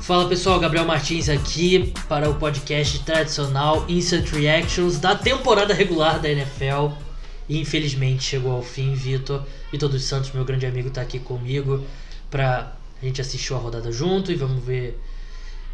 Fala 0.00 0.26
pessoal, 0.26 0.58
Gabriel 0.58 0.86
Martins 0.86 1.28
aqui 1.28 1.92
para 2.08 2.30
o 2.30 2.36
podcast 2.36 3.04
tradicional 3.04 3.84
Instant 3.86 4.26
Reactions 4.30 4.98
da 4.98 5.14
temporada 5.14 5.74
regular 5.74 6.18
da 6.18 6.30
NFL. 6.30 6.94
E 7.46 7.60
infelizmente 7.60 8.22
chegou 8.22 8.52
ao 8.52 8.62
fim, 8.62 8.94
Vitor. 8.94 9.42
Vitor 9.70 9.90
dos 9.90 10.04
Santos, 10.04 10.32
meu 10.32 10.42
grande 10.42 10.64
amigo, 10.64 10.88
está 10.88 11.02
aqui 11.02 11.18
comigo 11.18 11.84
para 12.30 12.72
a 13.02 13.04
gente 13.04 13.20
assistir 13.20 13.52
a 13.52 13.58
rodada 13.58 13.92
junto 13.92 14.32
e 14.32 14.36
vamos 14.36 14.64
ver, 14.64 14.98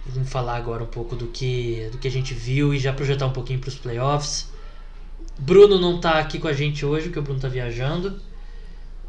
vamos 0.07 0.29
falar 0.29 0.57
agora 0.57 0.83
um 0.83 0.89
pouco 0.89 1.15
do 1.15 1.29
que, 1.29 1.89
do 1.93 1.99
que 1.99 2.09
a 2.09 2.11
gente 2.11 2.35
viu 2.35 2.75
e 2.75 2.81
já 2.81 2.93
projetar 2.93 3.27
um 3.27 3.33
pouquinho 3.33 3.61
para 3.61 3.69
os 3.69 3.77
playoffs. 3.77 4.51
Bruno 5.39 5.79
não 5.79 5.97
está 5.97 6.19
aqui 6.19 6.41
com 6.41 6.49
a 6.49 6.53
gente 6.53 6.85
hoje, 6.85 7.05
porque 7.07 7.19
o 7.21 7.23
Bruno 7.23 7.39
está 7.39 7.49
viajando, 7.49 8.21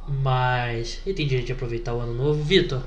mas 0.07 1.01
ele 1.05 1.15
tem 1.15 1.27
direito 1.27 1.47
de 1.47 1.53
aproveitar 1.53 1.93
o 1.93 1.99
ano 1.99 2.13
novo. 2.13 2.41
Vitor, 2.43 2.83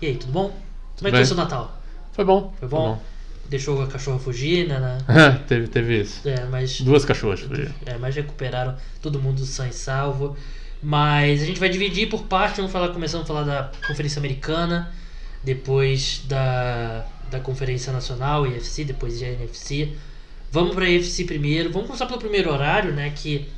e 0.00 0.06
aí, 0.06 0.16
tudo 0.16 0.32
bom? 0.32 0.54
Como 0.96 1.08
é 1.08 1.10
que 1.10 1.16
foi 1.16 1.24
seu 1.24 1.36
Natal? 1.36 1.80
Foi 2.12 2.24
bom. 2.24 2.54
Foi 2.58 2.68
bom? 2.68 3.02
Deixou 3.48 3.82
a 3.82 3.86
cachorra 3.86 4.18
fugir, 4.18 4.68
né? 4.68 4.78
né? 4.78 4.98
teve, 5.48 5.68
teve 5.68 6.00
isso. 6.00 6.26
É, 6.28 6.44
mas. 6.46 6.80
Duas 6.80 7.04
cachorras 7.04 7.40
fugiram. 7.40 7.72
É, 7.84 7.98
mas 7.98 8.14
recuperaram 8.14 8.76
todo 9.02 9.20
mundo 9.20 9.44
sã 9.44 9.68
e 9.68 9.72
salvo. 9.72 10.36
Mas 10.82 11.42
a 11.42 11.46
gente 11.46 11.58
vai 11.58 11.68
dividir 11.68 12.08
por 12.08 12.24
parte, 12.24 12.56
vamos 12.56 12.70
falar, 12.70 12.90
começando 12.90 13.22
a 13.22 13.24
falar 13.24 13.42
da 13.42 13.70
Conferência 13.86 14.18
Americana, 14.18 14.92
depois 15.42 16.22
da, 16.28 17.06
da 17.30 17.40
Conferência 17.40 17.92
Nacional, 17.92 18.46
IFC, 18.46 18.84
depois 18.84 19.18
da 19.18 19.26
NFC. 19.26 19.92
Vamos 20.52 20.74
para 20.74 20.84
a 20.84 20.88
IFC 20.90 21.24
primeiro. 21.24 21.72
Vamos 21.72 21.86
começar 21.86 22.06
pelo 22.06 22.18
primeiro 22.18 22.52
horário, 22.52 22.92
né? 22.92 23.10
Que 23.16 23.48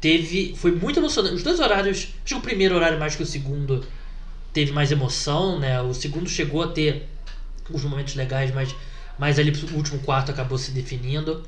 teve. 0.00 0.54
Foi 0.56 0.72
muito 0.72 0.98
emocionante. 0.98 1.36
Os 1.36 1.42
dois 1.42 1.60
horários. 1.60 2.08
Acho 2.24 2.24
que 2.24 2.34
o 2.34 2.40
primeiro 2.40 2.74
horário 2.74 2.98
mais 2.98 3.16
que 3.16 3.22
o 3.22 3.26
segundo 3.26 3.84
teve 4.52 4.72
mais 4.72 4.90
emoção, 4.90 5.58
né? 5.58 5.80
O 5.82 5.92
segundo 5.92 6.28
chegou 6.28 6.62
a 6.62 6.68
ter 6.68 7.08
alguns 7.66 7.84
momentos 7.84 8.14
legais, 8.14 8.54
mas, 8.54 8.74
mas 9.18 9.38
ali 9.38 9.50
o 9.50 9.76
último 9.76 9.98
quarto 10.00 10.30
acabou 10.30 10.56
se 10.56 10.70
definindo. 10.70 11.42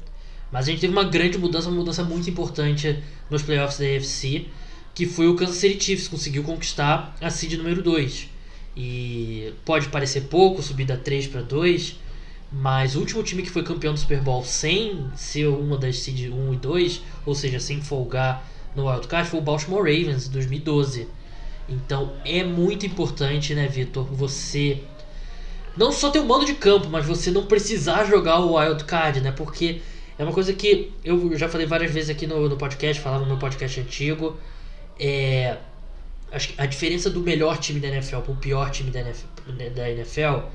Mas 0.50 0.66
a 0.66 0.70
gente 0.70 0.80
teve 0.80 0.92
uma 0.92 1.04
grande 1.04 1.38
mudança, 1.38 1.68
uma 1.68 1.76
mudança 1.76 2.02
muito 2.02 2.28
importante 2.28 3.02
nos 3.30 3.42
playoffs 3.42 3.78
da 3.78 3.84
AFC, 3.84 4.46
que 4.94 5.06
foi 5.06 5.28
o 5.28 5.36
Kansas 5.36 5.56
City 5.56 5.82
Chiefs 5.84 6.08
conseguiu 6.08 6.42
conquistar 6.42 7.16
a 7.20 7.30
seed 7.30 7.54
número 7.54 7.82
2. 7.82 8.28
E 8.76 9.52
pode 9.64 9.88
parecer 9.88 10.22
pouco, 10.22 10.62
subir 10.62 10.86
da 10.86 10.96
3 10.96 11.26
para 11.26 11.42
2, 11.42 11.96
mas 12.50 12.96
o 12.96 13.00
último 13.00 13.22
time 13.22 13.42
que 13.42 13.50
foi 13.50 13.62
campeão 13.62 13.92
do 13.92 14.00
Super 14.00 14.20
Bowl 14.20 14.42
sem 14.42 15.10
ser 15.14 15.46
uma 15.48 15.76
das 15.76 15.98
seed 15.98 16.32
1 16.32 16.54
e 16.54 16.56
2, 16.56 17.02
ou 17.26 17.34
seja, 17.34 17.60
sem 17.60 17.80
folgar 17.82 18.44
no 18.74 18.88
wildcard, 18.88 19.28
foi 19.28 19.38
o 19.38 19.42
Baltimore 19.42 19.80
Ravens 19.82 20.28
em 20.28 20.30
2012. 20.30 21.08
Então 21.68 22.12
é 22.24 22.42
muito 22.42 22.86
importante, 22.86 23.54
né, 23.54 23.68
Vitor, 23.68 24.04
você 24.04 24.82
não 25.76 25.92
só 25.92 26.10
ter 26.10 26.20
um 26.20 26.26
mando 26.26 26.46
de 26.46 26.54
campo, 26.54 26.88
mas 26.88 27.06
você 27.06 27.30
não 27.30 27.46
precisar 27.46 28.04
jogar 28.04 28.40
o 28.40 28.56
wild 28.56 28.82
card, 28.84 29.20
né? 29.20 29.30
Porque 29.30 29.80
é 30.18 30.24
uma 30.24 30.32
coisa 30.32 30.52
que 30.52 30.92
eu 31.04 31.36
já 31.36 31.48
falei 31.48 31.66
várias 31.66 31.92
vezes 31.92 32.10
aqui 32.10 32.26
no, 32.26 32.48
no 32.48 32.56
podcast, 32.56 33.00
falava 33.02 33.22
no 33.22 33.28
meu 33.28 33.38
podcast 33.38 33.78
antigo. 33.78 34.36
É, 34.98 35.58
a 36.56 36.66
diferença 36.66 37.08
do 37.08 37.20
melhor 37.20 37.58
time 37.58 37.78
da 37.78 37.88
NFL 37.88 38.18
para 38.18 38.32
o 38.32 38.36
pior 38.36 38.70
time 38.70 38.90
da 38.90 39.00
NFL, 39.00 39.26
da 39.74 39.90
NFL 39.90 40.48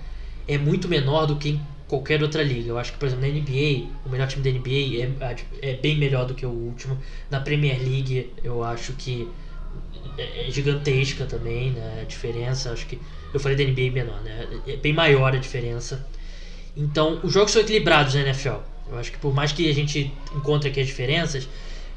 é 0.48 0.58
muito 0.58 0.88
menor 0.90 1.26
do 1.26 1.38
que 1.38 1.60
qualquer 1.94 2.24
outra 2.24 2.42
liga. 2.42 2.70
Eu 2.70 2.80
acho 2.80 2.94
que, 2.94 2.98
por 2.98 3.06
exemplo, 3.06 3.28
na 3.28 3.32
NBA, 3.32 3.88
o 4.06 4.10
melhor 4.10 4.28
time 4.28 4.44
da 4.44 4.50
NBA 4.50 5.04
é, 5.62 5.72
é 5.72 5.76
bem 5.76 5.98
melhor 5.98 6.26
do 6.26 6.34
que 6.34 6.46
o 6.46 6.50
último. 6.50 6.98
Na 7.30 7.40
Premier 7.40 7.78
League, 7.80 8.32
eu 8.44 8.64
acho 8.64 8.94
que 8.94 9.30
é, 10.18 10.48
é 10.48 10.52
gigantesca 10.52 11.26
também, 11.26 11.72
né? 11.72 12.00
A 12.02 12.06
diferença, 12.06 12.72
acho 12.72 12.88
que 12.88 13.00
eu 13.32 13.40
falei 13.40 13.56
da 13.56 13.64
NBA 13.64 13.92
menor, 13.92 14.22
né? 14.22 14.48
É 14.68 14.76
bem 14.76 14.94
maior 14.94 15.36
a 15.36 15.38
diferença. 15.38 16.06
Então, 16.76 17.20
os 17.24 17.32
jogos 17.32 17.52
são 17.52 17.62
equilibrados 17.62 18.16
na 18.16 18.22
NFL. 18.22 18.58
Eu 18.90 18.98
acho 18.98 19.12
que 19.12 19.20
por 19.20 19.34
mais 19.34 19.52
que 19.52 19.70
a 19.70 19.74
gente 19.74 20.12
encontre 20.36 20.70
aqui 20.70 20.80
as 20.80 20.88
diferenças, 20.88 21.48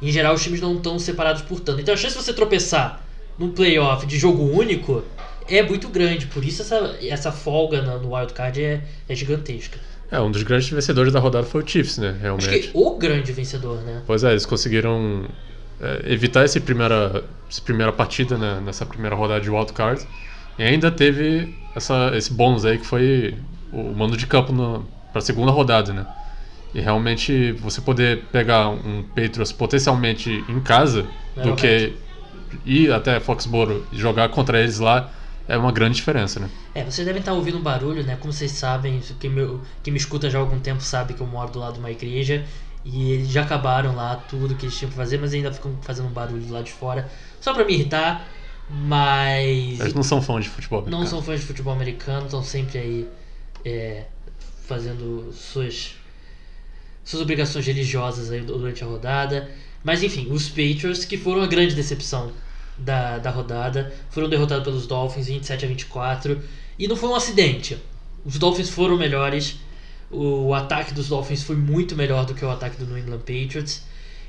em 0.01 0.13
geral 0.13 0.35
os 0.35 0.43
times 0.43 0.61
não 0.61 0.77
estão 0.77 0.99
separados 0.99 1.43
por 1.43 1.59
tanto. 1.61 1.81
Então 1.81 1.95
a 1.95 1.97
chance 1.97 2.17
de 2.17 2.23
você 2.23 2.33
tropeçar 2.33 3.03
num 3.39 3.51
playoff 3.51 4.07
de 4.07 4.19
jogo 4.19 4.43
único 4.43 5.03
é 5.49 5.63
muito 5.63 5.89
grande. 5.89 6.27
Por 6.27 6.45
isso 6.45 6.63
essa, 6.63 6.97
essa 7.03 7.33
folga 7.33 7.83
no, 7.83 8.01
no 8.01 8.15
wildcard 8.15 8.63
é, 8.63 8.81
é 9.09 9.15
gigantesca. 9.15 9.79
É, 10.11 10.21
um 10.21 10.31
dos 10.31 10.43
grandes 10.43 10.69
vencedores 10.69 11.13
da 11.13 11.19
rodada 11.19 11.47
foi 11.47 11.63
o 11.63 11.67
Chiefs, 11.67 11.99
né? 11.99 12.17
Realmente. 12.21 12.49
Acho 12.49 12.61
que 12.61 12.71
o 12.75 12.97
grande 12.97 13.33
vencedor, 13.33 13.81
né? 13.83 14.03
Pois 14.07 14.23
é, 14.23 14.31
eles 14.31 14.47
conseguiram 14.47 15.27
é, 15.81 16.13
evitar 16.13 16.45
essa 16.45 16.61
primeira, 16.61 17.25
essa 17.51 17.61
primeira 17.61 17.93
partida 17.93 18.39
né, 18.39 18.63
nessa 18.65 18.87
primeira 18.87 19.17
rodada 19.17 19.41
de 19.41 19.51
wildcard. 19.51 20.07
E 20.59 20.63
ainda 20.63 20.91
teve 20.91 21.55
essa, 21.75 22.13
esse 22.15 22.33
bônus 22.33 22.65
aí 22.65 22.79
que 22.79 22.87
foi 22.87 23.35
o 23.73 23.93
mando 23.93 24.17
de 24.17 24.27
campo 24.27 24.53
para 25.13 25.19
a 25.19 25.23
segunda 25.23 25.51
rodada, 25.51 25.93
né? 25.93 26.07
E 26.75 26.81
realmente 26.81 27.53
você 27.53 27.81
poder 27.81 28.25
pegar 28.31 28.69
um 28.69 29.03
Patriots 29.03 29.53
potencialmente 29.53 30.45
em 30.49 30.61
casa 30.61 31.07
é 31.37 31.43
do 31.43 31.55
que 31.55 31.95
ir 32.65 32.93
até 32.93 33.19
Foxborough 33.19 33.83
e 33.93 33.99
jogar 33.99 34.29
contra 34.29 34.61
eles 34.61 34.79
lá 34.79 35.11
é 35.49 35.57
uma 35.57 35.71
grande 35.71 35.97
diferença, 35.97 36.41
né? 36.41 36.51
É, 36.75 36.85
vocês 36.85 37.07
devem 37.07 37.21
estar 37.21 37.33
ouvindo 37.33 37.59
barulho, 37.59 38.03
né? 38.03 38.17
Como 38.17 38.33
vocês 38.33 38.51
sabem, 38.51 39.01
quem 39.21 39.31
me, 39.31 39.61
quem 39.83 39.93
me 39.93 39.99
escuta 39.99 40.29
já 40.29 40.39
há 40.39 40.41
algum 40.41 40.59
tempo 40.59 40.83
sabe 40.83 41.15
que 41.15 41.21
eu 41.21 41.27
moro 41.27 41.53
do 41.53 41.59
lado 41.59 41.75
de 41.75 41.79
uma 41.79 41.91
igreja 41.91 42.45
e 42.85 43.13
eles 43.13 43.29
já 43.29 43.43
acabaram 43.43 43.95
lá 43.95 44.17
tudo 44.17 44.55
que 44.55 44.67
eles 44.67 44.77
tinham 44.77 44.91
que 44.91 44.97
fazer, 44.97 45.19
mas 45.19 45.35
ainda 45.35 45.53
ficam 45.53 45.77
fazendo 45.83 46.09
um 46.09 46.13
barulho 46.13 46.51
lá 46.51 46.63
de 46.63 46.73
fora, 46.73 47.09
só 47.41 47.55
para 47.55 47.65
me 47.65 47.75
irritar. 47.75 48.27
Mas. 48.69 49.79
Eles 49.79 49.95
não 49.95 50.03
são 50.03 50.21
fãs 50.21 50.45
de 50.45 50.51
futebol 50.51 50.81
americano. 50.81 51.03
Não 51.03 51.09
são 51.09 51.23
fãs 51.23 51.41
de 51.41 51.47
futebol 51.47 51.73
americano, 51.73 52.25
estão 52.25 52.43
sempre 52.43 52.79
aí 52.79 53.09
é, 53.65 54.05
fazendo 54.67 55.33
suas, 55.33 55.95
suas 57.05 57.23
obrigações 57.23 57.65
religiosas 57.65 58.33
aí 58.33 58.41
durante 58.41 58.83
a 58.83 58.87
rodada. 58.87 59.49
Mas 59.85 60.03
enfim, 60.03 60.29
os 60.33 60.49
Patriots, 60.49 61.05
que 61.05 61.17
foram 61.17 61.43
a 61.43 61.47
grande 61.47 61.77
decepção 61.77 62.33
da, 62.79 63.19
da 63.19 63.31
rodada, 63.31 63.93
foram 64.11 64.29
derrotados 64.29 64.65
pelos 64.65 64.87
Dolphins 64.87 65.27
27 65.27 65.65
a 65.65 65.69
24. 65.69 66.41
E 66.79 66.87
não 66.87 66.97
foi 66.97 67.09
um 67.09 67.15
acidente. 67.15 67.79
Os 68.25 68.39
Dolphins 68.39 68.69
foram 68.69 68.97
melhores 68.97 69.59
o 70.11 70.55
ataque 70.55 70.95
dos 70.95 71.09
Dolphins 71.09 71.43
foi 71.43 71.57
muito 71.57 71.97
melhor 71.97 72.25
do 72.25 72.35
que 72.35 72.45
o 72.45 72.51
ataque 72.51 72.77
do 72.77 72.87
New 72.87 72.99
England 72.99 73.19
Patriots. 73.19 73.85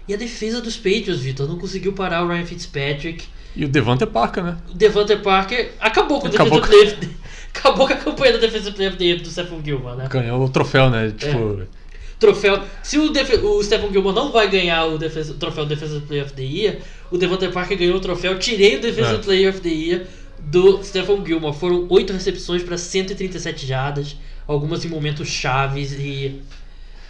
E 0.08 0.14
a 0.14 0.18
defesa 0.18 0.62
dos 0.62 0.78
Patriots, 0.78 1.20
Vitor, 1.20 1.48
não 1.48 1.58
conseguiu 1.58 1.94
parar 1.94 2.24
o 2.24 2.28
Ryan 2.28 2.46
Fitzpatrick. 2.46 3.26
E 3.56 3.66
o 3.66 3.68
Devante 3.68 4.06
Parker, 4.06 4.44
né? 4.44 4.58
O 4.70 4.74
Devante 4.74 5.16
Parker 5.18 5.74
acabou 5.80 6.20
com 6.20 6.28
o 6.28 6.30
acabou 6.30 6.62
defesa 6.62 6.88
com... 6.88 6.98
Player, 6.98 7.18
acabou 7.54 7.88
com 7.88 7.94
a 7.94 7.98
campanha 7.98 8.34
da 8.34 8.40
defesa 8.40 8.72
player 8.72 9.22
do 9.22 9.30
Stephen 9.30 9.64
Gilmore, 9.64 9.98
né? 9.98 10.08
Ganhou 10.10 10.44
o 10.44 10.50
troféu, 10.50 10.90
né? 10.90 11.12
Tipo... 11.12 11.62
É. 11.62 11.78
Troféu. 12.20 12.62
Se 12.82 12.98
o, 12.98 13.10
Def... 13.12 13.30
o 13.44 13.64
Stephen 13.64 13.92
Gilmore 13.92 14.16
não 14.16 14.32
vai 14.32 14.50
ganhar 14.50 14.86
o, 14.86 14.98
defesa... 14.98 15.34
o 15.34 15.36
troféu 15.36 15.66
Defensive 15.66 16.06
Player 16.06 16.26
of 16.26 16.34
the 16.34 16.44
Year, 16.44 16.78
o 17.12 17.18
Devante 17.18 17.48
Parker 17.50 17.78
ganhou 17.78 17.98
o 17.98 18.00
troféu. 18.00 18.40
Tirei 18.40 18.78
o 18.78 18.82
Defensive 18.82 19.20
é. 19.20 19.24
Player 19.24 19.50
of 19.50 19.62
the 19.62 19.70
Year 19.70 20.08
do 20.40 20.84
Stephen 20.84 21.26
Gilmore. 21.26 21.56
Foram 21.56 21.86
8 21.90 22.14
recepções 22.14 22.64
para 22.64 22.78
137 22.78 23.66
jardas 23.66 24.16
algumas 24.48 24.86
em 24.86 24.88
momentos 24.88 25.28
chaves 25.28 25.92
e. 25.94 26.42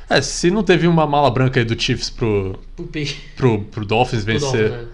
É, 0.09 0.21
se 0.21 0.49
não 0.49 0.63
teve 0.63 0.87
uma 0.87 1.05
mala 1.05 1.29
branca 1.29 1.59
aí 1.59 1.65
do 1.65 1.79
Chiefs 1.79 2.09
pro, 2.09 2.57
pro, 2.75 2.89
pro, 3.35 3.61
pro 3.65 3.85
Dolphins 3.85 4.23
vencer 4.23 4.69
Dolphins, 4.69 4.87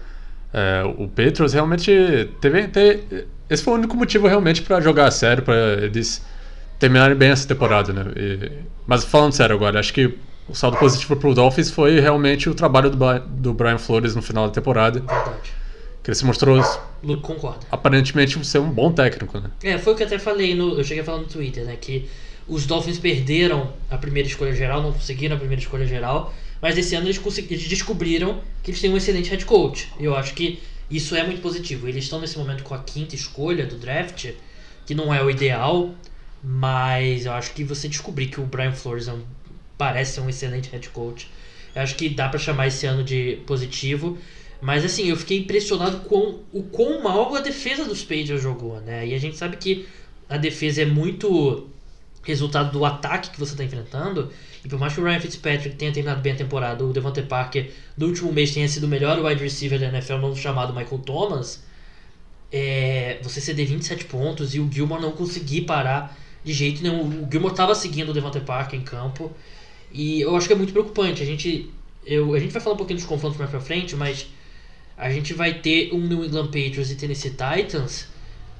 é. 0.52 0.80
É, 0.80 0.84
o 0.84 1.08
Patriots, 1.08 1.52
realmente 1.52 2.28
teve, 2.40 2.68
teve, 2.68 3.26
Esse 3.48 3.62
foi 3.62 3.74
o 3.74 3.76
único 3.76 3.96
motivo 3.96 4.26
realmente 4.26 4.62
para 4.62 4.80
jogar 4.80 5.06
a 5.06 5.10
sério, 5.10 5.42
para 5.42 5.84
eles 5.84 6.24
terminarem 6.78 7.16
bem 7.16 7.30
essa 7.30 7.46
temporada, 7.46 7.92
né? 7.92 8.04
E, 8.16 8.52
mas 8.86 9.04
falando 9.04 9.32
sério 9.32 9.54
agora, 9.54 9.80
acho 9.80 9.92
que 9.92 10.16
o 10.48 10.54
saldo 10.54 10.76
positivo 10.76 11.16
pro 11.16 11.34
Dolphins 11.34 11.70
foi 11.70 12.00
realmente 12.00 12.48
o 12.48 12.54
trabalho 12.54 12.90
do, 12.90 13.18
do 13.20 13.54
Brian 13.54 13.78
Flores 13.78 14.14
no 14.14 14.22
final 14.22 14.46
da 14.46 14.52
temporada. 14.52 15.00
Verdade. 15.00 15.52
Que 16.02 16.10
ele 16.10 16.14
se 16.16 16.24
mostrou. 16.24 16.62
Concordo. 17.22 17.66
Aparentemente 17.70 18.44
ser 18.44 18.58
um 18.58 18.70
bom 18.70 18.92
técnico, 18.92 19.38
né? 19.40 19.50
É, 19.62 19.78
foi 19.78 19.94
o 19.94 19.96
que 19.96 20.02
eu 20.02 20.06
até 20.06 20.18
falei, 20.18 20.54
no, 20.54 20.78
eu 20.78 20.84
cheguei 20.84 21.02
a 21.02 21.04
falar 21.04 21.18
no 21.18 21.26
Twitter, 21.26 21.64
né? 21.64 21.76
Que 21.80 22.08
os 22.46 22.66
Dolphins 22.66 22.98
perderam 22.98 23.72
a 23.90 23.96
primeira 23.96 24.28
escolha 24.28 24.52
geral, 24.54 24.82
não 24.82 24.92
conseguiram 24.92 25.36
a 25.36 25.38
primeira 25.38 25.62
escolha 25.62 25.86
geral, 25.86 26.34
mas 26.60 26.76
esse 26.76 26.94
ano 26.94 27.06
eles, 27.06 27.20
eles 27.38 27.68
descobriram 27.68 28.40
que 28.62 28.70
eles 28.70 28.80
têm 28.80 28.92
um 28.92 28.96
excelente 28.98 29.30
head 29.30 29.46
coach. 29.46 29.90
Eu 29.98 30.14
acho 30.14 30.34
que 30.34 30.60
isso 30.90 31.16
é 31.16 31.24
muito 31.24 31.40
positivo. 31.40 31.88
Eles 31.88 32.04
estão 32.04 32.20
nesse 32.20 32.38
momento 32.38 32.62
com 32.62 32.74
a 32.74 32.78
quinta 32.78 33.14
escolha 33.14 33.64
do 33.66 33.76
draft, 33.76 34.30
que 34.84 34.94
não 34.94 35.12
é 35.12 35.22
o 35.22 35.30
ideal, 35.30 35.94
mas 36.46 37.24
eu 37.24 37.32
acho 37.32 37.54
que 37.54 37.64
você 37.64 37.88
descobrir 37.88 38.26
que 38.26 38.38
o 38.38 38.44
Brian 38.44 38.72
Flores 38.72 39.08
é 39.08 39.12
um, 39.14 39.22
parece 39.78 40.14
ser 40.14 40.20
um 40.20 40.28
excelente 40.28 40.68
head 40.70 40.90
coach. 40.90 41.30
Eu 41.74 41.80
acho 41.80 41.96
que 41.96 42.10
dá 42.10 42.28
para 42.28 42.38
chamar 42.38 42.66
esse 42.66 42.84
ano 42.86 43.02
de 43.02 43.38
positivo. 43.46 44.18
Mas 44.60 44.84
assim, 44.84 45.08
eu 45.08 45.16
fiquei 45.16 45.38
impressionado 45.38 46.00
com 46.00 46.40
o 46.52 46.62
quão 46.62 47.02
mal 47.02 47.34
a 47.34 47.40
defesa 47.40 47.84
dos 47.84 48.02
Patriots 48.02 48.42
jogou, 48.42 48.80
né? 48.80 49.06
E 49.06 49.14
a 49.14 49.18
gente 49.18 49.36
sabe 49.36 49.56
que 49.56 49.86
a 50.28 50.36
defesa 50.36 50.82
é 50.82 50.86
muito 50.86 51.68
resultado 52.22 52.72
do 52.72 52.84
ataque 52.84 53.30
que 53.30 53.38
você 53.38 53.52
está 53.52 53.64
enfrentando. 53.64 54.30
E 54.64 54.68
por 54.68 54.78
mais 54.78 54.94
que 54.94 55.00
o 55.00 55.04
Ryan 55.04 55.20
Fitzpatrick 55.20 55.76
tenha 55.76 55.92
terminado 55.92 56.22
bem 56.22 56.32
a 56.32 56.36
temporada, 56.36 56.84
o 56.84 56.92
Devontae 56.92 57.24
Parker 57.24 57.70
no 57.96 58.06
último 58.06 58.32
mês 58.32 58.52
tenha 58.52 58.68
sido 58.68 58.84
o 58.84 58.88
melhor 58.88 59.22
wide 59.22 59.42
receiver 59.42 59.78
da 59.78 59.88
NFL, 59.88 60.14
não 60.14 60.34
chamado 60.34 60.74
Michael 60.74 60.98
Thomas, 61.00 61.62
é, 62.50 63.18
você 63.22 63.40
ceder 63.40 63.66
27 63.66 64.06
pontos 64.06 64.54
e 64.54 64.60
o 64.60 64.70
Gilmore 64.70 65.02
não 65.02 65.12
conseguir 65.12 65.62
parar 65.62 66.16
de 66.44 66.52
jeito 66.52 66.82
nenhum. 66.82 67.24
O 67.24 67.28
Gilmore 67.30 67.52
estava 67.52 67.74
seguindo 67.74 68.10
o 68.10 68.12
Devante 68.12 68.40
Parker 68.40 68.78
em 68.78 68.84
campo 68.84 69.32
e 69.92 70.20
eu 70.20 70.36
acho 70.36 70.46
que 70.46 70.52
é 70.52 70.56
muito 70.56 70.72
preocupante. 70.72 71.22
A 71.22 71.26
gente, 71.26 71.70
eu, 72.04 72.34
a 72.34 72.38
gente 72.38 72.52
vai 72.52 72.60
falar 72.60 72.74
um 72.74 72.78
pouquinho 72.78 72.98
dos 72.98 73.06
confrontos 73.06 73.38
mais 73.38 73.50
pra 73.50 73.60
frente, 73.60 73.96
mas 73.96 74.26
a 74.96 75.10
gente 75.10 75.32
vai 75.32 75.54
ter 75.54 75.92
um 75.92 76.06
New 76.06 76.24
England 76.24 76.46
Patriots 76.46 76.90
e 76.90 76.96
Tennessee 76.96 77.30
Titans 77.30 78.06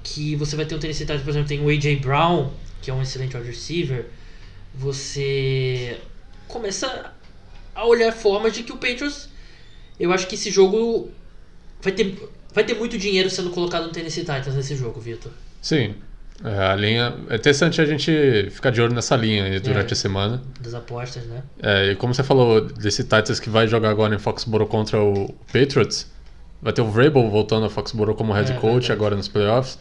que 0.04 0.36
você 0.36 0.54
vai 0.54 0.66
ter 0.66 0.74
um 0.74 0.78
Tennessee 0.78 1.06
Titans, 1.06 1.22
por 1.22 1.30
exemplo, 1.30 1.48
tem 1.48 1.60
o 1.60 1.68
A.J. 1.68 1.96
Brown, 1.96 2.52
que 2.82 2.90
é 2.90 2.94
um 2.94 3.02
excelente 3.02 3.34
wide 3.36 3.48
receiver. 3.48 4.06
Você 4.74 5.98
começa 6.46 7.12
a 7.74 7.86
olhar 7.86 8.12
formas 8.12 8.52
de 8.52 8.62
que 8.62 8.72
o 8.72 8.76
Patriots. 8.76 9.30
Eu 9.98 10.12
acho 10.12 10.26
que 10.26 10.34
esse 10.34 10.50
jogo 10.50 11.10
vai 11.80 11.92
ter, 11.92 12.18
vai 12.52 12.64
ter 12.64 12.74
muito 12.74 12.98
dinheiro 12.98 13.30
sendo 13.30 13.50
colocado 13.50 13.86
no 13.86 13.92
Tennessee 13.92 14.24
Titans 14.24 14.54
nesse 14.54 14.76
jogo, 14.76 15.00
Vitor. 15.00 15.32
Sim. 15.62 15.94
É, 16.42 16.58
a 16.58 16.74
linha. 16.74 17.14
É 17.30 17.36
interessante 17.36 17.80
a 17.80 17.84
gente 17.86 18.48
ficar 18.50 18.70
de 18.70 18.80
olho 18.82 18.92
nessa 18.94 19.14
linha 19.16 19.60
durante 19.60 19.90
É. 19.90 19.92
a 19.92 19.96
semana. 19.96 20.42
Das 20.60 20.74
apostas, 20.74 21.24
né? 21.26 21.42
É, 21.62 21.92
e 21.92 21.96
como 21.96 22.12
você 22.14 22.22
falou 22.22 22.60
desse 22.60 23.02
Titans 23.04 23.38
que 23.38 23.48
vai 23.48 23.68
jogar 23.68 23.90
agora 23.90 24.14
em 24.14 24.18
Foxborough 24.18 24.66
contra 24.66 25.00
o 25.00 25.32
Patriots, 25.52 26.10
vai 26.60 26.72
ter 26.72 26.82
o 26.82 26.90
Vrabel 26.90 27.30
voltando 27.30 27.66
a 27.66 27.70
Foxborough 27.70 28.14
como 28.16 28.32
head 28.32 28.50
É, 28.52 28.54
coach 28.56 28.90
agora 28.90 29.14
nos 29.14 29.28
playoffs. 29.28 29.78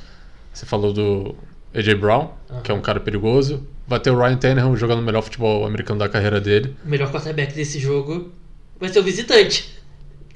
Você 0.54 0.66
falou 0.66 0.94
do 0.94 1.36
AJ 1.74 1.96
Brown, 1.96 2.30
que 2.64 2.72
é 2.72 2.74
um 2.76 2.82
cara 2.82 3.00
perigoso. 3.00 3.66
Vai 3.88 4.00
ter 4.00 4.12
o 4.12 4.18
Ryan 4.20 4.38
Tannehill 4.38 4.76
jogando 4.78 5.00
o 5.00 5.02
melhor 5.02 5.24
futebol 5.24 5.66
americano 5.66 6.00
da 6.00 6.08
carreira 6.08 6.40
dele. 6.40 6.76
O 6.86 6.90
melhor 6.90 7.12
quarterback 7.12 7.54
desse 7.56 7.80
jogo 7.80 8.32
vai 8.80 8.90
ser 8.90 9.00
o 9.00 9.04
visitante. 9.04 9.74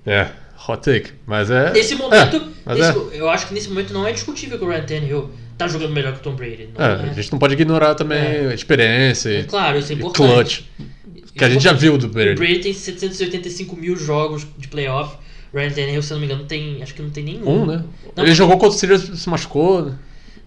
É, 0.06 0.28
hot 0.68 0.82
take. 0.82 1.12
Mas 1.26 1.52
é. 1.52 1.72
Nesse 1.72 1.94
momento, 1.96 2.38
É, 2.38 2.42
mas 2.66 2.78
nesse 2.80 2.98
é. 3.16 3.22
eu 3.22 3.30
acho 3.30 3.48
que 3.48 3.54
nesse 3.54 3.70
momento 3.70 3.94
não 3.94 4.06
é 4.08 4.12
discutível 4.12 4.58
que 4.58 4.66
o 4.66 4.68
Ryan 4.68 4.84
Tannehill 4.84 5.30
tá 5.58 5.68
jogando 5.68 5.92
melhor 5.94 6.14
que 6.14 6.20
o 6.20 6.24
Tom 6.24 6.36
Brady. 6.36 6.70
É, 6.78 6.84
é, 6.84 7.10
a 7.10 7.14
gente 7.14 7.32
não 7.32 7.40
pode 7.40 7.54
ignorar 7.54 7.96
também 7.96 8.18
É. 8.20 8.48
a 8.50 8.54
experiência 8.54 9.30
É 9.30 9.40
e, 9.40 9.44
claro, 9.44 9.78
isso 9.80 9.92
é 9.92 9.96
importante. 9.96 10.70
clutch. 10.76 10.94
Que 11.36 11.44
a 11.44 11.50
gente 11.50 11.64
já 11.64 11.74
viu 11.74 11.98
do 11.98 12.08
O 12.08 12.10
Brady. 12.10 12.36
Brady 12.36 12.60
tem 12.60 12.74
785 12.74 13.76
mil 13.76 13.96
jogos 13.96 14.46
de 14.58 14.68
playoff. 14.68 15.18
Ryan 15.54 15.70
Tannehill, 15.70 16.02
se 16.02 16.12
não 16.14 16.20
me 16.20 16.26
engano, 16.26 16.44
tem. 16.46 16.82
Acho 16.84 16.94
que 16.94 17.02
não 17.02 17.10
tem 17.10 17.24
nenhum. 17.24 17.48
Um, 17.48 17.66
né? 17.66 17.84
Não, 18.16 18.24
Ele 18.24 18.34
jogou 18.34 18.58
contra 18.58 18.70
o 18.76 18.78
Steelers 18.78 19.20
se 19.20 19.30
machucou. 19.30 19.86
né? 19.86 19.98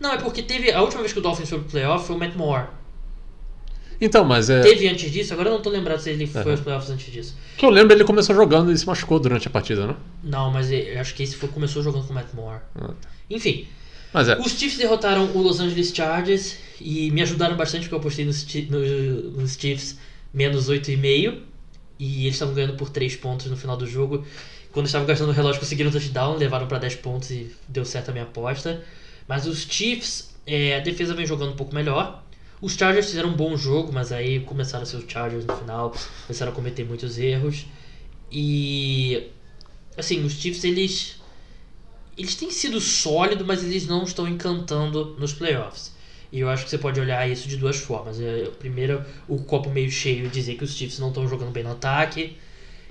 Não, 0.00 0.12
é 0.12 0.18
porque 0.18 0.42
teve. 0.42 0.70
A 0.72 0.80
última 0.82 1.00
vez 1.00 1.12
que 1.12 1.18
o 1.18 1.22
Dolphins 1.22 1.48
foi 1.48 1.58
pro 1.58 1.68
playoff 1.68 2.06
foi 2.06 2.16
o 2.16 2.18
Matt 2.18 2.34
Moore. 2.34 2.66
Então, 4.00 4.24
mas 4.24 4.48
é. 4.48 4.62
Teve 4.62 4.88
antes 4.88 5.10
disso, 5.10 5.32
agora 5.34 5.50
eu 5.50 5.54
não 5.54 5.60
tô 5.62 5.68
lembrado 5.68 5.98
se 6.00 6.08
ele 6.10 6.26
foi 6.26 6.50
aos 6.52 6.60
playoffs 6.60 6.90
antes 6.90 7.12
disso. 7.12 7.36
Que 7.56 7.66
eu 7.66 7.70
lembro, 7.70 7.94
ele 7.94 8.04
começou 8.04 8.34
jogando 8.34 8.72
e 8.72 8.78
se 8.78 8.86
machucou 8.86 9.20
durante 9.20 9.46
a 9.46 9.50
partida, 9.50 9.86
né? 9.86 9.94
Não, 10.24 10.50
mas 10.50 10.72
eu 10.72 10.98
acho 10.98 11.14
que 11.14 11.22
esse 11.22 11.36
foi, 11.36 11.48
começou 11.50 11.82
jogando 11.82 12.06
com 12.06 12.12
o 12.12 12.14
Matt 12.14 12.32
Moore. 12.32 12.60
Ah. 12.80 12.90
Enfim, 13.28 13.66
Mas 13.66 13.79
é. 14.28 14.38
os 14.38 14.52
Chiefs 14.58 14.76
derrotaram 14.78 15.24
o 15.34 15.40
Los 15.42 15.60
Angeles 15.60 15.92
Chargers 15.94 16.56
e 16.80 17.10
me 17.10 17.22
ajudaram 17.22 17.56
bastante 17.56 17.82
porque 17.82 17.94
eu 17.94 17.98
apostei 18.00 18.24
nos, 18.24 18.42
Chi- 18.44 18.66
no- 18.70 19.30
nos 19.40 19.54
Chiefs 19.54 19.98
menos 20.34 20.68
8,5 20.68 21.38
e 21.98 22.22
eles 22.22 22.34
estavam 22.34 22.54
ganhando 22.54 22.74
por 22.76 22.90
3 22.90 23.14
pontos 23.16 23.46
no 23.46 23.56
final 23.56 23.76
do 23.76 23.86
jogo. 23.86 24.24
Quando 24.72 24.86
estavam 24.86 25.06
gastando 25.06 25.28
o 25.30 25.32
relógio, 25.32 25.60
conseguiram 25.60 25.90
touchdown, 25.90 26.36
levaram 26.36 26.66
para 26.66 26.78
10 26.78 26.96
pontos 26.96 27.30
e 27.30 27.54
deu 27.68 27.84
certo 27.84 28.08
a 28.08 28.12
minha 28.12 28.24
aposta. 28.24 28.82
Mas 29.28 29.46
os 29.46 29.62
Chiefs, 29.62 30.30
é, 30.46 30.76
a 30.76 30.80
defesa 30.80 31.14
vem 31.14 31.26
jogando 31.26 31.52
um 31.52 31.56
pouco 31.56 31.74
melhor. 31.74 32.24
Os 32.60 32.74
Chargers 32.74 33.06
fizeram 33.06 33.30
um 33.30 33.34
bom 33.36 33.56
jogo, 33.56 33.92
mas 33.92 34.12
aí 34.12 34.40
começaram 34.40 34.82
a 34.82 34.86
ser 34.86 34.96
os 34.96 35.04
Chargers 35.06 35.44
no 35.44 35.56
final, 35.56 35.94
começaram 36.26 36.52
a 36.52 36.54
cometer 36.54 36.84
muitos 36.84 37.18
erros. 37.18 37.66
E 38.30 39.28
assim, 39.96 40.24
os 40.24 40.32
Chiefs 40.34 40.64
eles 40.64 41.19
eles 42.20 42.34
têm 42.34 42.50
sido 42.50 42.80
sólidos, 42.80 43.46
mas 43.46 43.64
eles 43.64 43.86
não 43.86 44.04
estão 44.04 44.28
encantando 44.28 45.16
nos 45.18 45.32
playoffs. 45.32 45.92
E 46.30 46.40
eu 46.40 46.50
acho 46.50 46.64
que 46.64 46.70
você 46.70 46.76
pode 46.76 47.00
olhar 47.00 47.28
isso 47.28 47.48
de 47.48 47.56
duas 47.56 47.76
formas. 47.76 48.20
É, 48.20 48.50
Primeiro, 48.58 49.02
o 49.26 49.38
copo 49.38 49.70
meio 49.70 49.90
cheio 49.90 50.26
e 50.26 50.28
dizer 50.28 50.56
que 50.56 50.64
os 50.64 50.74
Chiefs 50.76 50.98
não 50.98 51.08
estão 51.08 51.26
jogando 51.26 51.50
bem 51.50 51.64
no 51.64 51.72
ataque. 51.72 52.36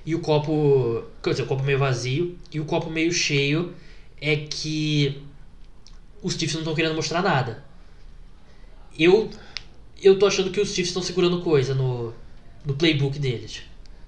E 0.04 0.14
o 0.14 0.20
copo. 0.20 1.04
Quer 1.22 1.30
dizer, 1.30 1.42
o 1.44 1.46
copo 1.46 1.62
meio 1.62 1.78
vazio. 1.78 2.36
E 2.52 2.58
o 2.58 2.64
copo 2.64 2.90
meio 2.90 3.12
cheio 3.12 3.72
é 4.20 4.36
que 4.36 5.22
os 6.22 6.34
Chiefs 6.34 6.54
não 6.54 6.62
estão 6.62 6.74
querendo 6.74 6.96
mostrar 6.96 7.22
nada. 7.22 7.64
Eu. 8.98 9.30
Eu 10.02 10.18
tô 10.18 10.26
achando 10.26 10.50
que 10.50 10.60
os 10.60 10.68
Chiefs 10.70 10.88
estão 10.88 11.02
segurando 11.02 11.40
coisa 11.40 11.74
no, 11.74 12.12
no 12.64 12.74
playbook 12.74 13.18
deles. 13.18 13.62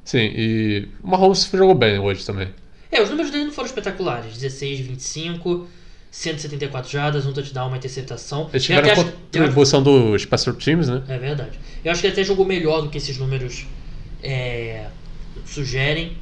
Sim, 0.04 0.32
e 0.34 0.88
o 1.02 1.08
Mahomes 1.08 1.48
jogou 1.52 1.75
bem 1.75 1.98
hoje 1.98 2.25
também. 2.26 2.48
É, 2.92 3.02
os 3.02 3.08
números 3.10 3.32
dele 3.32 3.44
não 3.44 3.52
foram 3.52 3.66
espetaculares. 3.66 4.34
16, 4.36 4.80
25, 4.80 5.66
174 6.10 6.90
jardas, 6.90 7.24
um 7.26 7.32
touchdown, 7.32 7.68
uma 7.68 7.76
interceptação. 7.78 8.48
Eles 8.52 8.64
tiveram 8.64 8.90
acho- 8.90 9.00
eu 9.00 9.06
acho- 9.08 9.12
contribuição 9.32 9.82
dos 9.82 10.22
Special 10.22 10.54
Teams, 10.56 10.88
né? 10.88 11.02
É 11.08 11.18
verdade. 11.18 11.58
Eu 11.82 11.90
acho 11.90 12.00
que 12.02 12.06
ele 12.06 12.12
até 12.12 12.22
jogou 12.22 12.44
melhor 12.44 12.82
do 12.82 12.90
que 12.90 12.98
esses 12.98 13.16
números 13.16 13.66
é, 14.22 14.88
sugerem. 15.46 16.18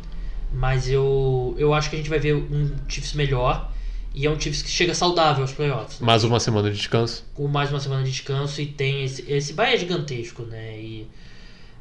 Mas 0.53 0.89
eu, 0.89 1.55
eu 1.59 1.73
acho 1.75 1.89
que 1.91 1.97
a 1.97 1.99
gente 1.99 2.11
vai 2.11 2.19
ver 2.19 2.35
um 2.35 2.73
Chiefs 2.89 3.15
melhor. 3.15 3.71
E 4.15 4.27
é 4.27 4.31
um 4.31 4.39
Chiefs 4.41 4.63
que 4.63 4.71
chega 4.71 4.95
saudável 4.95 5.43
aos 5.43 5.53
playoffs. 5.53 6.01
né? 6.01 6.07
Mais 6.07 6.25
uma 6.25 6.41
semana 6.41 6.71
de 6.71 6.77
descanso. 6.77 7.25
Com 7.35 7.47
mais 7.47 7.71
uma 7.71 7.79
semana 7.81 8.03
de 8.03 8.11
descanso 8.11 8.61
e 8.61 8.67
tem 8.67 9.05
esse. 9.05 9.25
Esse 9.31 9.55
é 9.61 9.77
gigantesco, 9.77 10.43
né? 10.43 10.77
E 10.81 11.07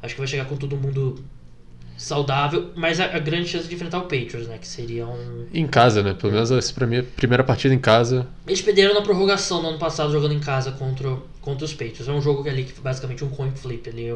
acho 0.02 0.14
que 0.14 0.20
vai 0.20 0.28
chegar 0.28 0.44
com 0.46 0.56
todo 0.56 0.76
mundo 0.76 1.24
saudável. 2.00 2.70
Mas 2.74 2.98
a, 2.98 3.04
a 3.14 3.18
grande 3.18 3.48
chance 3.48 3.68
de 3.68 3.74
enfrentar 3.74 3.98
o 3.98 4.02
Patriots, 4.02 4.48
né? 4.48 4.56
Que 4.58 4.66
seria 4.66 5.06
um. 5.06 5.46
Em 5.52 5.66
casa, 5.66 6.02
né? 6.02 6.14
Pelo 6.14 6.32
menos 6.32 6.50
essa 6.50 6.72
primeira, 6.72 7.06
primeira 7.16 7.44
partida 7.44 7.74
em 7.74 7.78
casa. 7.78 8.26
Eles 8.46 8.62
perderam 8.62 8.94
na 8.94 9.02
prorrogação 9.02 9.60
no 9.62 9.68
ano 9.68 9.78
passado 9.78 10.10
jogando 10.10 10.32
em 10.32 10.40
casa 10.40 10.72
contra, 10.72 11.16
contra 11.40 11.64
os 11.64 11.72
Patriots. 11.72 12.08
É 12.08 12.12
um 12.12 12.22
jogo 12.22 12.42
que 12.42 12.48
ali 12.48 12.64
que 12.64 12.80
basicamente 12.80 13.22
um 13.24 13.28
coin 13.28 13.50
flip 13.52 13.88
ali, 13.88 14.12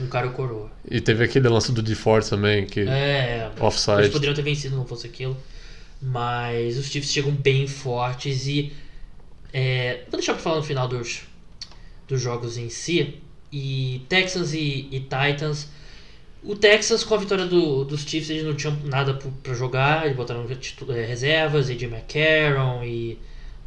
um 0.00 0.06
cara 0.08 0.28
e 0.28 0.30
coroa. 0.30 0.70
E 0.90 1.00
teve 1.00 1.24
aquele 1.24 1.48
lance 1.48 1.70
do 1.72 1.82
DeForest 1.82 2.30
também, 2.30 2.64
que 2.64 2.80
É, 2.80 3.48
eles 3.50 3.60
offside. 3.62 4.08
poderiam 4.08 4.34
ter 4.34 4.42
vencido 4.42 4.74
não 4.76 4.86
fosse 4.86 5.06
aquilo. 5.06 5.36
Mas 6.00 6.76
os 6.78 6.86
Chiefs 6.86 7.12
chegam 7.12 7.32
bem 7.32 7.66
fortes 7.66 8.46
e. 8.46 8.72
É, 9.52 10.00
vou 10.10 10.18
deixar 10.18 10.34
pra 10.34 10.42
falar 10.42 10.56
no 10.56 10.62
final 10.62 10.88
dos, 10.88 11.22
dos 12.08 12.20
jogos 12.20 12.56
em 12.58 12.68
si. 12.68 13.14
E 13.52 14.02
Texans 14.08 14.52
e, 14.52 14.88
e 14.90 15.00
Titans. 15.00 15.68
O 16.46 16.54
Texas, 16.54 17.02
com 17.02 17.14
a 17.14 17.18
vitória 17.18 17.44
do, 17.44 17.84
dos 17.84 18.02
Chiefs, 18.02 18.30
eles 18.30 18.44
não 18.44 18.54
tinham 18.54 18.76
nada 18.84 19.14
pra 19.42 19.52
jogar. 19.52 20.04
Eles 20.04 20.16
botaram 20.16 20.46
é, 20.90 21.04
reservas, 21.04 21.68
AJ 21.68 21.82
McCarron 21.84 22.84
e. 22.84 23.18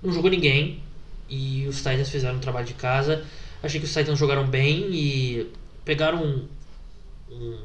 Não 0.01 0.13
jogou 0.13 0.31
ninguém. 0.31 0.81
E 1.29 1.67
os 1.67 1.77
Titans 1.77 2.09
fizeram 2.09 2.37
um 2.37 2.39
trabalho 2.39 2.65
de 2.65 2.73
casa. 2.73 3.23
Achei 3.61 3.79
que 3.79 3.85
os 3.85 3.93
Titans 3.93 4.17
jogaram 4.17 4.47
bem 4.47 4.89
e 4.91 5.47
pegaram 5.83 6.23
um, 6.23 6.47
um 7.29 7.57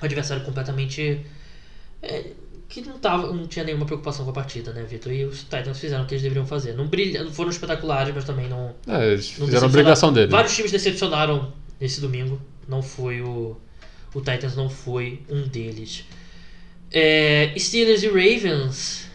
adversário 0.00 0.44
completamente. 0.44 1.20
é, 2.02 2.32
que 2.72 2.80
não, 2.80 2.98
tava, 2.98 3.30
não 3.34 3.46
tinha 3.46 3.66
nenhuma 3.66 3.84
preocupação 3.84 4.24
com 4.24 4.30
a 4.30 4.34
partida, 4.34 4.72
né, 4.72 4.82
Vitor? 4.84 5.12
E 5.12 5.26
os 5.26 5.40
Titans 5.40 5.78
fizeram 5.78 6.04
o 6.04 6.06
que 6.06 6.14
eles 6.14 6.22
deveriam 6.22 6.46
fazer. 6.46 6.72
Não, 6.72 6.86
brilha, 6.86 7.30
foram 7.30 7.50
espetaculares, 7.50 8.14
mas 8.14 8.24
também 8.24 8.48
não. 8.48 8.74
É, 8.86 9.12
eles 9.12 9.28
fizeram 9.28 9.66
a 9.66 9.68
obrigação 9.68 10.10
deles. 10.10 10.30
Vários 10.30 10.56
times 10.56 10.72
decepcionaram 10.72 11.52
nesse 11.78 12.00
domingo. 12.00 12.40
Não 12.66 12.82
foi 12.82 13.20
o. 13.20 13.58
O 14.14 14.20
Titans 14.20 14.56
não 14.56 14.68
foi 14.68 15.20
um 15.28 15.42
deles. 15.42 16.04
É, 16.90 17.52
Steelers 17.58 18.02
e 18.02 18.08
Ravens. 18.08 19.08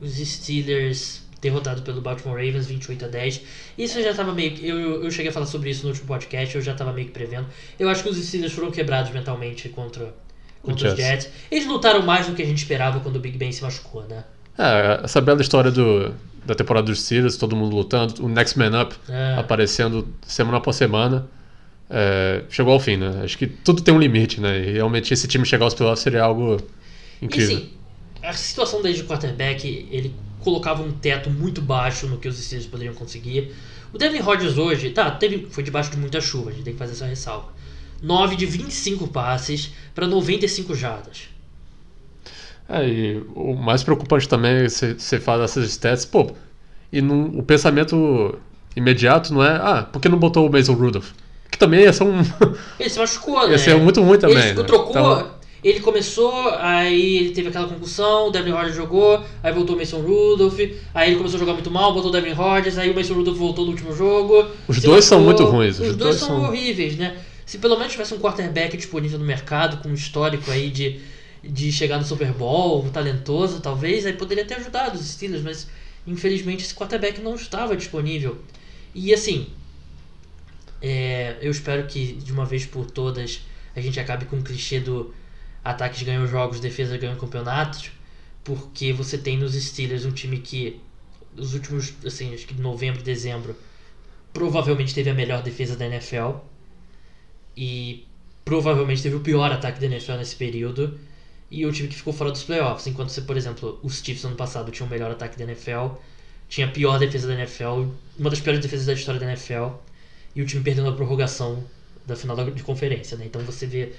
Os 0.00 0.14
Steelers 0.16 1.22
derrotados 1.40 1.82
pelo 1.82 2.00
Baltimore 2.00 2.36
Ravens 2.36 2.66
28 2.66 3.04
a 3.04 3.08
10. 3.08 3.40
Isso 3.78 3.98
eu 3.98 4.04
já 4.04 4.14
tava 4.14 4.32
meio 4.32 4.52
que. 4.52 4.66
Eu, 4.66 5.04
eu 5.04 5.10
cheguei 5.10 5.30
a 5.30 5.32
falar 5.32 5.46
sobre 5.46 5.70
isso 5.70 5.82
no 5.82 5.88
último 5.90 6.06
podcast, 6.06 6.54
eu 6.54 6.62
já 6.62 6.74
tava 6.74 6.92
meio 6.92 7.06
que 7.06 7.12
prevendo. 7.12 7.46
Eu 7.78 7.88
acho 7.88 8.02
que 8.02 8.08
os 8.08 8.16
Steelers 8.16 8.52
foram 8.52 8.70
quebrados 8.70 9.12
mentalmente 9.12 9.68
contra, 9.68 10.14
contra 10.62 10.88
os 10.90 10.96
Jets. 10.96 11.24
Jets. 11.24 11.28
Eles 11.50 11.66
lutaram 11.66 12.02
mais 12.02 12.26
do 12.26 12.34
que 12.34 12.42
a 12.42 12.46
gente 12.46 12.58
esperava 12.58 13.00
quando 13.00 13.16
o 13.16 13.20
Big 13.20 13.36
Ben 13.38 13.52
se 13.52 13.62
machucou, 13.62 14.02
né? 14.04 14.24
É, 14.58 15.00
essa 15.04 15.20
bela 15.20 15.40
história 15.42 15.70
do, 15.70 16.14
da 16.44 16.54
temporada 16.54 16.86
dos 16.86 17.02
Steelers, 17.02 17.36
todo 17.36 17.54
mundo 17.54 17.76
lutando, 17.76 18.24
o 18.24 18.28
Next 18.28 18.58
Man 18.58 18.82
Up 18.82 18.94
É. 19.08 19.34
aparecendo 19.38 20.08
semana 20.26 20.58
após 20.58 20.76
semana. 20.76 21.28
É, 21.90 22.44
chegou 22.50 22.72
ao 22.72 22.80
fim, 22.80 22.96
né? 22.96 23.22
Acho 23.24 23.38
que 23.38 23.46
tudo 23.46 23.82
tem 23.82 23.94
um 23.94 23.98
limite, 24.00 24.40
né? 24.40 24.58
E 24.58 24.72
realmente 24.72 25.12
esse 25.14 25.28
time 25.28 25.44
chegar 25.46 25.64
aos 25.64 25.74
playoffs 25.74 26.02
seria 26.02 26.22
algo 26.24 26.58
incrível. 27.22 27.58
E 27.58 27.66
sim, 27.66 27.72
a 28.22 28.32
situação 28.32 28.82
deles 28.82 28.98
de 28.98 29.04
quarterback, 29.04 29.66
ele 29.90 30.14
colocava 30.40 30.82
um 30.82 30.92
teto 30.92 31.30
muito 31.30 31.60
baixo 31.60 32.06
no 32.06 32.18
que 32.18 32.28
os 32.28 32.36
Steelers 32.38 32.68
poderiam 32.68 32.94
conseguir. 32.94 33.54
O 33.92 33.98
Devin 33.98 34.20
Rodgers 34.20 34.58
hoje, 34.58 34.90
tá, 34.90 35.10
teve, 35.10 35.46
foi 35.50 35.62
debaixo 35.62 35.90
de 35.90 35.96
muita 35.98 36.20
chuva, 36.20 36.50
a 36.50 36.52
gente 36.52 36.64
tem 36.64 36.72
que 36.72 36.78
fazer 36.78 36.92
essa 36.92 37.06
ressalva. 37.06 37.52
9 38.02 38.36
de 38.36 38.46
25 38.46 39.08
passes 39.08 39.72
para 39.94 40.06
95 40.06 40.74
jardas. 40.74 41.28
É, 42.68 42.86
e 42.88 43.24
o 43.34 43.54
mais 43.54 43.82
preocupante 43.84 44.28
também 44.28 44.52
é 44.64 44.68
você 44.68 44.94
você 44.94 45.20
fala 45.20 45.42
dessas 45.42 45.68
stats, 45.70 46.04
pô, 46.04 46.32
e 46.92 47.00
não- 47.00 47.26
o 47.38 47.42
pensamento 47.42 48.38
imediato 48.74 49.32
não 49.32 49.42
é, 49.44 49.56
ah, 49.56 49.82
por 49.84 50.00
que 50.00 50.08
não 50.08 50.18
botou 50.18 50.48
o 50.48 50.52
Mason 50.52 50.74
Rudolph? 50.74 51.12
Que 51.56 51.60
também 51.60 51.80
ia 51.80 51.92
ser 51.92 52.04
um. 52.04 52.18
Ele 52.78 52.90
se 52.90 52.98
machucou, 52.98 53.46
né? 53.46 53.52
ia 53.52 53.58
ser 53.58 53.74
muito 53.76 54.02
ruim 54.02 54.18
também. 54.18 54.36
Ele 54.36 54.54
né? 54.54 54.64
trocou. 54.64 54.90
Então, 54.90 55.30
Ele 55.64 55.80
começou, 55.80 56.50
aí 56.58 57.16
ele 57.16 57.30
teve 57.30 57.48
aquela 57.48 57.66
concussão, 57.66 58.28
o 58.28 58.30
Devin 58.30 58.50
Rodgers 58.50 58.76
jogou, 58.76 59.24
aí 59.42 59.52
voltou 59.54 59.74
o 59.74 59.78
Mason 59.78 60.00
Rudolph, 60.00 60.60
aí 60.94 61.08
ele 61.08 61.16
começou 61.16 61.38
a 61.38 61.40
jogar 61.40 61.54
muito 61.54 61.70
mal, 61.70 61.94
voltou 61.94 62.10
o 62.10 62.12
Devin 62.12 62.34
Rodgers, 62.34 62.76
aí 62.76 62.90
o 62.90 62.94
Mason 62.94 63.14
Rudolph 63.14 63.38
voltou 63.38 63.64
no 63.64 63.70
último 63.70 63.96
jogo. 63.96 64.50
Os 64.68 64.82
dois 64.82 65.06
são 65.06 65.18
muito 65.20 65.44
ruins. 65.44 65.80
Os, 65.80 65.88
os 65.88 65.96
dois, 65.96 66.18
dois, 66.18 66.20
são 66.20 66.42
horríveis, 66.42 66.96
né? 66.96 67.16
Se 67.46 67.56
pelo 67.56 67.76
menos 67.78 67.90
tivesse 67.90 68.12
um 68.12 68.18
quarterback 68.18 68.76
disponível 68.76 69.18
no 69.18 69.24
mercado, 69.24 69.82
com 69.82 69.88
um 69.88 69.94
histórico 69.94 70.50
aí 70.50 70.68
de, 70.68 71.00
de 71.42 71.72
chegar 71.72 71.96
no 71.96 72.04
Super 72.04 72.32
Bowl, 72.32 72.86
talentoso, 72.92 73.60
talvez, 73.60 74.04
aí 74.04 74.12
poderia 74.12 74.44
ter 74.44 74.56
ajudado 74.56 74.98
os 74.98 75.06
Steelers, 75.06 75.42
mas 75.42 75.66
infelizmente 76.06 76.64
esse 76.64 76.74
quarterback 76.74 77.18
não 77.22 77.34
estava 77.34 77.74
disponível. 77.74 78.36
E 78.94 79.14
assim, 79.14 79.46
é, 80.80 81.36
eu 81.40 81.50
espero 81.50 81.86
que 81.86 82.12
de 82.12 82.32
uma 82.32 82.44
vez 82.44 82.66
por 82.66 82.90
todas 82.90 83.42
a 83.74 83.80
gente 83.80 83.98
acabe 84.00 84.24
com 84.24 84.36
o 84.36 84.42
clichê 84.42 84.80
do 84.80 85.14
ataques 85.62 86.02
ganham 86.02 86.26
jogos, 86.26 86.60
defesa 86.60 86.96
ganham 86.96 87.16
campeonatos, 87.16 87.90
porque 88.44 88.92
você 88.92 89.18
tem 89.18 89.36
nos 89.36 89.54
Steelers 89.54 90.04
um 90.04 90.12
time 90.12 90.38
que 90.38 90.80
nos 91.34 91.54
últimos, 91.54 91.92
assim, 92.04 92.32
acho 92.32 92.46
que 92.46 92.54
novembro, 92.54 93.02
dezembro, 93.02 93.54
provavelmente 94.32 94.94
teve 94.94 95.10
a 95.10 95.14
melhor 95.14 95.42
defesa 95.42 95.76
da 95.76 95.86
NFL 95.86 96.38
e 97.56 98.06
provavelmente 98.44 99.02
teve 99.02 99.16
o 99.16 99.20
pior 99.20 99.50
ataque 99.50 99.80
da 99.80 99.86
NFL 99.86 100.12
nesse 100.12 100.36
período 100.36 100.98
e 101.50 101.66
o 101.66 101.72
time 101.72 101.88
que 101.88 101.96
ficou 101.96 102.12
fora 102.12 102.30
dos 102.30 102.42
playoffs, 102.44 102.86
enquanto 102.86 103.10
você, 103.10 103.20
por 103.20 103.36
exemplo, 103.36 103.78
os 103.82 104.02
Chiefs 104.02 104.24
ano 104.24 104.36
passado 104.36 104.70
tinham 104.70 104.86
o 104.86 104.90
melhor 104.90 105.10
ataque 105.10 105.38
da 105.38 105.44
NFL, 105.44 105.96
tinha 106.48 106.66
a 106.66 106.70
pior 106.70 106.98
defesa 106.98 107.28
da 107.28 107.34
NFL, 107.34 107.86
uma 108.18 108.30
das 108.30 108.40
piores 108.40 108.60
defesas 108.60 108.86
da 108.86 108.92
história 108.92 109.20
da 109.20 109.26
NFL, 109.26 109.74
e 110.36 110.42
o 110.42 110.46
time 110.46 110.62
perdeu 110.62 110.84
na 110.84 110.92
prorrogação 110.92 111.64
da 112.06 112.14
final 112.14 112.36
de 112.36 112.62
conferência, 112.62 113.16
né? 113.16 113.24
Então 113.24 113.40
você 113.40 113.66
vê 113.66 113.94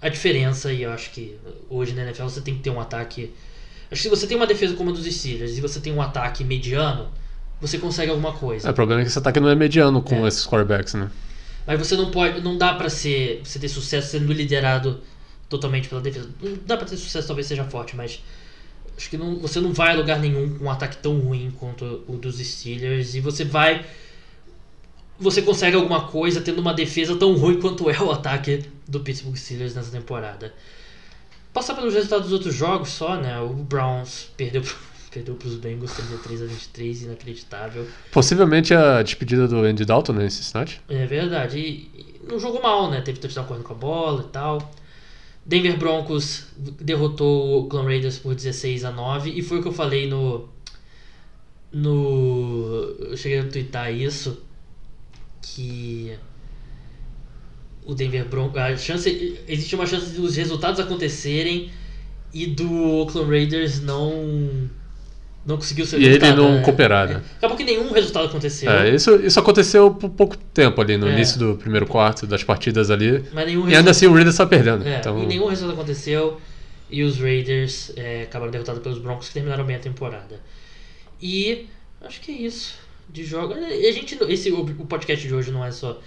a 0.00 0.08
diferença 0.08 0.72
e 0.72 0.84
eu 0.84 0.92
acho 0.92 1.10
que 1.10 1.36
hoje 1.68 1.92
na 1.92 2.02
NFL 2.04 2.22
você 2.22 2.40
tem 2.40 2.54
que 2.54 2.62
ter 2.62 2.70
um 2.70 2.80
ataque. 2.80 3.34
Acho 3.90 4.02
que 4.02 4.08
se 4.08 4.08
você 4.08 4.26
tem 4.26 4.36
uma 4.36 4.46
defesa 4.46 4.74
como 4.76 4.90
a 4.90 4.92
dos 4.92 5.04
Steelers 5.04 5.58
e 5.58 5.60
você 5.60 5.80
tem 5.80 5.92
um 5.92 6.00
ataque 6.00 6.44
mediano, 6.44 7.08
você 7.60 7.76
consegue 7.76 8.10
alguma 8.10 8.32
coisa. 8.32 8.68
É, 8.68 8.70
o 8.70 8.74
problema 8.74 9.02
é 9.02 9.04
que 9.04 9.10
esse 9.10 9.18
ataque 9.18 9.40
não 9.40 9.48
é 9.48 9.54
mediano 9.54 10.00
com 10.00 10.24
é. 10.24 10.28
esses 10.28 10.46
quarterbacks, 10.46 10.94
né? 10.94 11.10
Mas 11.66 11.78
você 11.78 11.96
não 11.96 12.10
pode, 12.10 12.40
não 12.40 12.56
dá 12.56 12.72
para 12.74 12.88
ser, 12.88 13.42
você 13.44 13.58
ter 13.58 13.68
sucesso 13.68 14.12
sendo 14.12 14.32
liderado 14.32 15.00
totalmente 15.48 15.88
pela 15.88 16.00
defesa. 16.00 16.30
Não 16.40 16.56
dá 16.64 16.76
para 16.76 16.86
ter 16.86 16.96
sucesso, 16.96 17.26
talvez 17.26 17.48
seja 17.48 17.64
forte, 17.64 17.96
mas 17.96 18.22
acho 18.96 19.10
que 19.10 19.18
não, 19.18 19.36
você 19.38 19.60
não 19.60 19.72
vai 19.72 19.92
a 19.92 19.96
lugar 19.96 20.20
nenhum 20.20 20.56
com 20.56 20.64
um 20.66 20.70
ataque 20.70 20.96
tão 20.98 21.18
ruim 21.18 21.52
quanto 21.58 22.04
o 22.06 22.16
dos 22.16 22.38
Steelers 22.38 23.14
e 23.14 23.20
você 23.20 23.44
vai 23.44 23.84
você 25.20 25.42
consegue 25.42 25.76
alguma 25.76 26.08
coisa 26.08 26.40
tendo 26.40 26.60
uma 26.60 26.72
defesa 26.72 27.14
tão 27.14 27.34
ruim 27.34 27.60
quanto 27.60 27.90
é 27.90 28.00
o 28.00 28.10
ataque 28.10 28.64
do 28.88 29.00
Pittsburgh 29.00 29.36
Steelers 29.36 29.74
nessa 29.74 29.90
temporada. 29.90 30.54
Passar 31.52 31.74
pelos 31.74 31.92
resultados 31.92 32.24
dos 32.24 32.32
outros 32.32 32.54
jogos 32.54 32.88
só, 32.88 33.16
né? 33.16 33.38
O 33.40 33.48
Browns 33.48 34.30
perdeu 34.36 34.62
perdeu 35.12 35.34
para 35.34 35.48
os 35.48 35.56
Bengals 35.56 35.92
33 35.92 36.42
a 36.42 36.46
23, 36.46 37.02
inacreditável. 37.02 37.86
Possivelmente 38.12 38.72
a 38.72 39.02
despedida 39.02 39.46
do 39.46 39.58
Andy 39.58 39.84
Dalton 39.84 40.12
né, 40.12 40.22
nesse 40.24 40.40
snatch. 40.40 40.76
É 40.88 41.04
verdade. 41.04 41.58
E, 41.58 41.90
e 41.94 42.20
não 42.26 42.38
jogou 42.38 42.62
mal, 42.62 42.90
né? 42.90 43.00
Teve 43.00 43.18
touchdown 43.18 43.44
correndo 43.44 43.64
com 43.64 43.74
a 43.74 43.76
bola 43.76 44.22
e 44.22 44.32
tal. 44.32 44.72
Denver 45.44 45.76
Broncos 45.76 46.46
derrotou 46.56 47.46
o 47.46 47.64
Oakland 47.64 47.88
Raiders 47.88 48.18
por 48.18 48.34
16 48.34 48.84
a 48.84 48.90
9 48.90 49.30
e 49.30 49.42
foi 49.42 49.58
o 49.58 49.62
que 49.62 49.68
eu 49.68 49.72
falei 49.72 50.08
no 50.08 50.48
no 51.72 52.94
eu 53.00 53.16
cheguei 53.16 53.40
a 53.40 53.48
twittar 53.48 53.92
isso 53.92 54.40
que 55.42 56.16
o 57.84 57.94
Denver 57.94 58.24
Broncos. 58.26 58.60
A 58.60 58.76
chance, 58.76 59.38
existe 59.48 59.74
uma 59.74 59.86
chance 59.86 60.10
dos 60.12 60.36
resultados 60.36 60.80
acontecerem 60.80 61.70
e 62.32 62.46
do 62.46 62.70
Oakland 62.98 63.28
Raiders 63.28 63.80
não 63.80 64.70
não 65.44 65.56
conseguiu 65.56 65.86
ser 65.86 66.00
E 66.00 66.06
ele 66.06 66.32
não 66.32 66.56
né? 66.56 66.62
cooperar, 66.62 67.08
né? 67.08 67.22
Acabou 67.38 67.56
que 67.56 67.64
nenhum 67.64 67.90
resultado 67.92 68.26
aconteceu. 68.26 68.70
É, 68.70 68.94
isso, 68.94 69.16
isso 69.16 69.40
aconteceu 69.40 69.90
por 69.90 70.10
pouco 70.10 70.36
tempo 70.36 70.80
ali, 70.80 70.96
no 70.96 71.08
é. 71.08 71.12
início 71.14 71.38
do 71.38 71.56
primeiro 71.56 71.86
quarto 71.86 72.26
das 72.26 72.44
partidas 72.44 72.90
ali. 72.90 73.24
Mas 73.32 73.46
nenhum 73.46 73.68
e 73.68 73.74
ainda 73.74 73.90
assim 73.90 74.06
o 74.06 74.12
Raiders 74.12 74.34
está 74.34 74.46
perdendo. 74.46 74.86
É, 74.86 74.98
então... 74.98 75.22
E 75.22 75.26
nenhum 75.26 75.46
resultado 75.46 75.74
aconteceu. 75.74 76.38
E 76.90 77.02
os 77.02 77.18
Raiders 77.18 77.92
é, 77.96 78.24
acabaram 78.24 78.52
derrotados 78.52 78.82
pelos 78.82 78.98
Broncos 78.98 79.28
que 79.28 79.34
terminaram 79.34 79.64
bem 79.64 79.76
a 79.76 79.78
temporada. 79.78 80.40
E 81.22 81.66
acho 82.02 82.20
que 82.20 82.30
é 82.30 82.34
isso 82.34 82.89
de 83.12 83.24
jogos. 83.24 83.56
A 83.56 83.92
gente, 83.92 84.18
esse, 84.28 84.50
o, 84.52 84.64
podcast 84.86 85.26
de 85.26 85.34
hoje 85.34 85.50
não 85.50 85.64
é 85.64 85.70
só. 85.70 86.00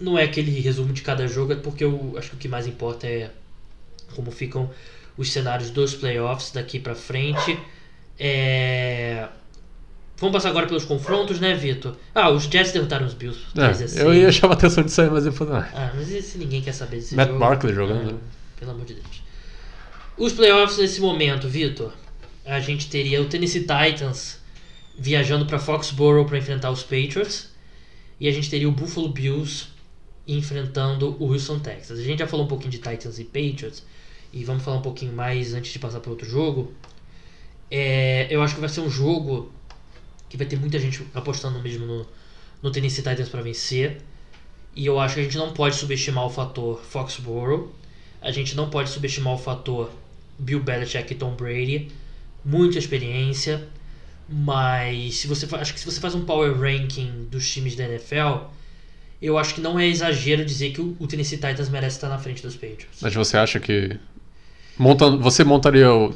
Não 0.00 0.18
é 0.18 0.24
aquele 0.24 0.60
resumo 0.60 0.92
de 0.92 1.02
cada 1.02 1.26
jogo, 1.26 1.52
é 1.52 1.56
porque 1.56 1.84
eu 1.84 2.14
acho 2.16 2.30
que 2.30 2.36
o 2.36 2.38
que 2.38 2.48
mais 2.48 2.66
importa 2.66 3.06
é 3.06 3.30
como 4.14 4.30
ficam 4.30 4.70
os 5.16 5.32
cenários 5.32 5.70
dos 5.70 5.94
playoffs 5.94 6.52
daqui 6.52 6.78
para 6.78 6.94
frente. 6.94 7.58
É... 8.18 9.28
Vamos 10.16 10.32
passar 10.32 10.50
agora 10.50 10.66
pelos 10.66 10.84
confrontos, 10.84 11.38
né, 11.38 11.54
Vitor? 11.54 11.96
Ah, 12.14 12.30
os 12.30 12.44
Jets 12.44 12.72
derrotaram 12.72 13.06
os 13.06 13.14
Bills. 13.14 13.40
É, 13.56 14.02
eu 14.02 14.12
ia 14.12 14.32
chamar 14.32 14.54
atenção 14.54 14.82
disso 14.82 15.00
aí, 15.00 15.10
mas 15.10 15.26
eu 15.26 15.32
falei. 15.32 15.54
Ah, 15.54 15.70
ah 15.74 15.92
mas 15.94 16.10
esse 16.10 16.38
ninguém 16.38 16.60
quer 16.60 16.72
saber 16.72 16.96
desse 16.96 17.14
Matt 17.14 17.28
jogo. 17.28 17.38
Barkley 17.38 17.74
jogando. 17.74 18.20
Ah, 18.20 18.58
pelo 18.58 18.70
amor 18.72 18.84
de 18.84 18.94
Deus. 18.94 19.22
Os 20.16 20.32
playoffs 20.32 20.78
nesse 20.78 21.00
momento, 21.00 21.48
Vitor. 21.48 21.92
A 22.44 22.58
gente 22.58 22.88
teria 22.88 23.20
o 23.22 23.26
Tennessee 23.26 23.60
Titans 23.60 24.37
viajando 24.98 25.46
para 25.46 25.58
Foxborough 25.58 26.26
para 26.26 26.38
enfrentar 26.38 26.70
os 26.70 26.82
Patriots. 26.82 27.50
E 28.18 28.26
a 28.26 28.32
gente 28.32 28.50
teria 28.50 28.68
o 28.68 28.72
Buffalo 28.72 29.08
Bills 29.08 29.68
enfrentando 30.26 31.16
o 31.20 31.32
Houston 31.32 31.60
Texas. 31.60 31.98
A 31.98 32.02
gente 32.02 32.18
já 32.18 32.26
falou 32.26 32.44
um 32.44 32.48
pouquinho 32.48 32.70
de 32.70 32.78
Titans 32.78 33.18
e 33.18 33.24
Patriots. 33.24 33.84
E 34.32 34.44
vamos 34.44 34.62
falar 34.62 34.78
um 34.78 34.82
pouquinho 34.82 35.12
mais 35.12 35.54
antes 35.54 35.72
de 35.72 35.78
passar 35.78 36.00
para 36.00 36.10
outro 36.10 36.28
jogo. 36.28 36.72
É, 37.70 38.26
eu 38.28 38.42
acho 38.42 38.54
que 38.54 38.60
vai 38.60 38.68
ser 38.68 38.80
um 38.80 38.90
jogo 38.90 39.52
que 40.28 40.36
vai 40.36 40.46
ter 40.46 40.58
muita 40.58 40.78
gente 40.78 41.06
apostando 41.14 41.60
mesmo 41.60 41.86
no, 41.86 42.06
no 42.62 42.70
Tennessee 42.70 43.02
Titans 43.02 43.28
para 43.28 43.40
vencer. 43.40 44.02
E 44.74 44.84
eu 44.84 44.98
acho 44.98 45.14
que 45.14 45.20
a 45.20 45.24
gente 45.24 45.38
não 45.38 45.52
pode 45.52 45.76
subestimar 45.76 46.26
o 46.26 46.30
fator 46.30 46.82
Foxborough. 46.82 47.72
A 48.20 48.30
gente 48.30 48.54
não 48.56 48.68
pode 48.68 48.90
subestimar 48.90 49.34
o 49.34 49.38
fator 49.38 49.90
Bill 50.38 50.62
Belichick 50.62 51.12
e 51.12 51.16
Tom 51.16 51.34
Brady. 51.34 51.88
Muita 52.44 52.78
experiência. 52.78 53.66
Mas 54.28 55.16
se 55.16 55.26
você 55.26 55.48
acho 55.56 55.72
que 55.72 55.80
se 55.80 55.86
você 55.86 56.00
faz 56.00 56.14
um 56.14 56.24
power 56.24 56.54
ranking 56.58 57.26
dos 57.30 57.50
times 57.50 57.74
da 57.74 57.84
NFL, 57.84 58.44
eu 59.22 59.38
acho 59.38 59.54
que 59.54 59.60
não 59.60 59.78
é 59.78 59.86
exagero 59.86 60.44
dizer 60.44 60.72
que 60.72 60.80
o, 60.80 60.96
o 60.98 61.06
Tennessee 61.06 61.38
Titans 61.38 61.68
merece 61.68 61.96
estar 61.96 62.08
na 62.08 62.18
frente 62.18 62.42
dos 62.42 62.54
Patriots. 62.54 62.98
Mas 63.00 63.14
você 63.14 63.36
acha 63.36 63.58
que 63.58 63.98
montando, 64.76 65.18
você 65.18 65.42
montaria 65.44 65.92
o, 65.92 66.14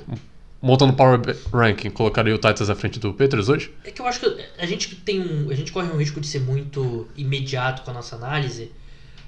montando 0.60 0.92
power 0.92 1.20
ranking, 1.52 1.90
colocaria 1.90 2.34
o 2.34 2.38
Titans 2.38 2.70
à 2.70 2.74
frente 2.74 3.00
do 3.00 3.12
Patriots 3.12 3.48
hoje? 3.48 3.72
É 3.82 3.90
que 3.90 4.00
eu 4.00 4.06
acho 4.06 4.20
que 4.20 4.44
a 4.58 4.66
gente 4.66 4.94
tem 4.96 5.20
um, 5.20 5.50
a 5.50 5.54
gente 5.54 5.72
corre 5.72 5.88
um 5.88 5.96
risco 5.96 6.20
de 6.20 6.26
ser 6.26 6.40
muito 6.40 7.08
imediato 7.16 7.82
com 7.82 7.90
a 7.90 7.94
nossa 7.94 8.14
análise, 8.14 8.70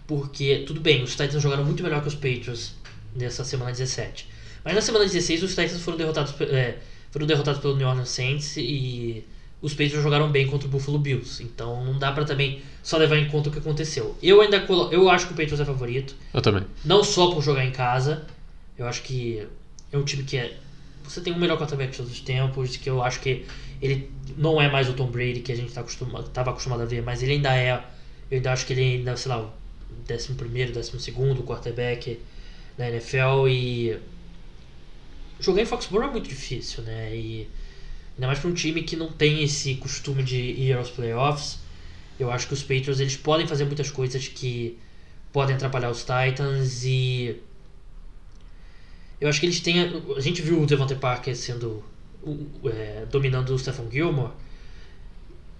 porque 0.07 0.63
tudo 0.67 0.81
bem, 0.81 1.03
os 1.03 1.13
Titans 1.13 1.43
jogaram 1.43 1.65
muito 1.65 1.83
melhor 1.83 2.03
que 2.03 2.09
os 2.09 2.15
Patriots 2.15 2.75
nessa 3.17 3.45
semana 3.45 3.73
17. 3.73 4.29
Mas 4.65 4.75
na 4.75 4.81
semana 4.81 5.05
16 5.05 5.43
os 5.43 5.51
Titans 5.51 5.81
foram 5.81 5.99
derrotados 5.99 6.33
é, 6.43 6.79
foram 7.15 7.29
derrotados 7.29 7.61
pelo 7.61 7.77
New 7.77 7.87
Orleans 7.87 8.09
Saints 8.09 8.57
e 8.57 9.25
os 9.63 9.71
Patriots 9.73 10.03
jogaram 10.03 10.33
bem 10.33 10.49
contra 10.49 10.67
o 10.67 10.71
Buffalo 10.71 10.99
Bills. 10.99 11.45
Então 11.45 11.85
não 11.85 11.97
dá 11.97 12.11
para 12.11 12.25
também 12.25 12.61
só 12.83 12.97
levar 12.97 13.17
em 13.19 13.29
conta 13.29 13.51
o 13.51 13.53
que 13.53 13.61
aconteceu. 13.61 14.17
Eu 14.21 14.41
ainda 14.41 14.59
colo... 14.63 14.93
eu 14.93 15.09
acho 15.09 15.29
que 15.29 15.33
o 15.33 15.37
Patriots 15.37 15.61
é 15.61 15.65
favorito. 15.65 16.17
Eu 16.35 16.43
também. 16.43 16.65
Não 16.85 17.05
só 17.05 17.31
por 17.31 17.41
jogar 17.41 17.65
em 17.65 17.71
casa. 17.71 18.27
Eu 18.77 18.89
acho 18.89 19.01
que 19.03 19.47
é 19.93 19.97
um 19.97 20.03
time 20.03 20.25
que 20.25 20.37
é 20.37 20.57
você 21.05 21.21
tem 21.21 21.33
o 21.33 21.39
melhor 21.39 21.57
quarterback 21.57 21.93
de 21.93 21.99
todos 21.99 22.11
os 22.11 22.19
tempos, 22.19 22.77
que 22.77 22.91
eu 22.91 23.01
acho 23.01 23.21
que 23.21 23.47
ele 23.81 24.11
não 24.37 24.61
é 24.61 24.69
mais 24.69 24.89
o 24.89 24.95
Tom 24.95 25.07
Brady 25.07 25.39
que 25.39 25.53
a 25.53 25.57
gente 25.57 25.73
tá 25.73 25.83
acostumado, 25.83 26.29
tava 26.31 26.51
acostumado 26.51 26.83
a 26.83 26.85
ver, 26.85 27.01
mas 27.01 27.23
ele 27.23 27.35
ainda 27.35 27.55
é. 27.55 27.75
Eu 28.29 28.39
ainda 28.39 28.53
acho 28.53 28.67
que 28.67 28.73
ele 28.73 28.83
ainda, 28.83 29.17
sei 29.17 29.31
lá, 29.31 29.41
o 29.41 29.53
11 30.13 30.35
primeiro, 30.35 30.73
12 30.73 30.99
segundo 30.99 31.45
quarterback 31.45 32.19
da 32.77 32.91
NFL 32.91 33.47
e 33.49 33.97
jogar 35.45 35.63
em 35.63 35.67
Foxborough 35.67 36.09
é 36.09 36.11
muito 36.11 36.29
difícil, 36.29 36.83
né? 36.83 37.15
E 37.15 37.49
ainda 38.15 38.27
mais 38.27 38.39
para 38.39 38.51
um 38.51 38.55
time 38.55 38.83
que 38.83 38.97
não 38.97 39.11
tem 39.11 39.43
esse 39.43 39.75
costume 39.77 40.23
de 40.23 40.37
ir 40.37 40.77
aos 40.77 40.91
playoffs. 40.91 41.59
Eu 42.19 42.31
acho 42.31 42.47
que 42.47 42.55
os 42.55 42.63
Patriots 42.63 43.01
eles 43.01 43.17
podem 43.17 43.47
fazer 43.47 43.65
muitas 43.65 43.91
coisas 43.91 44.29
que 44.29 44.79
podem 45.33 45.57
atrapalhar 45.57 45.91
os 45.91 46.01
Titans 46.01 46.85
e 46.85 47.41
eu 49.21 49.29
acho 49.29 49.41
que 49.41 49.47
eles 49.47 49.61
têm 49.61 49.81
a, 49.81 50.21
gente 50.21 50.41
viu 50.41 50.63
o 50.63 50.67
Devontae 50.67 50.97
Parker 50.97 51.35
sendo 51.35 51.83
é, 52.65 53.05
dominando 53.11 53.51
o 53.51 53.59
Stephen 53.59 53.91
Gilmore. 53.91 54.33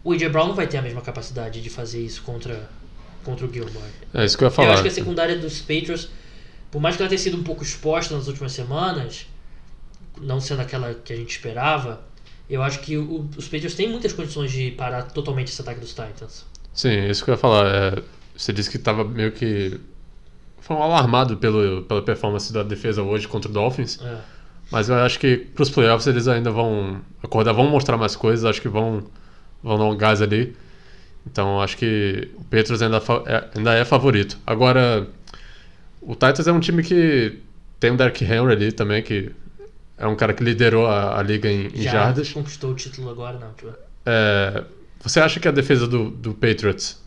O 0.05 0.13
AJ 0.13 0.29
Brown 0.29 0.49
não 0.49 0.55
vai 0.55 0.67
ter 0.67 0.77
a 0.77 0.83
mesma 0.83 1.01
capacidade 1.01 1.61
de 1.61 1.71
fazer 1.71 2.05
isso 2.05 2.23
contra 2.23 2.71
contra 3.25 3.47
o 3.47 3.53
Gilmore. 3.53 3.91
É 4.13 4.25
isso 4.25 4.37
que 4.37 4.45
eu 4.45 4.49
ia 4.49 4.51
falar. 4.51 4.69
Eu 4.69 4.73
acho 4.75 4.83
que 4.83 4.89
a 4.89 4.93
secundária 4.93 5.37
dos 5.39 5.61
Patriots, 5.61 6.09
por 6.71 6.81
mais 6.81 6.95
que 6.95 7.03
ela 7.03 7.09
tenha 7.09 7.19
sido 7.19 7.39
um 7.39 7.43
pouco 7.43 7.63
exposta 7.63 8.15
nas 8.15 8.29
últimas 8.29 8.53
semanas, 8.53 9.27
não 10.21 10.41
sendo 10.41 10.63
aquela 10.63 10.95
que 10.95 11.13
a 11.13 11.17
gente 11.17 11.31
esperava, 11.31 12.03
eu 12.49 12.63
acho 12.63 12.81
que 12.81 12.97
o, 12.97 13.29
os 13.37 13.45
Patriots 13.45 13.75
têm 13.75 13.89
muitas 13.89 14.13
condições 14.13 14.53
de 14.53 14.71
parar 14.73 15.03
totalmente 15.03 15.49
esse 15.49 15.61
ataque 15.61 15.81
dos 15.81 15.91
Titans. 15.91 16.45
Sim, 16.73 17.09
isso 17.09 17.25
que 17.25 17.31
eu 17.31 17.35
ia 17.35 17.39
falar. 17.39 17.67
É, 17.67 18.03
você 18.37 18.53
disse 18.53 18.71
que 18.71 18.77
estava 18.77 19.05
meio 19.05 19.33
que 19.33 19.81
foi 20.59 20.77
um 20.77 20.83
alarmado 20.83 21.37
pelo, 21.37 21.83
pela 21.83 22.03
performance 22.03 22.53
da 22.53 22.63
defesa 22.63 23.03
hoje 23.03 23.29
contra 23.29 23.51
o 23.51 23.53
Dolphins. 23.53 24.01
É. 24.03 24.19
Mas 24.71 24.89
eu 24.89 24.97
acho 24.97 25.19
que 25.19 25.37
pros 25.37 25.71
playoffs 25.71 26.07
eles 26.07 26.27
ainda 26.27 26.51
vão 26.51 27.01
acordar, 27.23 27.53
vão 27.53 27.69
mostrar 27.69 27.97
mais 27.97 28.17
coisas, 28.17 28.45
acho 28.45 28.61
que 28.61 28.69
vão, 28.69 29.05
vão 29.63 29.79
dar 29.79 29.85
um 29.85 29.97
gás 29.97 30.23
ali. 30.23 30.57
Então 31.27 31.61
acho 31.61 31.77
que 31.77 32.31
o 32.37 32.45
Petros 32.45 32.83
ainda, 32.83 33.01
é, 33.27 33.51
ainda 33.57 33.75
é 33.75 33.85
favorito. 33.85 34.39
Agora, 34.47 35.07
o 36.01 36.13
Titans 36.13 36.47
é 36.47 36.53
um 36.53 36.61
time 36.61 36.83
que 36.83 37.41
tem 37.79 37.91
o 37.91 37.97
Derrick 37.97 38.25
Henry 38.25 38.53
ali 38.53 38.73
também, 38.73 39.03
que 39.03 39.33
é 39.99 40.07
um 40.07 40.17
cara 40.17 40.33
que 40.35 40.43
liderou 40.43 40.87
a, 40.87 41.19
a 41.19 41.23
liga 41.23 41.51
em, 41.51 41.67
em 41.75 41.83
Já 41.83 41.91
jardas. 41.93 42.33
conquistou 42.33 42.71
o 42.73 42.75
título 42.75 43.11
agora, 43.11 43.39
não, 43.39 43.53
tipo. 43.55 43.73
É, 44.07 44.65
você 45.01 45.21
acha 45.21 45.39
que 45.41 45.49
a 45.49 45.51
defesa 45.51 45.87
do, 45.87 46.11
do 46.11 46.35
Patriots 46.35 47.03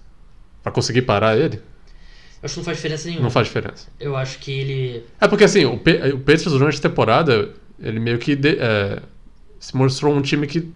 vai 0.64 0.74
conseguir 0.74 1.02
parar 1.04 1.38
ele? 1.38 1.56
Eu 1.56 2.44
acho 2.44 2.54
que 2.54 2.60
não 2.60 2.66
faz 2.66 2.78
diferença 2.78 3.08
nenhuma. 3.08 3.24
Não 3.24 3.32
faz 3.32 3.48
diferença. 3.48 3.88
Eu 4.00 4.16
acho 4.16 4.38
que 4.40 4.52
ele. 4.52 5.04
É 5.20 5.28
porque 5.28 5.44
assim, 5.44 5.66
o, 5.66 5.78
Pe- 5.78 6.12
o 6.14 6.20
Patriots 6.20 6.52
durante 6.52 6.78
a 6.78 6.82
temporada, 6.82 7.50
ele 7.80 8.00
meio 8.00 8.18
que 8.20 8.36
de- 8.36 8.58
é, 8.60 9.02
se 9.60 9.76
mostrou 9.76 10.14
um 10.14 10.22
time 10.22 10.46
que 10.48 10.72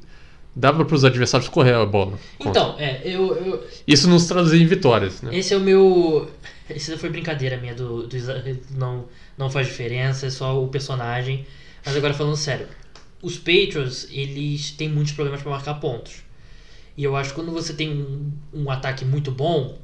dava 0.55 0.83
para 0.83 0.95
os 0.95 1.05
adversários 1.05 1.47
correr 1.49 1.73
a 1.75 1.85
bola. 1.85 2.17
contra. 2.37 2.49
Então, 2.49 2.75
é, 2.79 3.01
eu, 3.05 3.35
eu- 3.35 3.63
Isso 3.87 4.09
nos 4.09 4.25
traduzia 4.25 4.61
em 4.61 4.65
vitórias, 4.65 5.21
né? 5.21 5.35
Esse 5.37 5.53
é 5.53 5.57
o 5.57 5.61
meu. 5.61 6.29
Esse 6.69 6.97
foi 6.97 7.09
brincadeira 7.09 7.57
minha 7.57 7.75
do, 7.75 8.07
do 8.07 8.17
não 8.71 9.05
não 9.37 9.49
faz 9.49 9.67
diferença, 9.67 10.25
é 10.27 10.29
só 10.29 10.61
o 10.61 10.67
personagem. 10.67 11.45
Mas 11.85 11.95
agora 11.95 12.13
falando 12.13 12.37
sério, 12.37 12.67
os 13.21 13.37
Patriots, 13.37 14.07
eles 14.11 14.71
têm 14.71 14.89
muitos 14.89 15.13
problemas 15.13 15.41
para 15.41 15.51
marcar 15.51 15.75
pontos. 15.75 16.23
E 16.97 17.03
eu 17.03 17.15
acho 17.15 17.29
que 17.29 17.35
quando 17.35 17.51
você 17.51 17.73
tem 17.73 17.89
um, 17.89 18.31
um 18.53 18.69
ataque 18.69 19.05
muito 19.05 19.31
bom, 19.31 19.77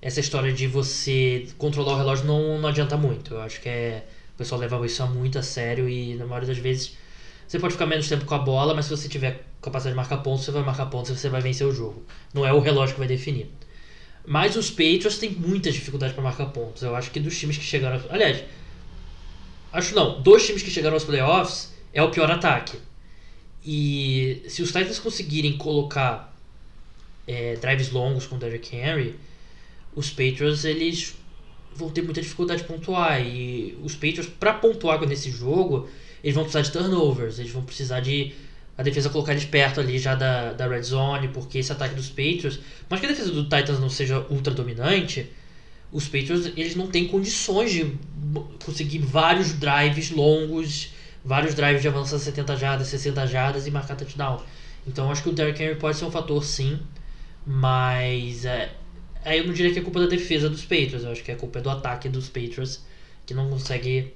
essa 0.00 0.20
história 0.20 0.52
de 0.52 0.66
você 0.66 1.46
controlar 1.58 1.94
o 1.94 1.96
relógio 1.96 2.26
não, 2.26 2.58
não 2.58 2.68
adianta 2.68 2.96
muito. 2.96 3.34
Eu 3.34 3.42
acho 3.42 3.60
que 3.60 3.68
é. 3.68 4.06
O 4.34 4.38
pessoal 4.40 4.60
leva 4.60 4.84
isso 4.86 5.06
muito 5.06 5.38
a 5.38 5.42
sério 5.42 5.86
e 5.86 6.14
na 6.14 6.24
maioria 6.24 6.48
das 6.48 6.56
vezes 6.56 6.96
você 7.46 7.58
pode 7.58 7.74
ficar 7.74 7.84
menos 7.84 8.08
tempo 8.08 8.24
com 8.24 8.34
a 8.34 8.38
bola, 8.38 8.72
mas 8.72 8.86
se 8.86 8.90
você 8.90 9.06
tiver 9.06 9.44
capacidade 9.60 9.92
de 9.92 9.96
marcar 9.96 10.18
pontos, 10.18 10.44
você 10.44 10.50
vai 10.50 10.62
marcar 10.62 10.86
pontos 10.86 11.10
e 11.10 11.16
você 11.16 11.28
vai 11.28 11.42
vencer 11.42 11.66
o 11.66 11.72
jogo. 11.72 12.04
Não 12.32 12.46
é 12.46 12.52
o 12.52 12.60
relógio 12.60 12.94
que 12.94 13.00
vai 13.00 13.08
definir. 13.08 13.50
Mas 14.26 14.56
os 14.56 14.70
Patriots 14.70 15.18
têm 15.18 15.32
muita 15.32 15.70
dificuldade 15.70 16.14
para 16.14 16.22
marcar 16.22 16.46
pontos. 16.46 16.82
Eu 16.82 16.96
acho 16.96 17.10
que 17.10 17.20
dos 17.20 17.38
times 17.38 17.58
que 17.58 17.64
chegaram. 17.64 18.00
Aliás, 18.08 18.44
acho 19.72 19.94
não. 19.94 20.20
Dos 20.20 20.46
times 20.46 20.62
que 20.62 20.70
chegaram 20.70 20.94
aos 20.94 21.04
playoffs 21.04 21.72
é 21.92 22.02
o 22.02 22.10
pior 22.10 22.30
ataque. 22.30 22.78
E 23.64 24.42
se 24.48 24.62
os 24.62 24.68
Titans 24.68 24.98
conseguirem 24.98 25.56
colocar 25.56 26.34
é, 27.26 27.56
drives 27.56 27.90
longos 27.90 28.26
com 28.26 28.36
o 28.36 28.38
Derrick 28.38 28.74
Henry, 28.74 29.16
os 29.94 30.10
Patriots 30.10 30.64
eles 30.64 31.14
vão 31.74 31.90
ter 31.90 32.02
muita 32.02 32.20
dificuldade 32.20 32.62
de 32.62 32.68
pontuar. 32.68 33.20
E 33.24 33.78
os 33.82 33.94
Patriots, 33.94 34.28
para 34.38 34.54
pontuar 34.54 35.00
nesse 35.06 35.30
jogo, 35.30 35.88
eles 36.22 36.34
vão 36.34 36.44
precisar 36.44 36.62
de 36.62 36.72
turnovers. 36.72 37.38
Eles 37.38 37.52
vão 37.52 37.62
precisar 37.62 38.00
de 38.00 38.32
a 38.76 38.82
defesa 38.82 39.10
colocar 39.10 39.32
eles 39.32 39.44
perto 39.44 39.78
ali 39.78 39.98
já 39.98 40.14
da, 40.14 40.54
da 40.54 40.66
red 40.66 40.82
zone, 40.82 41.28
porque 41.28 41.58
esse 41.58 41.70
ataque 41.70 41.94
dos 41.94 42.08
Patriots, 42.08 42.60
mas 42.88 42.98
que 42.98 43.06
a 43.06 43.10
defesa 43.10 43.30
do 43.30 43.42
Titans 43.44 43.78
não 43.78 43.90
seja 43.90 44.24
ultra 44.30 44.54
dominante, 44.54 45.28
os 45.92 46.04
Patriots 46.04 46.46
eles 46.56 46.76
não 46.76 46.86
têm 46.86 47.08
condições 47.08 47.72
de 47.72 47.96
conseguir 48.64 48.98
vários 48.98 49.52
drives 49.52 50.10
longos, 50.10 50.92
vários 51.24 51.54
drives 51.54 51.82
de 51.82 51.88
avançar 51.88 52.18
70 52.18 52.56
jardas, 52.56 52.88
60 52.88 53.26
jardas 53.26 53.66
e 53.66 53.70
marcar 53.70 53.96
touchdown. 53.96 54.42
Então 54.86 55.10
acho 55.10 55.22
que 55.22 55.28
o 55.28 55.32
Derrick 55.32 55.62
Henry 55.62 55.76
pode 55.76 55.96
ser 55.96 56.04
um 56.04 56.10
fator 56.10 56.42
sim, 56.44 56.78
mas 57.46 58.44
é, 58.44 58.72
aí 59.24 59.38
eu 59.38 59.46
não 59.46 59.52
diria 59.52 59.72
que 59.72 59.78
é 59.78 59.82
culpa 59.82 60.00
da 60.00 60.06
defesa 60.06 60.48
dos 60.48 60.62
Patriots, 60.62 61.04
eu 61.04 61.12
acho 61.12 61.22
que 61.22 61.30
é 61.30 61.34
culpa 61.34 61.60
do 61.60 61.70
ataque 61.70 62.08
dos 62.08 62.28
Patriots 62.28 62.84
que 63.26 63.34
não 63.34 63.48
consegue 63.50 64.14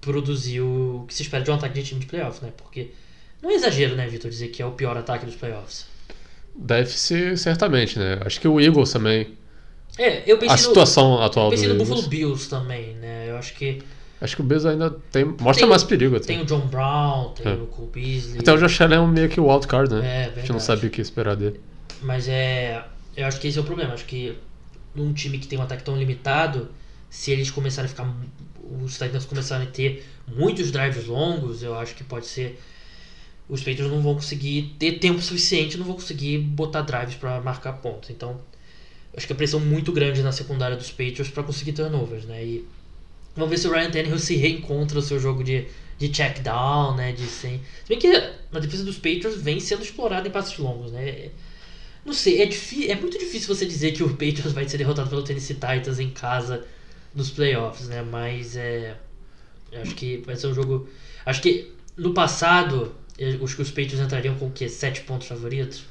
produzir 0.00 0.60
o 0.60 1.04
que 1.06 1.14
se 1.14 1.22
espera 1.22 1.42
de 1.42 1.50
um 1.50 1.54
ataque 1.54 1.74
de 1.74 1.82
time 1.82 2.00
de 2.00 2.06
playoff, 2.06 2.42
né? 2.44 2.52
Porque 2.56 2.90
não 3.42 3.50
é 3.50 3.54
exagero, 3.54 3.96
né, 3.96 4.06
Vitor, 4.06 4.30
dizer 4.30 4.48
que 4.48 4.62
é 4.62 4.66
o 4.66 4.72
pior 4.72 4.96
ataque 4.96 5.26
dos 5.26 5.34
playoffs. 5.34 5.86
Deve 6.54 6.90
ser 6.90 7.36
certamente, 7.36 7.98
né? 7.98 8.20
Acho 8.24 8.40
que 8.40 8.48
o 8.48 8.60
Eagles 8.60 8.92
também. 8.92 9.36
É, 9.98 10.22
eu 10.30 10.38
pensei 10.38 10.54
A 10.54 10.58
situação 10.58 11.16
no, 11.16 11.22
atual 11.22 11.46
eu 11.46 11.50
do 11.50 11.54
pensei 11.56 11.68
no. 11.72 11.78
Buffalo 11.78 12.02
Bills 12.08 12.48
também, 12.48 12.94
né? 12.94 13.30
Eu 13.30 13.36
acho 13.36 13.54
que 13.54 13.82
Acho 14.20 14.34
que 14.36 14.40
o 14.42 14.44
Bills 14.44 14.66
ainda 14.66 14.90
tem. 15.12 15.24
Mostra 15.26 15.54
Tem- 15.54 15.66
mais 15.68 15.84
perigo 15.84 16.16
até. 16.16 16.26
tem 16.26 16.40
o 16.40 16.44
John 16.46 16.66
Brown, 16.66 17.30
tem 17.34 17.52
É. 17.52 17.54
o 17.54 17.66
Cole 17.66 17.90
Beasley. 17.92 18.38
Até 18.40 18.52
o 18.52 18.56
Josh 18.56 18.80
Allen 18.80 18.98
é 18.98 19.00
um 19.00 19.06
meio 19.06 19.28
que 19.28 19.38
o 19.38 19.46
wildcard, 19.46 19.94
né? 19.94 20.00
É, 20.00 20.20
a 20.20 20.24
gente 20.24 20.34
não 20.36 20.40
verdade. 20.58 20.62
sabe 20.64 20.86
o 20.86 20.90
que 20.90 21.00
esperar 21.02 21.36
dele. 21.36 21.60
Mas 22.02 22.26
é. 22.26 22.82
Eu 23.14 23.26
acho 23.26 23.38
que 23.38 23.46
esse 23.48 23.58
é 23.58 23.60
o 23.60 23.64
problema. 23.64 23.92
Acho 23.92 24.06
que 24.06 24.34
num 24.94 25.12
time 25.12 25.38
que 25.38 25.46
tem 25.46 25.58
um 25.58 25.62
ataque 25.62 25.82
tão 25.82 25.96
limitado, 25.98 26.68
se 27.10 27.30
eles 27.30 27.50
começarem 27.50 27.86
a 27.86 27.90
ficar. 27.90 28.10
Os 28.82 28.94
Titans 28.98 29.24
começarem 29.26 29.66
a 29.68 29.70
ter 29.70 30.04
muitos 30.26 30.70
drives 30.72 31.06
longos, 31.06 31.62
eu 31.62 31.74
acho 31.78 31.94
que 31.94 32.02
pode 32.02 32.26
ser. 32.26 32.58
Os 33.48 33.60
Patriots 33.60 33.92
não 33.92 34.00
vão 34.02 34.14
conseguir 34.14 34.74
ter 34.78 34.92
tempo 34.92 35.20
suficiente, 35.20 35.76
não 35.76 35.84
vão 35.84 35.94
conseguir 35.94 36.38
botar 36.38 36.80
drives 36.82 37.14
para 37.16 37.38
marcar 37.42 37.74
pontos. 37.74 38.08
Então, 38.10 38.40
acho 39.16 39.26
que 39.26 39.32
a 39.32 39.36
pressão 39.36 39.58
muito 39.60 39.92
grande 39.92 40.22
na 40.22 40.32
secundária 40.32 40.76
dos 40.76 40.90
Patriots 40.90 41.28
para 41.30 41.42
conseguir 41.42 41.72
turnovers, 41.72 42.24
né? 42.24 42.44
E 42.44 42.64
vamos 43.34 43.50
ver 43.50 43.58
se 43.58 43.66
o 43.68 43.72
Ryan 43.72 43.90
Tannehill 43.90 44.18
se 44.18 44.36
reencontra 44.36 44.98
o 44.98 45.02
seu 45.02 45.18
jogo 45.18 45.42
de, 45.44 45.66
de 45.98 46.08
check 46.10 46.40
down, 46.40 46.96
né? 46.96 47.12
De 47.12 47.26
sem... 47.26 47.58
Se 47.58 47.88
bem 47.88 47.98
que 47.98 48.08
a 48.08 48.58
defesa 48.58 48.84
dos 48.84 48.96
Patriots 48.96 49.40
vem 49.40 49.60
sendo 49.60 49.82
explorada 49.82 50.28
em 50.28 50.30
passos 50.30 50.58
longos, 50.58 50.92
né? 50.92 51.30
Não 52.04 52.12
sei, 52.12 52.40
é, 52.42 52.46
difí- 52.46 52.88
é 52.88 52.94
muito 52.94 53.18
difícil 53.18 53.52
você 53.54 53.66
dizer 53.66 53.92
que 53.92 54.02
o 54.02 54.10
Patriots 54.10 54.52
vai 54.52 54.68
ser 54.68 54.78
derrotado 54.78 55.10
pelo 55.10 55.22
Tennessee 55.24 55.54
Titans 55.54 55.98
em 55.98 56.10
casa 56.10 56.64
nos 57.14 57.30
playoffs, 57.30 57.88
né? 57.88 58.02
Mas 58.02 58.56
é. 58.56 58.96
eu 59.72 59.82
Acho 59.82 59.94
que 59.94 60.18
vai 60.18 60.36
ser 60.36 60.46
um 60.48 60.54
jogo. 60.54 60.88
Acho 61.24 61.42
que 61.42 61.72
no 61.96 62.14
passado, 62.14 62.94
eu- 63.18 63.42
os 63.42 63.54
que 63.54 63.62
os 63.62 63.70
Patriots 63.70 64.00
entrariam 64.00 64.36
com 64.36 64.46
o 64.46 64.52
quê? 64.52 64.68
7 64.68 65.00
pontos 65.02 65.26
favoritos? 65.26 65.84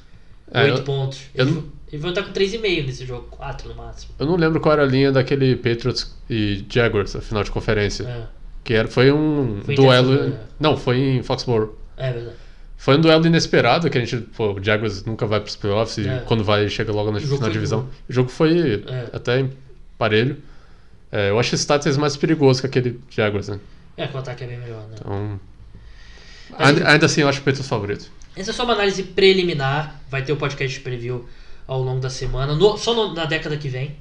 É, 0.52 0.62
8 0.64 0.78
eu- 0.78 0.84
pontos. 0.84 1.20
eu 1.34 1.46
Eles, 1.46 1.64
eles 1.88 2.00
vão 2.02 2.10
estar 2.10 2.22
com 2.24 2.32
3,5 2.32 2.86
nesse 2.86 3.04
jogo, 3.06 3.26
4 3.30 3.68
no 3.68 3.74
máximo. 3.74 4.14
Eu 4.18 4.26
não 4.26 4.36
lembro 4.36 4.60
qual 4.60 4.72
era 4.72 4.82
a 4.82 4.86
linha 4.86 5.12
daquele 5.12 5.54
Patriots 5.56 6.14
e 6.28 6.64
Jaguars, 6.68 7.14
a 7.16 7.20
final 7.20 7.42
de 7.44 7.50
conferência. 7.50 8.04
É, 8.04 8.26
Que 8.64 8.74
era, 8.74 8.88
foi 8.88 9.12
um 9.12 9.60
Foi 9.64 9.74
duelo. 9.74 10.08
Jacksonville, 10.10 10.36
é. 10.42 10.46
Não, 10.58 10.76
foi 10.76 10.98
em 10.98 11.22
Foxborough. 11.22 11.76
é 11.96 12.12
verdade. 12.12 12.36
Foi 12.78 12.96
um 12.98 13.00
duelo 13.00 13.26
inesperado, 13.26 13.88
que 13.88 13.96
a 13.96 14.00
gente, 14.04 14.18
pô, 14.36 14.52
o 14.52 14.62
Jaguars 14.62 15.02
nunca 15.04 15.26
vai 15.26 15.40
pros 15.40 15.56
playoffs 15.56 15.96
e 16.04 16.08
É. 16.08 16.18
quando 16.26 16.44
vai 16.44 16.68
chega 16.68 16.92
logo 16.92 17.10
na 17.10 17.16
O 17.18 17.20
final 17.20 17.48
divisão. 17.50 17.80
duro. 17.80 17.92
O 18.08 18.12
jogo 18.12 18.28
foi 18.28 18.84
É. 18.86 19.06
até 19.14 19.48
parelho. 19.96 20.36
É, 21.10 21.30
eu 21.30 21.38
acho 21.38 21.54
esse 21.54 21.66
Titans 21.66 21.96
mais 21.96 22.16
perigoso 22.16 22.60
que 22.60 22.66
aquele 22.66 23.00
Jaguars, 23.08 23.48
né? 23.48 23.58
É, 23.96 24.06
que 24.06 24.14
o 24.14 24.18
ataque 24.18 24.44
é 24.44 24.46
bem 24.46 24.58
melhor, 24.58 24.82
né? 24.88 24.96
Então. 25.00 25.40
Ainda, 26.58 26.88
ainda 26.90 27.06
assim, 27.06 27.22
eu 27.22 27.28
acho 27.28 27.40
o 27.40 27.42
Patriots 27.44 27.68
favorito. 27.68 28.10
Essa 28.36 28.50
é 28.50 28.54
só 28.54 28.64
uma 28.64 28.74
análise 28.74 29.02
preliminar. 29.02 30.00
Vai 30.10 30.22
ter 30.22 30.32
o 30.32 30.36
podcast 30.36 30.76
de 30.76 30.80
preview 30.84 31.26
ao 31.66 31.82
longo 31.82 32.00
da 32.00 32.10
semana, 32.10 32.54
no- 32.54 32.76
só 32.78 32.94
no- 32.94 33.14
na 33.14 33.24
década 33.24 33.56
que 33.56 33.68
vem. 33.68 33.96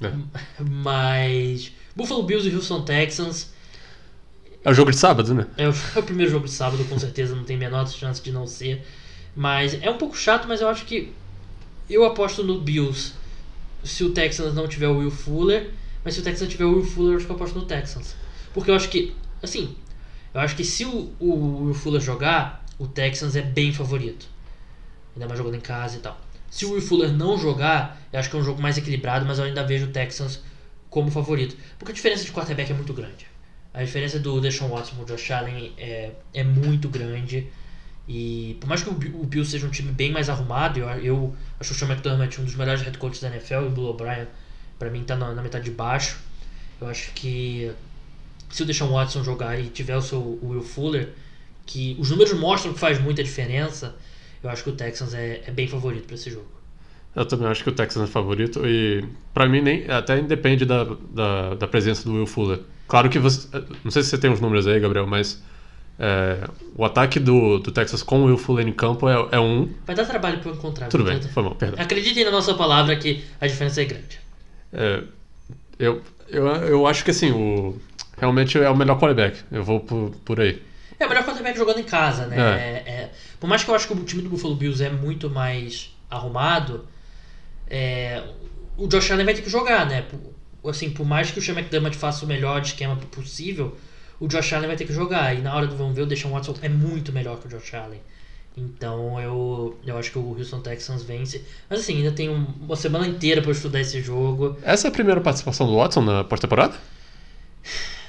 É. 0.00 0.12
Mas. 0.62 1.72
Buffalo 1.96 2.22
Bills 2.24 2.48
e 2.48 2.54
Houston 2.54 2.82
Texans. 2.82 3.52
É 4.64 4.70
o 4.70 4.74
jogo 4.74 4.90
de 4.90 4.96
sábado, 4.96 5.34
né? 5.34 5.46
É 5.56 5.68
o, 5.68 5.72
é 5.96 5.98
o 5.98 6.02
primeiro 6.02 6.30
jogo 6.30 6.46
de 6.46 6.52
sábado, 6.52 6.84
com 6.86 6.98
certeza, 6.98 7.34
não 7.34 7.44
tem 7.44 7.56
a 7.56 7.58
menor 7.58 7.86
chance 7.88 8.22
de 8.22 8.32
não 8.32 8.46
ser. 8.46 8.84
Mas 9.36 9.74
é 9.82 9.90
um 9.90 9.98
pouco 9.98 10.16
chato, 10.16 10.46
mas 10.48 10.60
eu 10.60 10.68
acho 10.68 10.84
que. 10.84 11.12
Eu 11.88 12.04
aposto 12.04 12.42
no 12.42 12.60
Bills 12.60 13.12
se 13.82 14.02
o 14.04 14.10
Texans 14.10 14.54
não 14.54 14.66
tiver 14.66 14.88
o 14.88 14.98
Will 14.98 15.10
Fuller. 15.10 15.70
Mas 16.04 16.14
se 16.14 16.20
o 16.20 16.22
Texans 16.22 16.50
tiver 16.50 16.64
o 16.64 16.72
Will 16.74 16.84
Fuller, 16.84 17.12
eu 17.12 17.16
acho 17.16 17.26
que 17.26 17.32
eu 17.32 17.36
aposto 17.36 17.58
no 17.58 17.64
Texans. 17.64 18.14
Porque 18.52 18.70
eu 18.70 18.74
acho 18.74 18.88
que. 18.88 19.14
Assim. 19.42 19.74
Eu 20.32 20.40
acho 20.40 20.56
que 20.56 20.64
se 20.64 20.84
o, 20.84 21.12
o 21.20 21.64
Will 21.66 21.74
Fuller 21.74 22.00
jogar, 22.00 22.64
o 22.78 22.86
Texans 22.88 23.36
é 23.36 23.42
bem 23.42 23.72
favorito. 23.72 24.26
Ainda 25.14 25.26
mais 25.28 25.38
jogando 25.38 25.54
em 25.56 25.60
casa 25.60 25.96
e 25.96 26.00
tal. 26.00 26.18
Se 26.54 26.64
o 26.66 26.70
Will 26.72 26.80
Fuller 26.82 27.12
não 27.12 27.36
jogar, 27.36 28.00
eu 28.12 28.18
acho 28.20 28.30
que 28.30 28.36
é 28.36 28.38
um 28.38 28.44
jogo 28.44 28.62
mais 28.62 28.78
equilibrado, 28.78 29.26
mas 29.26 29.38
eu 29.38 29.44
ainda 29.44 29.64
vejo 29.64 29.86
o 29.86 29.90
Texans 29.90 30.40
como 30.88 31.10
favorito. 31.10 31.56
Porque 31.78 31.92
a 31.92 31.94
diferença 31.94 32.24
de 32.24 32.30
quarterback 32.32 32.70
é 32.70 32.74
muito 32.74 32.92
grande. 32.94 33.26
A 33.72 33.82
diferença 33.82 34.18
do 34.20 34.40
Deshaun 34.40 34.68
Watson 34.68 34.94
pro 34.96 35.04
Josh 35.04 35.30
Allen 35.32 35.72
é, 35.76 36.12
é 36.32 36.44
muito 36.44 36.88
grande. 36.88 37.48
E 38.06 38.56
por 38.60 38.68
mais 38.68 38.82
que 38.82 38.88
o, 38.90 38.92
Bi- 38.92 39.12
o 39.14 39.24
Bills 39.24 39.50
seja 39.50 39.66
um 39.66 39.70
time 39.70 39.90
bem 39.90 40.12
mais 40.12 40.28
arrumado, 40.28 40.78
eu, 40.78 40.88
eu 41.02 41.36
acho 41.58 41.72
o 41.72 41.76
Sean 41.76 41.88
McDermott 41.88 42.40
um 42.40 42.44
dos 42.44 42.54
melhores 42.54 42.82
head 42.82 42.96
coaches 42.98 43.20
da 43.20 43.28
NFL 43.28 43.54
e 43.54 43.66
o 43.66 43.70
Bill 43.70 43.84
O'Brien, 43.86 44.26
pra 44.78 44.90
mim, 44.90 45.02
tá 45.02 45.16
na, 45.16 45.32
na 45.34 45.42
metade 45.42 45.64
de 45.64 45.70
baixo. 45.72 46.18
Eu 46.80 46.86
acho 46.86 47.10
que 47.14 47.72
se 48.50 48.62
o 48.62 48.66
Deshaun 48.66 48.92
Watson 48.92 49.24
jogar 49.24 49.58
e 49.58 49.68
tiver 49.68 49.96
o 49.96 50.02
seu 50.02 50.20
o 50.20 50.50
Will 50.50 50.62
Fuller, 50.62 51.08
que 51.66 51.96
os 51.98 52.10
números 52.10 52.32
mostram 52.34 52.72
que 52.72 52.78
faz 52.78 53.00
muita 53.00 53.24
diferença, 53.24 53.96
eu 54.44 54.50
acho 54.50 54.62
que 54.62 54.70
o 54.70 54.74
Texans 54.74 55.14
é, 55.14 55.42
é 55.46 55.50
bem 55.50 55.66
favorito 55.66 56.04
pra 56.04 56.14
esse 56.14 56.30
jogo. 56.30 56.46
Eu 57.16 57.24
também 57.24 57.46
acho 57.48 57.62
que 57.62 57.70
o 57.70 57.72
Texans 57.72 58.08
é 58.08 58.12
favorito 58.12 58.66
e 58.66 59.04
pra 59.32 59.48
mim 59.48 59.60
nem 59.60 59.90
até 59.90 60.18
independe 60.18 60.64
da, 60.64 60.84
da, 61.10 61.54
da 61.54 61.66
presença 61.66 62.04
do 62.04 62.14
Will 62.14 62.26
Fuller. 62.26 62.60
Claro 62.86 63.08
que 63.08 63.18
você, 63.18 63.48
não 63.82 63.90
sei 63.90 64.02
se 64.02 64.10
você 64.10 64.18
tem 64.18 64.30
os 64.30 64.40
números 64.40 64.66
aí, 64.66 64.78
Gabriel, 64.80 65.06
mas 65.06 65.42
é, 65.98 66.48
o 66.76 66.84
ataque 66.84 67.20
do, 67.20 67.58
do 67.58 67.70
Texas 67.70 68.02
com 68.02 68.22
o 68.22 68.24
Will 68.26 68.36
Fuller 68.36 68.66
em 68.66 68.72
campo 68.72 69.08
é, 69.08 69.28
é 69.32 69.40
um. 69.40 69.72
Vai 69.86 69.94
dar 69.94 70.04
trabalho 70.04 70.40
eu 70.44 70.52
encontrar. 70.52 70.88
Tudo 70.88 71.04
bem, 71.04 71.22
foi 71.22 71.42
mal, 71.42 71.54
perdão. 71.54 71.82
Acreditem 71.82 72.24
na 72.24 72.30
nossa 72.32 72.52
palavra 72.54 72.96
que 72.96 73.24
a 73.40 73.46
diferença 73.46 73.80
é 73.80 73.84
grande. 73.84 74.20
É, 74.72 75.02
eu, 75.78 76.02
Eu, 76.28 76.46
eu 76.46 76.86
acho 76.86 77.04
que 77.04 77.10
assim, 77.12 77.30
o. 77.30 77.78
Realmente 78.18 78.58
é 78.58 78.68
o 78.68 78.76
melhor 78.76 78.98
quarterback. 78.98 79.40
Eu 79.50 79.62
vou 79.64 79.80
por, 79.80 80.10
por 80.24 80.40
aí. 80.40 80.60
É 80.98 81.06
o 81.06 81.08
melhor 81.08 81.24
quarterback 81.24 81.56
jogando 81.56 81.80
em 81.80 81.84
casa, 81.84 82.26
né? 82.26 82.36
É. 82.38 82.82
Por 83.44 83.48
mais 83.50 83.62
que 83.62 83.68
eu 83.70 83.74
acho 83.74 83.86
que 83.86 83.92
o 83.92 84.02
time 84.04 84.22
do 84.22 84.30
Buffalo 84.30 84.54
Bills 84.54 84.82
é 84.82 84.88
muito 84.88 85.28
mais 85.28 85.94
arrumado, 86.08 86.86
é, 87.68 88.24
o 88.74 88.86
Josh 88.86 89.10
Allen 89.10 89.26
vai 89.26 89.34
ter 89.34 89.42
que 89.42 89.50
jogar, 89.50 89.84
né? 89.86 90.00
Por, 90.62 90.70
assim, 90.70 90.88
por 90.88 91.04
mais 91.04 91.30
que 91.30 91.38
o 91.38 91.42
Sean 91.42 91.52
McDermott 91.52 91.94
faça 91.94 92.24
o 92.24 92.26
melhor 92.28 92.62
esquema 92.62 92.96
possível, 92.96 93.76
o 94.18 94.26
Josh 94.28 94.50
Allen 94.54 94.66
vai 94.68 94.76
ter 94.78 94.86
que 94.86 94.94
jogar. 94.94 95.36
E 95.36 95.42
na 95.42 95.54
hora 95.54 95.66
do 95.66 95.76
vamos 95.76 95.94
ver, 95.94 96.00
o 96.00 96.06
Deshaun 96.06 96.30
Watson 96.32 96.54
é 96.62 96.70
muito 96.70 97.12
melhor 97.12 97.38
que 97.38 97.46
o 97.46 97.50
Josh 97.50 97.74
Allen. 97.74 98.00
Então 98.56 99.20
eu, 99.20 99.78
eu 99.84 99.98
acho 99.98 100.10
que 100.10 100.18
o 100.18 100.38
Houston 100.38 100.60
Texans 100.60 101.02
vence. 101.02 101.44
Mas 101.68 101.80
assim, 101.80 101.98
ainda 101.98 102.12
tem 102.12 102.30
um- 102.30 102.46
uma 102.62 102.76
semana 102.76 103.06
inteira 103.06 103.42
para 103.42 103.52
estudar 103.52 103.78
esse 103.82 104.00
jogo. 104.00 104.56
Essa 104.62 104.86
é 104.86 104.88
a 104.88 104.90
primeira 104.90 105.20
participação 105.20 105.66
do 105.66 105.76
Watson 105.76 106.00
na 106.00 106.24
pós-temporada? 106.24 106.78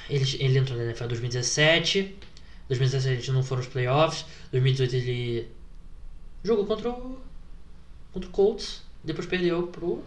Ele, 0.08 0.24
ele 0.40 0.58
entrou 0.60 0.78
na 0.78 0.84
NFL 0.84 1.04
em 1.04 1.08
2017. 1.08 2.16
2017 2.68 3.30
não 3.32 3.42
foram 3.42 3.62
os 3.62 3.68
playoffs. 3.68 4.24
2018 4.52 4.96
ele 4.96 5.48
jogou 6.44 6.66
contra 6.66 6.90
o, 6.90 7.18
contra 8.12 8.28
o 8.28 8.32
Colts. 8.32 8.82
Depois 9.04 9.26
perdeu 9.26 9.66
pro. 9.68 10.02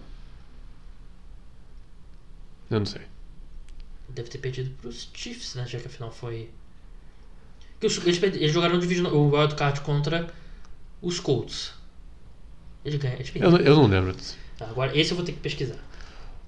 Eu 2.69 2.79
não 2.79 2.85
sei. 2.85 3.01
Deve 4.09 4.29
ter 4.29 4.37
perdido 4.39 4.71
pros 4.81 5.09
Chiefs, 5.13 5.55
né? 5.55 5.65
Já 5.67 5.79
que 5.79 5.87
a 5.87 5.89
final 5.89 6.11
foi. 6.11 6.49
Eles, 7.81 7.97
eles 8.05 8.51
jogaram 8.51 8.75
o, 8.75 8.79
division, 8.79 9.07
o 9.13 9.29
Wild 9.35 9.55
Card 9.55 9.81
contra 9.81 10.31
os 11.01 11.19
Colts. 11.19 11.71
Eles 12.83 12.99
ganharam. 12.99 13.21
Eles 13.21 13.31
Eu, 13.35 13.51
não- 13.51 13.59
eu 13.59 13.75
não 13.75 13.87
lembro. 13.87 14.15
Tá, 14.57 14.65
agora 14.67 14.97
esse 14.97 15.11
eu 15.11 15.15
vou 15.17 15.25
ter 15.25 15.31
que 15.31 15.39
pesquisar. 15.39 15.77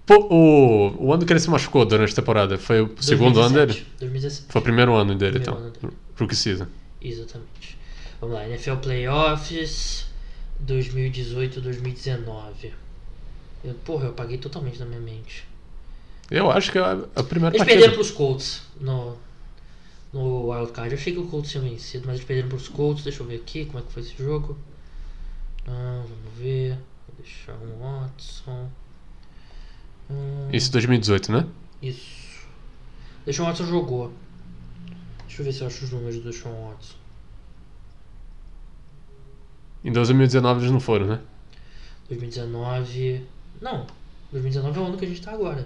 Pô, 0.05 0.27
o, 0.29 1.05
o 1.05 1.13
ano 1.13 1.25
que 1.25 1.31
ele 1.31 1.39
se 1.39 1.49
machucou 1.49 1.85
durante 1.85 2.11
a 2.11 2.15
temporada 2.15 2.57
foi 2.57 2.81
o 2.81 2.95
segundo 3.01 3.39
ano 3.39 3.53
dele? 3.53 3.73
2017. 3.73 3.99
2017. 3.99 4.51
Foi 4.51 4.59
o 4.59 4.63
primeiro 4.63 4.95
ano 4.95 5.15
dele, 5.15 5.39
Primeiro 5.39 5.51
então. 5.51 5.63
ano 5.63 5.71
dele. 5.71 5.93
Rookie 6.17 6.35
season. 6.35 6.67
Exatamente. 7.01 7.77
Vamos 8.19 8.35
lá, 8.35 8.47
NFL 8.47 8.75
Playoffs 8.75 10.05
2018-2019. 10.65 12.71
Eu, 13.63 13.73
porra, 13.85 14.05
eu 14.05 14.11
apaguei 14.11 14.37
totalmente 14.37 14.79
da 14.79 14.85
minha 14.85 14.99
mente. 14.99 15.45
Eu 16.29 16.49
acho 16.49 16.71
que 16.71 16.77
é 16.77 16.81
a, 16.81 17.23
primeira 17.23 17.55
Eles 17.55 17.59
partida. 17.59 17.65
perderam 17.65 17.93
pros 17.93 18.11
Colts 18.11 18.63
no, 18.79 19.17
no 20.13 20.49
Wild 20.51 20.71
Card. 20.71 20.93
Eu 20.93 20.97
achei 20.99 21.13
que 21.13 21.19
o 21.19 21.27
Colts 21.27 21.51
tinha 21.51 21.61
vencido, 21.61 22.05
mas 22.05 22.15
eles 22.15 22.25
perderam 22.25 22.49
pros 22.49 22.67
Colts. 22.67 23.03
Deixa 23.03 23.21
eu 23.21 23.27
ver 23.27 23.35
aqui 23.35 23.65
como 23.65 23.79
é 23.79 23.81
que 23.81 23.91
foi 23.91 24.01
esse 24.01 24.15
jogo. 24.17 24.57
Ah, 25.67 26.03
vamos 26.03 26.37
ver. 26.37 26.77
Vou 27.07 27.15
deixar 27.19 27.53
um 27.53 27.79
Watson. 27.79 28.69
Hum, 30.09 30.49
Isso 30.51 30.69
em 30.69 30.71
2018, 30.71 31.31
né? 31.31 31.47
Isso. 31.81 32.21
Deshaun 33.25 33.47
Watson 33.47 33.65
jogou. 33.65 34.11
Deixa 35.31 35.41
eu 35.43 35.45
ver 35.45 35.53
se 35.53 35.61
eu 35.61 35.67
acho 35.67 35.85
os 35.85 35.91
números 35.91 36.17
do 36.17 36.29
Deshaun 36.29 36.67
Watson. 36.67 36.95
Em 39.81 39.89
2019 39.93 40.59
eles 40.59 40.71
não 40.71 40.79
foram, 40.81 41.07
né? 41.07 41.21
2019. 42.09 43.25
Não, 43.61 43.87
2019 44.29 44.77
é 44.77 44.81
o 44.81 44.85
ano 44.87 44.97
que 44.97 45.05
a 45.05 45.07
gente 45.07 45.21
tá 45.21 45.31
agora. 45.31 45.65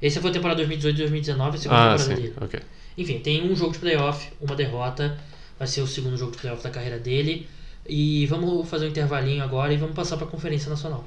Essa 0.00 0.20
foi 0.20 0.30
a 0.30 0.32
temporada 0.32 0.58
2018 0.58 0.96
2019, 0.96 1.56
a 1.56 1.60
segunda 1.60 1.80
Ah, 1.80 1.96
temporada 1.96 2.14
sim. 2.14 2.22
dele. 2.22 2.34
Ok. 2.40 2.60
Enfim, 2.96 3.18
tem 3.18 3.50
um 3.50 3.56
jogo 3.56 3.72
de 3.72 3.80
playoff, 3.80 4.32
uma 4.40 4.54
derrota. 4.54 5.18
Vai 5.58 5.66
ser 5.66 5.80
o 5.80 5.86
segundo 5.88 6.16
jogo 6.16 6.30
de 6.30 6.38
playoff 6.38 6.62
da 6.62 6.70
carreira 6.70 7.00
dele. 7.00 7.48
E 7.84 8.26
vamos 8.26 8.68
fazer 8.68 8.86
um 8.86 8.90
intervalinho 8.90 9.42
agora 9.42 9.72
e 9.72 9.76
vamos 9.76 9.96
passar 9.96 10.16
para 10.16 10.26
a 10.26 10.30
Conferência 10.30 10.70
Nacional. 10.70 11.04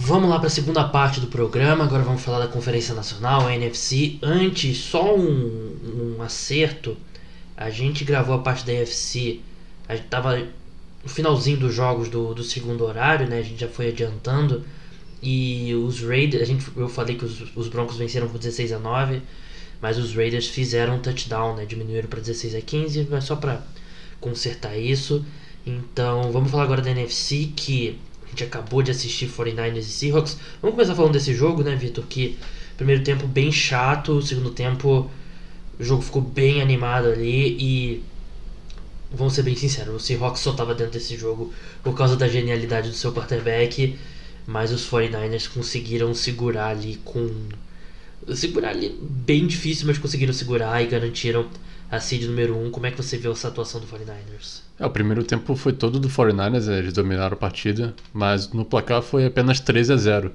Vamos 0.00 0.30
lá 0.30 0.38
para 0.38 0.46
a 0.46 0.50
segunda 0.50 0.84
parte 0.84 1.18
do 1.18 1.26
programa. 1.26 1.82
Agora 1.82 2.04
vamos 2.04 2.22
falar 2.22 2.38
da 2.38 2.46
Conferência 2.46 2.94
Nacional, 2.94 3.48
a 3.48 3.54
NFC. 3.54 4.16
Antes, 4.22 4.78
só 4.78 5.16
um, 5.16 6.16
um 6.16 6.22
acerto. 6.22 6.96
A 7.56 7.68
gente 7.68 8.04
gravou 8.04 8.36
a 8.36 8.38
parte 8.38 8.64
da 8.64 8.72
NFC. 8.72 9.40
A 9.88 9.96
gente 9.96 10.06
tava 10.06 10.38
no 10.38 11.08
finalzinho 11.08 11.58
dos 11.58 11.74
jogos 11.74 12.08
do, 12.08 12.32
do 12.32 12.44
segundo 12.44 12.84
horário, 12.84 13.28
né? 13.28 13.40
A 13.40 13.42
gente 13.42 13.60
já 13.60 13.66
foi 13.66 13.88
adiantando. 13.88 14.64
E 15.20 15.74
os 15.74 16.00
Raiders, 16.00 16.44
a 16.44 16.46
gente, 16.46 16.64
eu 16.76 16.88
falei 16.88 17.16
que 17.16 17.24
os, 17.24 17.56
os 17.56 17.66
Broncos 17.66 17.96
venceram 17.96 18.28
por 18.28 18.38
16 18.38 18.70
a 18.74 18.78
9, 18.78 19.20
mas 19.82 19.98
os 19.98 20.14
Raiders 20.14 20.46
fizeram 20.46 20.94
um 20.94 21.00
touchdown, 21.00 21.56
né? 21.56 21.64
Diminuíram 21.64 22.08
para 22.08 22.20
16 22.20 22.54
a 22.54 22.60
15, 22.60 23.08
mas 23.10 23.24
só 23.24 23.34
para 23.34 23.62
consertar 24.20 24.78
isso. 24.78 25.26
Então, 25.66 26.30
vamos 26.30 26.52
falar 26.52 26.62
agora 26.62 26.82
da 26.82 26.90
NFC, 26.92 27.50
que 27.56 27.98
a 28.28 28.30
gente 28.30 28.44
acabou 28.44 28.82
de 28.82 28.90
assistir 28.90 29.28
49ers 29.28 29.78
e 29.78 29.82
Seahawks. 29.84 30.36
Vamos 30.60 30.74
começar 30.74 30.94
falando 30.94 31.12
desse 31.12 31.34
jogo, 31.34 31.62
né, 31.62 31.74
Vitor? 31.74 32.04
Que 32.06 32.38
primeiro 32.76 33.02
tempo 33.02 33.26
bem 33.26 33.50
chato, 33.50 34.22
segundo 34.22 34.50
tempo 34.50 35.10
o 35.78 35.84
jogo 35.84 36.02
ficou 36.02 36.20
bem 36.22 36.60
animado 36.60 37.08
ali 37.08 37.56
e 37.58 38.04
vamos 39.10 39.34
ser 39.34 39.42
bem 39.42 39.56
sinceros, 39.56 39.94
o 39.94 39.98
Seahawks 40.00 40.42
só 40.42 40.50
estava 40.50 40.74
dentro 40.74 40.92
desse 40.92 41.16
jogo 41.16 41.52
por 41.82 41.94
causa 41.94 42.16
da 42.16 42.28
genialidade 42.28 42.88
do 42.88 42.94
seu 42.94 43.12
quarterback, 43.12 43.96
mas 44.46 44.72
os 44.72 44.88
49ers 44.88 45.48
conseguiram 45.48 46.12
segurar 46.14 46.68
ali 46.68 47.00
com 47.04 47.30
segurar 48.34 48.70
ali 48.70 48.94
bem 49.00 49.46
difícil, 49.46 49.86
mas 49.86 49.96
conseguiram 49.96 50.32
segurar 50.32 50.82
e 50.82 50.86
garantiram 50.86 51.48
a 51.90 52.00
seed 52.00 52.24
número 52.24 52.56
1. 52.56 52.66
Um. 52.66 52.70
Como 52.70 52.86
é 52.86 52.90
que 52.90 52.96
você 52.96 53.16
vê 53.16 53.28
essa 53.28 53.48
atuação 53.48 53.80
do 53.80 53.86
49ers? 53.86 54.62
É, 54.78 54.86
o 54.86 54.90
primeiro 54.90 55.24
tempo 55.24 55.54
foi 55.56 55.72
todo 55.72 55.98
do 55.98 56.08
49ers, 56.08 56.66
né? 56.66 56.78
eles 56.78 56.92
dominaram 56.92 57.34
a 57.34 57.36
partida, 57.36 57.94
mas 58.12 58.52
no 58.52 58.64
placar 58.64 59.02
foi 59.02 59.26
apenas 59.26 59.60
13 59.60 59.92
a 59.92 59.96
0. 59.96 60.32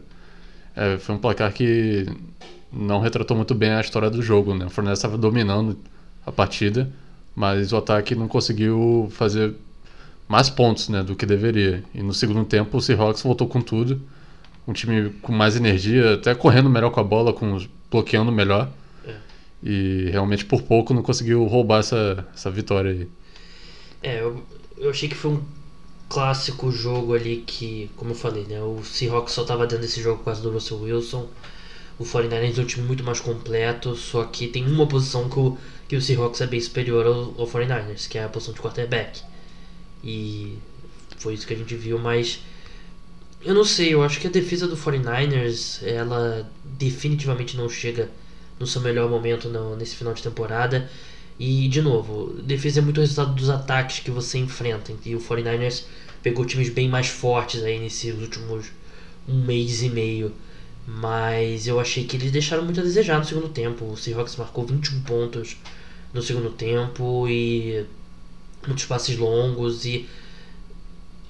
É, 0.75 0.97
foi 0.97 1.15
um 1.15 1.19
placar 1.19 1.53
que 1.53 2.05
não 2.71 2.99
retratou 2.99 3.37
muito 3.37 3.53
bem 3.53 3.71
a 3.71 3.81
história 3.81 4.09
do 4.09 4.21
jogo, 4.21 4.55
né? 4.55 4.65
O 4.65 4.69
49ers 4.69 4.93
estava 4.93 5.17
dominando 5.17 5.77
a 6.25 6.31
partida, 6.31 6.89
mas 7.35 7.71
o 7.71 7.77
ataque 7.77 8.15
não 8.15 8.27
conseguiu 8.27 9.07
fazer 9.11 9.53
mais 10.27 10.49
pontos 10.49 10.89
né, 10.89 11.03
do 11.03 11.15
que 11.15 11.25
deveria. 11.25 11.83
E 11.93 12.01
no 12.01 12.13
segundo 12.13 12.43
tempo 12.45 12.77
o 12.77 12.81
Seahawks 12.81 13.21
voltou 13.21 13.47
com 13.47 13.61
tudo, 13.61 14.01
um 14.67 14.73
time 14.73 15.09
com 15.21 15.31
mais 15.31 15.55
energia, 15.55 16.15
até 16.15 16.33
correndo 16.33 16.69
melhor 16.69 16.89
com 16.89 16.99
a 16.99 17.03
bola, 17.03 17.33
com 17.33 17.59
bloqueando 17.91 18.31
melhor. 18.31 18.69
E 19.63 20.10
realmente 20.12 20.45
por 20.45 20.62
pouco 20.63 20.93
não 20.93 21.02
conseguiu 21.02 21.45
roubar 21.45 21.80
essa, 21.80 22.28
essa 22.34 22.52
vitória 22.52 22.91
aí. 22.91 23.08
É, 24.02 24.19
eu, 24.21 24.43
eu 24.78 24.89
achei 24.89 25.08
que 25.08 25.15
foi 25.15 25.32
um 25.32 25.43
clássico 26.10 26.71
jogo 26.71 27.13
ali 27.13 27.43
que, 27.47 27.89
como 27.95 28.12
eu 28.12 28.15
falei, 28.15 28.43
né? 28.45 28.62
O 28.62 28.84
Seahawks 28.84 29.34
só 29.34 29.43
tava 29.45 29.65
dentro 29.65 29.86
desse 29.86 30.02
jogo 30.02 30.23
causa 30.23 30.41
do 30.41 30.52
Russell 30.52 30.82
Wilson. 30.82 31.28
O 31.97 32.04
49ers 32.04 32.58
é 32.58 32.62
um 32.62 32.65
time 32.65 32.86
muito 32.86 33.04
mais 33.04 33.19
completo, 33.19 33.95
só 33.95 34.26
que 34.26 34.47
tem 34.47 34.65
uma 34.67 34.86
posição 34.88 35.30
que 35.30 35.39
o, 35.39 35.58
que 35.88 35.95
o 35.95 36.02
Seahawks 36.02 36.41
é 36.41 36.47
bem 36.47 36.60
superior 36.60 37.06
ao, 37.06 37.41
ao 37.41 37.47
49ers, 37.47 38.08
que 38.08 38.17
é 38.17 38.23
a 38.26 38.30
posição 38.30 38.54
de 38.54 38.60
quarterback. 38.60 39.21
E 40.04 40.58
foi 41.17 41.36
isso 41.36 41.47
que 41.47 41.54
a 41.54 41.58
gente 41.58 41.76
viu, 41.76 41.97
mas 41.97 42.41
eu 43.41 43.54
não 43.54 43.63
sei, 43.63 43.93
eu 43.93 44.04
acho 44.04 44.19
que 44.19 44.28
a 44.28 44.30
defesa 44.30 44.67
do 44.67 44.76
49ers, 44.78 45.86
ela 45.86 46.49
definitivamente 46.63 47.58
não 47.58 47.69
chega 47.69 48.10
no 48.59 48.67
seu 48.67 48.81
melhor 48.81 49.09
momento 49.09 49.49
no- 49.49 49.75
nesse 49.75 49.95
final 49.95 50.13
de 50.13 50.23
temporada. 50.23 50.89
E, 51.39 51.67
de 51.67 51.81
novo, 51.81 52.33
defesa 52.43 52.79
é 52.79 52.83
muito 52.83 53.01
resultado 53.01 53.33
dos 53.35 53.49
ataques 53.49 53.99
que 53.99 54.11
você 54.11 54.37
enfrenta. 54.37 54.93
E 55.05 55.15
o 55.15 55.19
49ers 55.19 55.85
pegou 56.21 56.45
times 56.45 56.69
bem 56.69 56.87
mais 56.89 57.07
fortes 57.07 57.63
aí 57.63 57.79
nesses 57.79 58.13
últimos 58.19 58.67
um 59.27 59.43
mês 59.43 59.81
e 59.83 59.89
meio. 59.89 60.31
Mas 60.87 61.67
eu 61.67 61.79
achei 61.79 62.03
que 62.05 62.17
eles 62.17 62.31
deixaram 62.31 62.63
muito 62.63 62.79
a 62.79 62.83
desejar 62.83 63.17
no 63.19 63.25
segundo 63.25 63.49
tempo. 63.49 63.85
O 63.85 63.97
Seahawks 63.97 64.35
marcou 64.35 64.65
21 64.65 65.01
pontos 65.01 65.57
no 66.13 66.21
segundo 66.21 66.49
tempo 66.51 67.27
e 67.27 67.85
muitos 68.67 68.85
passes 68.85 69.17
longos 69.17 69.85
e 69.85 70.07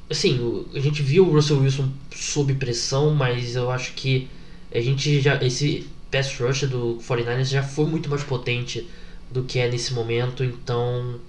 assim, 0.09 0.65
a 0.73 0.79
gente 0.79 1.01
viu 1.01 1.25
o 1.27 1.31
Russell 1.31 1.59
Wilson 1.59 1.89
sob 2.13 2.53
pressão, 2.55 3.13
mas 3.13 3.55
eu 3.55 3.69
acho 3.71 3.93
que 3.93 4.27
a 4.73 4.79
gente 4.79 5.21
já 5.21 5.41
esse 5.43 5.87
pass 6.13 6.39
rush 6.39 6.67
do 6.67 6.99
49ers 7.01 7.45
já 7.45 7.63
foi 7.63 7.87
muito 7.87 8.07
mais 8.09 8.23
potente 8.23 8.87
do 9.31 9.43
que 9.43 9.57
é 9.57 9.67
nesse 9.67 9.93
momento, 9.93 10.43
então 10.43 11.19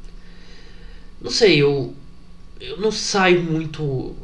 não 1.20 1.30
sei, 1.30 1.62
eu 1.62 1.94
eu 2.60 2.76
não 2.76 2.92
saio 2.92 3.42
muito 3.42 4.14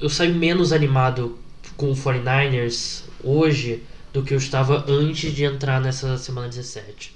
eu 0.00 0.10
saio 0.10 0.34
menos 0.34 0.72
animado 0.72 1.38
com 1.76 1.92
o 1.92 1.94
49ers 1.94 3.04
hoje 3.22 3.82
do 4.12 4.22
que 4.22 4.34
eu 4.34 4.38
estava 4.38 4.84
antes 4.88 5.32
de 5.32 5.44
entrar 5.44 5.80
nessa 5.80 6.18
semana 6.18 6.48
17. 6.48 7.14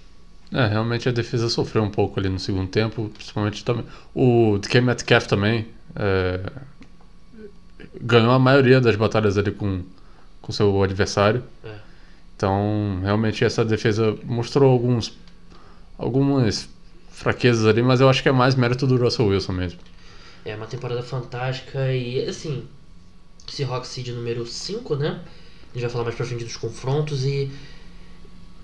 É, 0.53 0.67
realmente 0.67 1.09
a 1.09 1.13
defesa 1.13 1.49
sofreu 1.49 1.83
um 1.83 1.91
pouco 1.91 2.19
ali 2.19 2.29
no 2.29 2.39
segundo 2.39 2.69
tempo, 2.69 3.09
principalmente 3.15 3.65
também. 3.65 3.85
O 4.15 4.59
DK 4.59 4.81
Metcalf 4.81 5.27
também 5.27 5.69
é, 5.95 6.41
ganhou 8.01 8.33
a 8.33 8.39
maioria 8.39 8.81
das 8.81 8.97
batalhas 8.97 9.37
ali 9.39 9.53
com 9.53 9.83
com 10.41 10.53
seu 10.53 10.83
adversário. 10.83 11.45
É. 11.65 11.90
Então, 12.41 13.01
realmente 13.03 13.45
essa 13.45 13.63
defesa 13.63 14.17
mostrou 14.25 14.73
alguns 14.73 15.13
algumas 15.99 16.71
fraquezas 17.11 17.67
ali, 17.67 17.83
mas 17.83 18.01
eu 18.01 18.09
acho 18.09 18.23
que 18.23 18.31
é 18.31 18.33
mais 18.33 18.55
mérito 18.55 18.87
do 18.87 18.97
Russell 18.97 19.27
Wilson 19.27 19.53
mesmo. 19.53 19.79
É 20.47 20.57
uma 20.57 20.65
temporada 20.65 21.03
fantástica 21.03 21.93
e 21.93 22.27
assim. 22.27 22.65
Seahawks 23.47 23.91
seed 23.91 24.09
número 24.09 24.47
5, 24.47 24.97
né? 24.97 25.21
A 25.71 25.75
gente 25.75 25.83
vai 25.83 25.91
falar 25.91 26.05
mais 26.05 26.17
pra 26.17 26.25
frente 26.25 26.45
dos 26.45 26.57
confrontos 26.57 27.27
e 27.27 27.51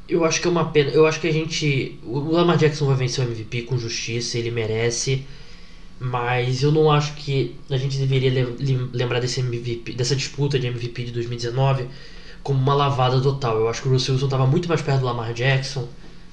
eu 0.08 0.24
acho 0.24 0.40
que 0.40 0.48
é 0.48 0.50
uma 0.50 0.70
pena. 0.70 0.88
Eu 0.92 1.06
acho 1.06 1.20
que 1.20 1.28
a 1.28 1.32
gente. 1.32 2.00
O 2.02 2.30
Lamar 2.30 2.56
Jackson 2.56 2.86
vai 2.86 2.96
vencer 2.96 3.26
o 3.26 3.28
MVP 3.28 3.62
com 3.62 3.76
justiça, 3.76 4.38
ele 4.38 4.50
merece. 4.50 5.22
Mas 6.00 6.62
eu 6.62 6.72
não 6.72 6.90
acho 6.90 7.12
que 7.12 7.54
a 7.68 7.76
gente 7.76 7.98
deveria 7.98 8.48
lembrar 8.90 9.20
desse 9.20 9.40
MVP, 9.40 9.92
dessa 9.92 10.16
disputa 10.16 10.58
de 10.58 10.66
MVP 10.66 11.04
de 11.04 11.12
2019 11.12 11.86
como 12.46 12.60
uma 12.60 12.74
lavada 12.74 13.20
total. 13.20 13.58
Eu 13.58 13.68
acho 13.68 13.82
que 13.82 13.88
o 13.88 13.90
Russell 13.90 14.14
Wilson 14.14 14.26
estava 14.26 14.46
muito 14.46 14.68
mais 14.68 14.80
perto 14.80 15.00
do 15.00 15.06
Lamar 15.06 15.32
Jackson 15.34 15.88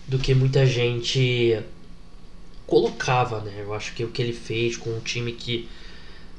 do 0.08 0.20
que 0.20 0.36
muita 0.36 0.64
gente 0.64 1.60
colocava, 2.68 3.40
né? 3.40 3.52
Eu 3.58 3.74
acho 3.74 3.96
que 3.96 4.04
o 4.04 4.10
que 4.10 4.22
ele 4.22 4.32
fez 4.32 4.78
com 4.78 4.92
um 4.92 5.00
time 5.00 5.32
que 5.32 5.68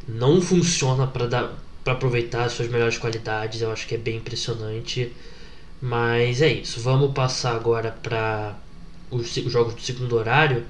não 0.07 0.41
funciona 0.41 1.09
para 1.09 1.27
dar 1.27 1.53
para 1.83 1.93
aproveitar 1.93 2.45
as 2.45 2.53
suas 2.53 2.69
melhores 2.69 2.97
qualidades, 2.97 3.61
eu 3.63 3.73
acho 3.73 3.89
que 3.89 3.97
é 3.97 3.99
bem 3.99 4.19
impressionante. 4.19 5.13
Mas 5.83 6.41
é 6.41 6.53
isso. 6.53 6.79
Vamos 6.81 7.13
passar 7.13 7.57
agora 7.57 7.91
para 7.91 8.57
os, 9.11 9.37
os 9.37 9.53
jogos 9.53 9.75
do 9.75 9.81
segundo 9.81 10.15
horário 10.15 10.65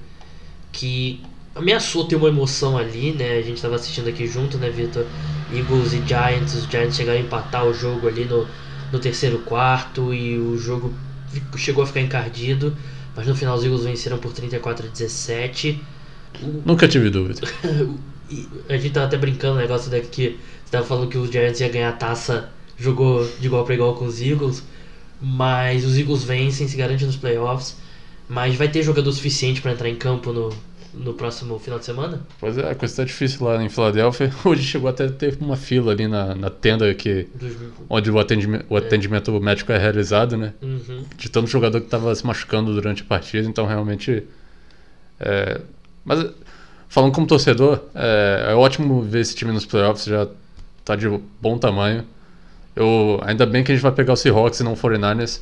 que 0.72 1.22
ameaçou 1.54 2.06
ter 2.06 2.16
uma 2.16 2.28
emoção 2.28 2.78
ali, 2.78 3.12
né? 3.12 3.36
A 3.36 3.42
gente 3.42 3.56
estava 3.56 3.74
assistindo 3.74 4.08
aqui 4.08 4.26
junto, 4.26 4.56
né, 4.56 4.70
Vitor? 4.70 5.04
Eagles 5.52 5.92
e 5.92 6.02
Giants, 6.06 6.54
os 6.54 6.64
Giants 6.64 6.96
chegaram 6.96 7.18
a 7.18 7.22
empatar 7.22 7.66
o 7.66 7.74
jogo 7.74 8.08
ali 8.08 8.24
no, 8.24 8.48
no 8.94 9.00
terceiro 9.00 9.40
quarto 9.40 10.14
e 10.14 10.38
o 10.38 10.56
jogo 10.56 10.94
chegou 11.56 11.82
a 11.82 11.86
ficar 11.86 12.00
encardido, 12.00 12.76
mas 13.16 13.26
no 13.26 13.34
final 13.34 13.56
os 13.56 13.64
Eagles 13.64 13.82
venceram 13.82 14.18
por 14.18 14.32
34 14.32 14.86
a 14.86 14.88
17. 14.88 15.82
Nunca 16.64 16.86
tive 16.86 17.10
dúvida. 17.10 17.40
a 18.68 18.76
gente 18.76 18.90
tava 18.90 19.06
até 19.06 19.18
brincando 19.18 19.56
o 19.56 19.60
negócio 19.60 19.90
daqui 19.90 20.08
que 20.08 20.38
você 20.64 20.70
tava 20.70 20.86
falando 20.86 21.08
que 21.08 21.18
os 21.18 21.28
Giants 21.28 21.60
ia 21.60 21.68
ganhar 21.68 21.88
a 21.88 21.92
taça, 21.92 22.50
jogou 22.78 23.28
de 23.40 23.46
igual 23.46 23.64
para 23.64 23.74
igual 23.74 23.94
com 23.96 24.04
os 24.04 24.22
Eagles, 24.22 24.62
mas 25.20 25.84
os 25.84 25.98
Eagles 25.98 26.22
vencem, 26.22 26.68
se 26.68 26.76
garantem 26.76 27.06
nos 27.06 27.16
playoffs, 27.16 27.76
mas 28.28 28.54
vai 28.54 28.68
ter 28.68 28.82
jogador 28.82 29.12
suficiente 29.12 29.60
para 29.60 29.72
entrar 29.72 29.88
em 29.88 29.96
campo 29.96 30.32
no, 30.32 30.50
no 30.96 31.14
próximo 31.14 31.58
final 31.58 31.78
de 31.78 31.84
semana? 31.84 32.20
Pois 32.38 32.56
é, 32.56 32.70
a 32.70 32.74
coisa 32.74 32.96
tá 32.96 33.04
difícil 33.04 33.46
lá 33.46 33.62
em 33.62 33.68
Filadélfia. 33.68 34.30
Hoje 34.44 34.62
chegou 34.62 34.88
até 34.88 35.08
ter 35.08 35.36
uma 35.40 35.56
fila 35.56 35.92
ali 35.92 36.06
na, 36.06 36.34
na 36.34 36.50
tenda 36.50 36.92
que, 36.94 37.28
onde 37.88 38.10
o 38.10 38.18
atendimento, 38.18 38.66
o 38.68 38.76
atendimento 38.76 39.34
é. 39.34 39.40
médico 39.40 39.72
é 39.72 39.78
realizado, 39.78 40.36
né? 40.36 40.54
Uhum. 40.62 41.04
De 41.16 41.28
tanto 41.28 41.48
jogador 41.48 41.80
que 41.80 41.86
estava 41.86 42.14
se 42.14 42.26
machucando 42.26 42.72
durante 42.72 43.02
a 43.02 43.06
partida, 43.06 43.48
então 43.48 43.66
realmente. 43.66 44.22
É... 45.20 45.60
Mas 46.04 46.26
falando 46.88 47.12
como 47.12 47.26
torcedor, 47.26 47.80
é... 47.94 48.48
é 48.50 48.54
ótimo 48.54 49.02
ver 49.02 49.20
esse 49.20 49.34
time 49.34 49.52
nos 49.52 49.66
playoffs, 49.66 50.04
já 50.04 50.28
tá 50.84 50.94
de 50.96 51.08
bom 51.40 51.58
tamanho. 51.58 52.04
Eu, 52.76 53.20
ainda 53.22 53.46
bem 53.46 53.62
que 53.62 53.70
a 53.72 53.74
gente 53.74 53.82
vai 53.82 53.92
pegar 53.92 54.12
o 54.12 54.16
Seahawks 54.16 54.60
e 54.60 54.64
não 54.64 54.72
o 54.72 54.76
49ers. 54.76 55.40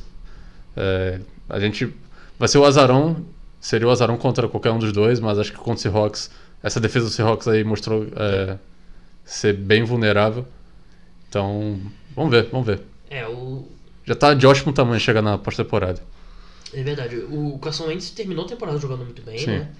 É, 0.75 1.19
a 1.49 1.59
gente 1.59 1.91
vai 2.37 2.47
ser 2.47 2.57
o 2.59 2.65
azarão 2.65 3.25
seria 3.63 3.87
o 3.87 3.91
azarão 3.91 4.17
contra 4.17 4.45
qualquer 4.49 4.71
um 4.71 4.77
dos 4.77 4.91
dois, 4.91 5.21
mas 5.21 5.39
acho 5.39 5.53
que 5.53 5.57
contra 5.57 5.75
o 5.75 5.77
Seahawks, 5.77 6.29
essa 6.61 6.81
defesa 6.81 7.05
do 7.05 7.11
Seahawks 7.11 7.47
aí 7.47 7.63
mostrou 7.63 8.05
é, 8.13 8.57
ser 9.23 9.53
bem 9.53 9.85
vulnerável. 9.85 10.45
Então, 11.29 11.79
vamos 12.13 12.29
ver, 12.29 12.49
vamos 12.51 12.67
ver. 12.67 12.81
É, 13.09 13.25
o... 13.25 13.65
Já 14.03 14.15
tá 14.15 14.33
de 14.33 14.45
ótimo 14.45 14.73
tamanho 14.73 14.99
chegar 14.99 15.21
na 15.21 15.37
pós-temporada. 15.37 16.01
É 16.73 16.83
verdade. 16.83 17.15
O 17.29 17.57
Carson 17.57 17.85
Wentz 17.85 18.09
terminou 18.09 18.43
a 18.43 18.47
temporada 18.49 18.77
jogando 18.77 19.05
muito 19.05 19.21
bem, 19.21 19.37
Sim. 19.37 19.47
né? 19.47 19.71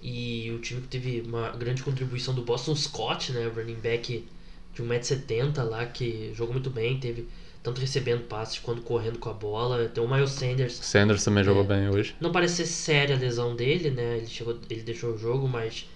E 0.00 0.52
o 0.52 0.60
time 0.60 0.82
que 0.82 0.86
teve 0.86 1.24
uma 1.26 1.50
grande 1.50 1.82
contribuição 1.82 2.34
do 2.34 2.42
Boston 2.42 2.76
Scott, 2.76 3.32
né? 3.32 3.50
Running 3.52 3.80
back 3.82 4.24
de 4.72 4.82
1,70m 4.82 5.60
lá, 5.64 5.86
que 5.86 6.32
jogou 6.36 6.52
muito 6.52 6.70
bem, 6.70 7.00
teve 7.00 7.26
tanto 7.64 7.80
recebendo 7.80 8.24
passes 8.24 8.58
quanto 8.58 8.82
correndo 8.82 9.18
com 9.18 9.30
a 9.30 9.32
bola. 9.32 9.88
Tem 9.88 10.04
o 10.04 10.06
Miles 10.06 10.32
Sanders. 10.32 10.74
Sanders 10.74 11.24
também 11.24 11.40
é, 11.40 11.44
jogou 11.44 11.64
bem 11.64 11.88
hoje. 11.88 12.14
Não 12.20 12.30
parece 12.30 12.56
ser 12.56 12.66
séria 12.66 13.16
a 13.16 13.18
lesão 13.18 13.56
dele, 13.56 13.90
né? 13.90 14.18
Ele, 14.18 14.26
chegou, 14.26 14.58
ele 14.68 14.82
deixou 14.82 15.14
o 15.14 15.18
jogo, 15.18 15.48
mas 15.48 15.88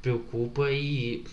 preocupa 0.00 0.70
e. 0.70 1.24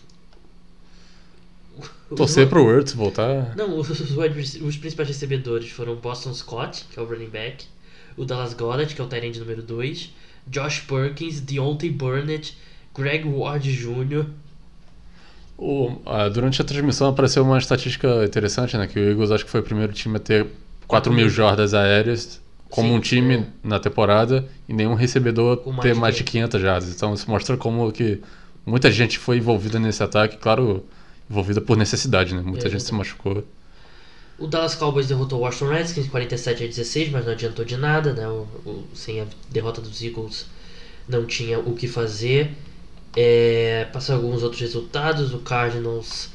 Torcer 2.17 2.49
pro 2.49 2.63
Wurtz 2.63 2.93
voltar. 2.93 3.55
Não, 3.55 3.77
os, 3.77 3.89
os, 3.91 4.75
principais 4.77 5.07
recebedores 5.07 5.69
foram 5.69 5.95
Boston 5.97 6.33
Scott, 6.33 6.85
que 6.91 6.99
é 6.99 7.03
o 7.03 7.05
running 7.05 7.29
back, 7.29 7.63
o 8.17 8.25
Dallas 8.25 8.55
Goddard, 8.55 8.93
que 8.93 8.99
é 8.99 9.03
o 9.03 9.07
tight 9.07 9.27
end 9.27 9.39
número 9.39 9.61
2, 9.61 10.09
Josh 10.47 10.79
Perkins, 10.79 11.41
Deontay 11.41 11.91
Burnett, 11.91 12.57
Greg 12.95 13.23
Ward 13.23 13.71
Jr., 13.71 14.25
o, 15.59 15.91
durante 16.33 16.61
a 16.61 16.65
transmissão 16.65 17.09
apareceu 17.09 17.43
uma 17.43 17.57
estatística 17.57 18.23
interessante, 18.23 18.77
né? 18.77 18.87
Que 18.87 18.97
o 18.97 19.09
Eagles 19.09 19.29
acho 19.29 19.43
que 19.43 19.51
foi 19.51 19.59
o 19.59 19.63
primeiro 19.63 19.91
time 19.91 20.15
a 20.15 20.19
ter 20.19 20.47
4 20.87 21.11
mil 21.11 21.29
jardas 21.29 21.73
aéreas 21.73 22.41
como 22.69 22.89
Sim, 22.89 22.95
um 22.95 22.99
time 22.99 23.35
é. 23.37 23.45
na 23.63 23.79
temporada 23.79 24.47
e 24.67 24.73
nenhum 24.73 24.93
recebedor 24.93 25.57
ter 25.81 25.95
mais 25.95 26.15
de 26.15 26.23
500 26.23 26.61
jardas. 26.61 26.89
Então 26.95 27.13
isso 27.13 27.29
mostra 27.29 27.57
como 27.57 27.91
que 27.91 28.21
muita 28.65 28.91
gente 28.91 29.17
foi 29.17 29.37
envolvida 29.37 29.79
nesse 29.79 30.01
ataque, 30.01 30.37
claro, 30.37 30.85
envolvida 31.29 31.59
por 31.59 31.75
necessidade, 31.75 32.33
né? 32.33 32.41
Muita 32.41 32.67
é, 32.67 32.71
gente 32.71 32.83
se 32.83 32.93
machucou. 32.93 33.43
O 34.37 34.47
Dallas 34.47 34.75
Cowboys 34.75 35.07
derrotou 35.07 35.39
o 35.39 35.41
Washington 35.41 35.73
Redskins 35.73 36.07
47 36.07 36.63
a 36.63 36.67
16, 36.67 37.09
mas 37.09 37.25
não 37.25 37.33
adiantou 37.33 37.65
de 37.65 37.75
nada, 37.75 38.13
né? 38.13 38.27
O, 38.27 38.47
o, 38.65 38.87
sem 38.93 39.19
a 39.19 39.25
derrota 39.49 39.81
dos 39.81 40.01
Eagles 40.01 40.45
não 41.07 41.25
tinha 41.25 41.59
o 41.59 41.73
que 41.73 41.87
fazer. 41.87 42.51
É, 43.15 43.87
passar 43.91 44.15
alguns 44.15 44.43
outros 44.43 44.61
resultados. 44.61 45.33
O 45.33 45.39
Cardinals 45.39 46.29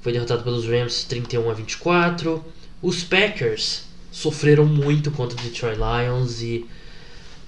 foi 0.00 0.12
derrotado 0.12 0.42
pelos 0.42 0.66
Rams 0.66 1.04
31 1.04 1.50
a 1.50 1.54
24. 1.54 2.44
Os 2.82 3.04
Packers 3.04 3.84
sofreram 4.10 4.66
muito 4.66 5.10
contra 5.10 5.38
o 5.38 5.42
Detroit 5.42 5.78
Lions 5.78 6.42
e 6.42 6.66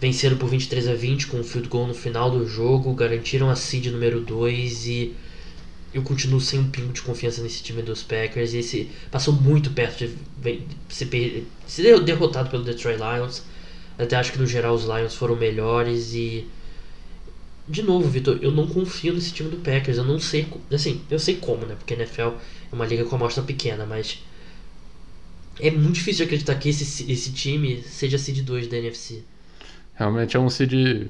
venceram 0.00 0.36
por 0.36 0.48
23 0.48 0.88
a 0.88 0.94
20 0.94 1.26
com 1.26 1.38
um 1.38 1.44
field 1.44 1.68
goal 1.68 1.86
no 1.86 1.94
final 1.94 2.30
do 2.30 2.46
jogo, 2.46 2.94
garantiram 2.94 3.50
a 3.50 3.56
seed 3.56 3.86
número 3.86 4.20
2 4.20 4.86
e 4.86 5.16
eu 5.92 6.02
continuo 6.02 6.40
sem 6.40 6.58
um 6.58 6.68
pingo 6.70 6.92
de 6.92 7.02
confiança 7.02 7.40
nesse 7.40 7.62
time 7.62 7.80
dos 7.80 8.02
Packers 8.02 8.52
e 8.52 8.58
esse 8.58 8.90
passou 9.10 9.32
muito 9.32 9.70
perto 9.70 10.08
de 10.38 11.46
ser 11.66 12.00
derrotado 12.00 12.50
pelo 12.50 12.64
Detroit 12.64 12.98
Lions. 12.98 13.42
Até 13.96 14.16
acho 14.16 14.32
que 14.32 14.38
no 14.38 14.46
geral 14.46 14.74
os 14.74 14.84
Lions 14.84 15.14
foram 15.14 15.36
melhores 15.36 16.12
e 16.14 16.46
de 17.66 17.82
novo, 17.82 18.08
Vitor, 18.08 18.38
eu 18.42 18.50
não 18.50 18.66
confio 18.66 19.14
nesse 19.14 19.32
time 19.32 19.50
do 19.50 19.56
Packers. 19.56 19.96
Eu 19.96 20.04
não 20.04 20.18
sei. 20.18 20.46
Assim, 20.72 21.00
eu 21.10 21.18
sei 21.18 21.36
como, 21.36 21.64
né? 21.64 21.74
Porque 21.74 21.94
a 21.94 21.96
NFL 21.96 22.22
é 22.22 22.74
uma 22.74 22.86
liga 22.86 23.04
com 23.04 23.16
amostra 23.16 23.42
pequena, 23.42 23.86
mas. 23.86 24.22
É 25.60 25.70
muito 25.70 25.94
difícil 25.94 26.24
acreditar 26.24 26.56
que 26.56 26.68
esse, 26.68 27.10
esse 27.10 27.32
time 27.32 27.80
seja 27.82 28.18
seed 28.18 28.44
2 28.44 28.66
da 28.66 28.76
NFC. 28.76 29.22
Realmente 29.94 30.36
é 30.36 30.40
um 30.40 30.50
seed 30.50 31.08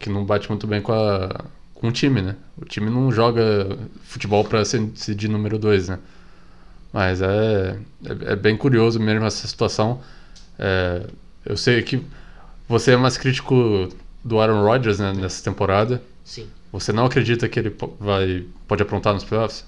que 0.00 0.10
não 0.10 0.24
bate 0.24 0.48
muito 0.50 0.66
bem 0.66 0.82
com, 0.82 0.92
a, 0.92 1.44
com 1.72 1.88
o 1.88 1.92
time, 1.92 2.20
né? 2.20 2.36
O 2.56 2.64
time 2.64 2.90
não 2.90 3.12
joga 3.12 3.78
futebol 4.02 4.44
para 4.44 4.64
ser 4.64 4.90
seed 4.96 5.24
número 5.24 5.58
2, 5.58 5.88
né? 5.88 5.98
Mas 6.92 7.22
é, 7.22 7.78
é, 8.04 8.32
é, 8.32 8.36
bem 8.36 8.56
curioso 8.56 9.00
mesmo 9.00 9.24
essa 9.24 9.46
situação. 9.46 10.00
É, 10.58 11.06
eu 11.46 11.56
sei 11.56 11.80
que 11.82 12.02
você 12.68 12.92
é 12.92 12.96
mais 12.96 13.16
crítico 13.16 13.88
do 14.24 14.40
Aaron 14.40 14.64
Rodgers 14.64 14.98
né, 14.98 15.12
nessa 15.12 15.44
temporada. 15.44 16.02
Sim. 16.24 16.48
Você 16.72 16.92
não 16.92 17.04
acredita 17.04 17.48
que 17.48 17.58
ele 17.58 17.76
vai, 18.00 18.44
pode 18.66 18.82
aprontar 18.82 19.12
nos 19.14 19.22
playoffs? 19.22 19.64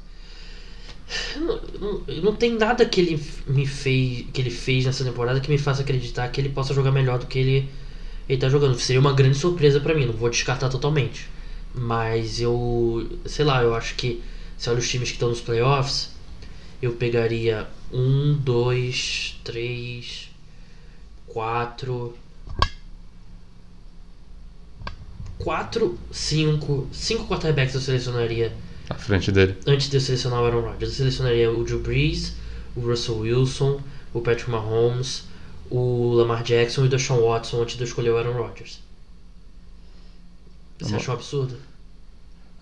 Não, 1.37 1.61
não, 1.81 2.03
não, 2.23 2.35
tem 2.35 2.55
nada 2.55 2.85
que 2.85 3.01
ele 3.01 3.23
me 3.47 3.65
fez 3.65 4.27
que 4.33 4.41
ele 4.41 4.51
fez 4.51 4.87
nessa 4.87 5.05
temporada 5.05 5.39
que 5.39 5.49
me 5.49 5.57
faça 5.57 5.83
acreditar 5.83 6.27
que 6.29 6.41
ele 6.41 6.49
possa 6.49 6.75
jogar 6.75 6.91
melhor 6.91 7.21
do 7.21 7.27
que 7.27 7.39
ele 7.39 7.69
ele 8.29 8.41
tá 8.41 8.49
jogando. 8.49 8.77
Seria 8.77 8.99
uma 8.99 9.13
grande 9.13 9.37
surpresa 9.39 9.79
para 9.79 9.95
mim, 9.95 10.07
não 10.07 10.15
vou 10.15 10.29
descartar 10.29 10.69
totalmente. 10.69 11.29
Mas 11.73 12.41
eu, 12.41 13.09
sei 13.25 13.45
lá, 13.45 13.63
eu 13.63 13.75
acho 13.75 13.95
que 13.95 14.21
se 14.59 14.69
olha 14.69 14.79
os 14.79 14.89
times 14.89 15.11
que 15.11 15.15
estão 15.15 15.29
nos 15.29 15.41
playoffs, 15.41 16.11
eu 16.83 16.93
pegaria 16.93 17.69
um, 17.93 18.35
dois, 18.35 19.39
três, 19.45 20.29
quatro, 21.27 22.17
4, 25.39 25.99
5, 26.11 26.89
5 26.93 27.27
quarterbacks 27.27 27.75
eu 27.75 27.81
selecionaria. 27.81 28.53
À 28.89 28.95
frente 28.95 29.33
dele. 29.33 29.57
Antes 29.67 29.89
de 29.89 29.97
eu 29.97 30.01
selecionar 30.01 30.43
o 30.43 30.47
Aaron 30.47 30.61
Rodgers. 30.63 30.93
Eu 30.93 30.97
selecionaria 30.97 31.51
o 31.51 31.65
Drew 31.65 31.81
Brees, 31.81 32.35
o 32.75 32.81
Russell 32.81 33.19
Wilson, 33.19 33.81
o 34.15 34.21
Patrick 34.21 34.51
Mahomes, 34.51 35.25
o 35.71 36.15
Lamar 36.15 36.43
Jackson 36.43 36.85
e 36.85 36.87
o 36.87 36.89
Deshaun 36.89 37.21
Watson 37.21 37.63
antes 37.63 37.77
de 37.77 37.83
eu 37.83 37.87
escolher 37.87 38.11
o 38.11 38.19
Aaron 38.19 38.33
Rodgers. 38.33 38.81
Você 40.79 40.95
acha 40.95 41.11
um 41.11 41.15
absurdo? 41.15 41.57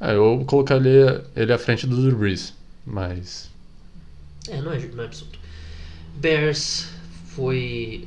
É, 0.01 0.15
eu 0.15 0.45
colocaria 0.47 1.25
ele 1.37 1.53
à 1.53 1.59
frente 1.59 1.87
do 1.87 1.97
Drew 1.97 2.17
Brees, 2.17 2.53
mas... 2.87 3.51
É, 4.49 4.61
não 4.61 4.73
é, 4.73 4.79
não 4.79 5.03
é 5.03 5.07
absurdo. 5.07 5.39
Bears 6.17 6.87
foi 7.35 8.07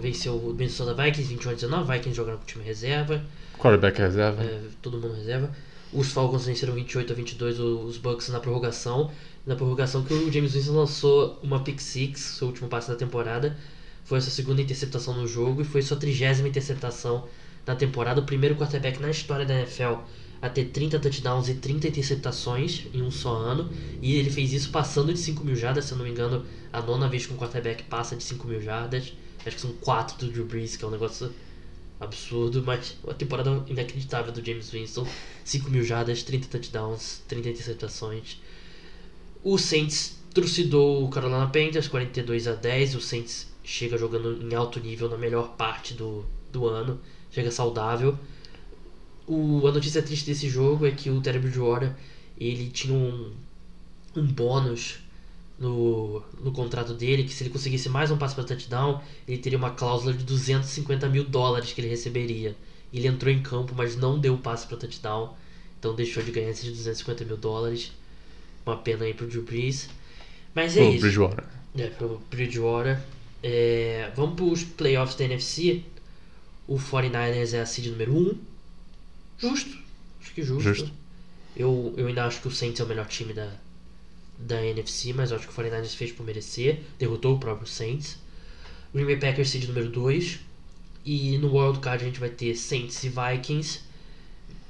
venceu 0.00 0.36
o 0.36 0.54
Minnesota 0.54 0.94
Vikings 0.94 1.28
21 1.28 1.50
a 1.50 1.54
19, 1.54 1.92
Vikings 1.92 2.16
jogando 2.16 2.36
com 2.38 2.44
o 2.44 2.46
time 2.46 2.64
reserva, 2.64 3.22
Quarterback 3.58 3.98
reserva. 3.98 4.42
é, 4.42 4.60
todo 4.80 4.98
mundo 4.98 5.14
reserva. 5.14 5.50
Os 5.92 6.12
Falcons 6.12 6.44
venceram 6.46 6.74
28 6.74 7.12
a 7.12 7.16
22 7.16 7.58
o- 7.58 7.80
os 7.80 7.96
Bucks 7.96 8.28
na 8.28 8.40
prorrogação. 8.40 9.10
Na 9.46 9.56
prorrogação 9.56 10.04
que 10.04 10.12
o 10.12 10.30
James 10.30 10.52
Winston 10.52 10.72
lançou 10.74 11.38
uma 11.42 11.60
pick 11.60 11.80
six, 11.80 12.20
seu 12.20 12.48
último 12.48 12.68
passe 12.68 12.88
da 12.88 12.94
temporada. 12.96 13.56
Foi 14.04 14.18
a 14.18 14.20
sua 14.20 14.30
segunda 14.30 14.60
interceptação 14.60 15.14
no 15.14 15.26
jogo 15.26 15.62
e 15.62 15.64
foi 15.64 15.80
sua 15.82 15.96
trigésima 15.96 16.48
interceptação 16.48 17.26
na 17.66 17.74
temporada. 17.74 18.20
O 18.20 18.24
primeiro 18.24 18.54
quarterback 18.54 19.00
na 19.00 19.10
história 19.10 19.44
da 19.46 19.54
NFL 19.54 20.02
a 20.40 20.48
ter 20.48 20.66
30 20.66 20.98
touchdowns 21.00 21.48
e 21.48 21.54
30 21.54 21.88
interceptações 21.88 22.84
em 22.94 23.02
um 23.02 23.10
só 23.10 23.34
ano. 23.34 23.70
E 24.00 24.14
ele 24.16 24.30
fez 24.30 24.52
isso 24.52 24.70
passando 24.70 25.12
de 25.12 25.18
5 25.18 25.42
mil 25.42 25.56
jardas, 25.56 25.86
se 25.86 25.92
eu 25.92 25.98
não 25.98 26.04
me 26.04 26.10
engano, 26.10 26.44
a 26.72 26.80
nona 26.80 27.08
vez 27.08 27.26
que 27.26 27.32
um 27.32 27.36
quarterback 27.36 27.82
passa 27.84 28.14
de 28.14 28.22
5 28.22 28.46
mil 28.46 28.60
jardas. 28.60 29.12
Acho 29.44 29.56
que 29.56 29.62
são 29.62 29.72
4 29.80 30.16
do 30.18 30.30
Drew 30.30 30.44
Brees, 30.44 30.76
que 30.76 30.84
é 30.84 30.88
um 30.88 30.90
negócio 30.90 31.32
absurdo, 32.00 32.62
mas 32.62 32.96
uma 33.02 33.14
temporada 33.14 33.64
inacreditável 33.66 34.32
do 34.32 34.44
James 34.44 34.70
Winston. 34.70 35.06
5 35.44 35.70
mil 35.70 35.84
jardas, 35.84 36.22
30 36.22 36.48
touchdowns, 36.48 37.22
30 37.26 37.50
interceptações. 37.50 38.38
O 39.42 39.58
Saints 39.58 40.18
trucidou 40.32 41.04
o 41.04 41.08
Carolina 41.08 41.46
Panthers 41.46 41.88
42 41.88 42.46
a 42.46 42.54
10. 42.54 42.94
O 42.94 43.00
Saints 43.00 43.48
chega 43.64 43.98
jogando 43.98 44.42
em 44.42 44.54
alto 44.54 44.80
nível 44.80 45.08
na 45.08 45.16
melhor 45.16 45.56
parte 45.56 45.94
do, 45.94 46.24
do 46.52 46.66
ano, 46.66 47.00
chega 47.30 47.50
saudável. 47.50 48.18
O, 49.26 49.66
a 49.66 49.72
notícia 49.72 50.02
triste 50.02 50.26
desse 50.26 50.48
jogo 50.48 50.86
é 50.86 50.90
que 50.90 51.10
o 51.10 51.20
Terry 51.20 51.38
Bridgewater 51.38 51.94
ele 52.38 52.70
tinha 52.70 52.94
um, 52.94 53.32
um 54.16 54.26
bônus 54.26 55.00
no, 55.58 56.22
no 56.40 56.52
contrato 56.52 56.94
dele, 56.94 57.24
que 57.24 57.32
se 57.32 57.42
ele 57.42 57.50
conseguisse 57.50 57.88
mais 57.88 58.10
um 58.10 58.16
passe 58.16 58.34
para 58.34 58.44
touchdown, 58.44 59.02
ele 59.26 59.38
teria 59.38 59.58
uma 59.58 59.70
cláusula 59.70 60.12
de 60.12 60.24
250 60.24 61.08
mil 61.08 61.24
dólares 61.24 61.72
que 61.72 61.80
ele 61.80 61.88
receberia. 61.88 62.56
Ele 62.92 63.08
entrou 63.08 63.32
em 63.32 63.42
campo, 63.42 63.74
mas 63.76 63.96
não 63.96 64.18
deu 64.18 64.34
o 64.34 64.38
passe 64.38 64.66
para 64.66 64.76
touchdown, 64.76 65.36
então 65.78 65.94
deixou 65.94 66.22
de 66.22 66.30
ganhar 66.30 66.50
esses 66.50 66.70
250 66.70 67.24
mil 67.24 67.36
dólares. 67.36 67.92
Uma 68.64 68.76
pena 68.76 69.04
aí 69.04 69.14
pro 69.14 69.26
Drew 69.26 69.42
Brees. 69.42 69.88
Mas 70.54 70.76
é 70.76 70.84
isso. 70.84 71.00
Bridgewater. 71.00 71.44
É, 71.76 71.86
pro 71.88 72.20
Bridgewater. 72.30 73.00
É, 73.42 74.10
vamos 74.14 74.36
pros 74.36 74.64
playoffs 74.64 75.16
da 75.16 75.24
NFC. 75.24 75.82
O 76.66 76.76
49ers 76.76 77.54
é 77.54 77.60
a 77.60 77.66
seed 77.66 77.86
número 77.86 78.16
1. 78.16 78.38
Justo. 79.38 79.78
Acho 80.20 80.34
que 80.34 80.42
justo. 80.42 80.62
Justo. 80.62 80.92
Eu, 81.56 81.94
eu 81.96 82.06
ainda 82.06 82.24
acho 82.26 82.40
que 82.40 82.48
o 82.48 82.50
Saints 82.50 82.80
é 82.80 82.84
o 82.84 82.86
melhor 82.86 83.06
time 83.06 83.32
da, 83.32 83.52
da 84.38 84.64
NFC, 84.64 85.12
mas 85.12 85.30
eu 85.30 85.36
acho 85.36 85.48
que 85.48 85.52
o 85.52 85.64
49ers 85.64 85.94
fez 85.96 86.12
por 86.12 86.24
merecer. 86.24 86.80
Derrotou 86.98 87.36
o 87.36 87.38
próprio 87.38 87.66
Saints. 87.66 88.18
Green 88.94 89.04
Bay 89.06 89.16
Packers 89.16 89.50
seed 89.50 89.64
número 89.66 89.90
2. 89.90 90.38
E 91.04 91.38
no 91.38 91.56
Wild 91.56 91.80
Card 91.80 92.04
a 92.04 92.06
gente 92.06 92.20
vai 92.20 92.28
ter 92.30 92.54
Saints 92.54 93.02
e 93.04 93.08
Vikings. 93.10 93.80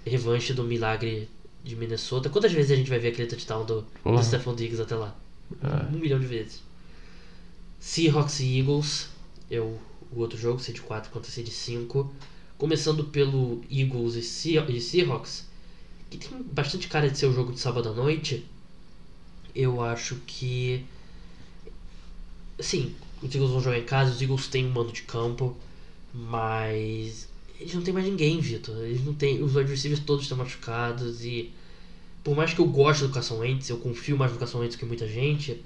Revanche 0.06 0.52
do 0.54 0.64
milagre 0.64 1.28
de 1.64 1.76
Minnesota. 1.76 2.30
Quantas 2.30 2.52
vezes 2.52 2.70
a 2.70 2.76
gente 2.76 2.88
vai 2.88 2.98
ver 2.98 3.08
aquele 3.08 3.28
touchdown 3.28 3.64
do, 3.66 3.80
do 3.82 3.86
Porra. 4.02 4.22
Stephon 4.22 4.54
Diggs 4.54 4.80
até 4.80 4.94
lá? 4.94 5.16
É. 5.62 5.94
Um 5.94 5.98
milhão 5.98 6.18
de 6.20 6.26
vezes. 6.26 6.62
Seahawks 7.80 8.40
e 8.40 8.58
Eagles. 8.58 9.08
É 9.50 9.60
o, 9.60 9.78
o 10.12 10.20
outro 10.20 10.38
jogo, 10.38 10.60
seed 10.60 10.80
4 10.80 11.10
contra 11.10 11.30
seed 11.30 11.48
5. 11.48 12.12
Começando 12.56 13.04
pelo 13.04 13.62
Eagles 13.70 14.14
e, 14.16 14.22
Sea- 14.22 14.66
e 14.68 14.80
Seahawks, 14.80 15.46
que 16.10 16.18
tem 16.18 16.42
bastante 16.42 16.88
cara 16.88 17.08
de 17.08 17.16
ser 17.16 17.26
o 17.26 17.32
jogo 17.32 17.52
de 17.52 17.60
sábado 17.60 17.88
à 17.88 17.92
noite. 17.92 18.44
Eu 19.58 19.82
acho 19.82 20.14
que. 20.24 20.84
Sim, 22.60 22.94
os 23.20 23.34
Eagles 23.34 23.50
vão 23.50 23.60
jogar 23.60 23.76
em 23.76 23.84
casa, 23.84 24.12
os 24.12 24.22
Eagles 24.22 24.46
têm 24.46 24.64
um 24.64 24.70
mando 24.70 24.92
de 24.92 25.02
campo, 25.02 25.56
mas. 26.14 27.28
Eles 27.58 27.74
não 27.74 27.82
têm 27.82 27.92
mais 27.92 28.06
ninguém, 28.06 28.38
Vitor. 28.38 28.76
Eles 28.84 29.04
não 29.04 29.12
têm. 29.12 29.42
Os 29.42 29.54
receivers 29.54 30.00
todos 30.04 30.22
estão 30.22 30.38
machucados 30.38 31.24
e. 31.24 31.50
Por 32.22 32.36
mais 32.36 32.54
que 32.54 32.60
eu 32.60 32.66
goste 32.66 33.02
do 33.02 33.12
Carson 33.12 33.38
Wentz, 33.38 33.68
eu 33.68 33.78
confio 33.78 34.16
mais 34.16 34.30
no 34.30 34.38
Carson 34.38 34.60
Wentz 34.60 34.76
que 34.76 34.84
muita 34.84 35.08
gente. 35.08 35.60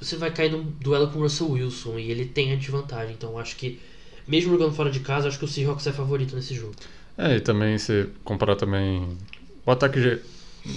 Você 0.00 0.16
vai 0.16 0.30
cair 0.30 0.52
num 0.52 0.62
duelo 0.62 1.10
com 1.10 1.18
o 1.18 1.22
Russell 1.22 1.50
Wilson 1.50 1.98
e 1.98 2.12
ele 2.12 2.26
tem 2.26 2.52
a 2.52 2.56
desvantagem. 2.56 3.12
Então 3.14 3.36
acho 3.36 3.56
que, 3.56 3.80
mesmo 4.24 4.52
jogando 4.52 4.72
fora 4.72 4.90
de 4.90 5.00
casa, 5.00 5.26
acho 5.26 5.38
que 5.38 5.44
o 5.44 5.48
Seahawks 5.48 5.84
é 5.88 5.92
favorito 5.92 6.36
nesse 6.36 6.54
jogo. 6.54 6.76
É, 7.16 7.38
e 7.38 7.40
também 7.40 7.76
se 7.76 8.08
comparar 8.22 8.54
também 8.54 9.18
o 9.66 9.70
ataque 9.72 10.20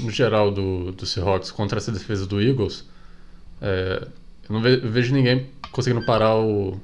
no 0.03 0.09
geral 0.11 0.51
do, 0.51 0.91
do 0.91 1.05
Seahawks 1.05 1.51
contra 1.51 1.77
essa 1.77 1.91
defesa 1.91 2.25
do 2.25 2.41
Eagles, 2.41 2.85
é, 3.61 4.07
eu 4.49 4.53
não 4.53 4.61
ve- 4.61 4.81
eu 4.83 4.89
vejo 4.89 5.13
ninguém 5.13 5.47
conseguindo 5.71 6.05
parar 6.05 6.35
o 6.37 6.79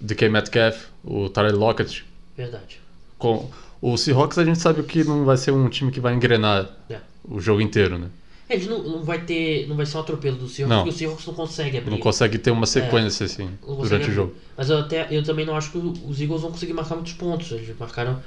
DK 0.00 0.28
Metcalf, 0.28 0.86
o 1.04 1.28
Tyler 1.28 1.56
Lockett. 1.56 2.04
Verdade. 2.36 2.80
Com, 3.18 3.50
o 3.80 3.96
Seahawks 3.96 4.38
a 4.38 4.44
gente 4.44 4.58
sabe 4.58 4.82
que 4.82 5.04
não 5.04 5.24
vai 5.24 5.36
ser 5.36 5.50
um 5.52 5.68
time 5.68 5.90
que 5.90 6.00
vai 6.00 6.14
engrenar 6.14 6.68
É. 6.90 6.98
o 7.28 7.40
jogo 7.40 7.60
inteiro, 7.60 7.98
né? 7.98 8.08
Eles 8.48 8.66
não, 8.66 8.82
não 8.82 9.02
vai 9.04 9.20
ter. 9.22 9.68
Não 9.68 9.76
vai 9.76 9.84
ser 9.84 9.98
um 9.98 10.00
atropelo 10.00 10.36
do 10.36 10.48
Seahawks, 10.48 10.70
Não. 10.74 10.84
porque 10.84 10.94
o 10.94 10.98
Seahawks 10.98 11.26
não 11.26 11.34
consegue 11.34 11.76
abrir. 11.78 11.90
Não 11.90 11.98
consegue 11.98 12.38
ter 12.38 12.50
uma 12.50 12.64
sequência 12.64 13.26
assim 13.26 13.44
Não 13.44 13.76
consegue 13.76 13.82
durante 13.82 14.02
abrir. 14.04 14.12
o 14.12 14.14
jogo. 14.14 14.34
Mas 14.56 14.70
eu, 14.70 14.78
até, 14.78 15.06
eu 15.10 15.22
também 15.22 15.44
não 15.44 15.54
acho 15.54 15.70
que 15.70 15.76
os 15.78 16.18
Eagles 16.20 16.40
vão 16.40 16.50
conseguir 16.52 16.72
marcar 16.72 16.94
muitos 16.94 17.12
pontos. 17.12 17.50
Eles 17.52 17.76
marcaram 17.78 18.18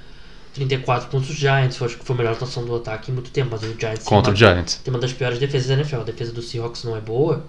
34 0.54 1.10
pontos 1.10 1.30
os 1.30 1.36
Giants. 1.36 1.80
Eu 1.80 1.88
acho 1.88 1.98
que 1.98 2.06
foi 2.06 2.16
a 2.16 2.18
melhor 2.18 2.34
atuação 2.34 2.66
do 2.66 2.76
ataque 2.76 3.12
em 3.12 3.14
muito 3.14 3.32
tempo. 3.32 3.50
Mas 3.52 3.64
o 3.64 3.80
Giants 3.80 4.04
Contra 4.04 4.32
o 4.32 4.36
tem 4.36 4.48
uma, 4.48 4.54
Giants. 4.54 4.76
tem 4.84 4.94
uma 4.94 5.00
das 5.00 5.14
piores 5.14 5.40
defesas 5.40 5.68
da 5.68 5.74
NFL. 5.76 6.02
A 6.02 6.04
defesa 6.04 6.32
do 6.32 6.42
Seahawks 6.42 6.84
não 6.84 6.96
é 6.96 7.02
boa, 7.02 7.46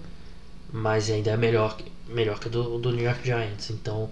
mas 0.72 1.10
ainda 1.10 1.30
é 1.30 1.36
melhor, 1.36 1.76
melhor 2.08 2.38
que 2.38 2.48
a 2.48 2.50
do, 2.50 2.78
do 2.78 2.92
New 2.92 3.04
York 3.04 3.24
Giants. 3.24 3.70
Então, 3.70 4.10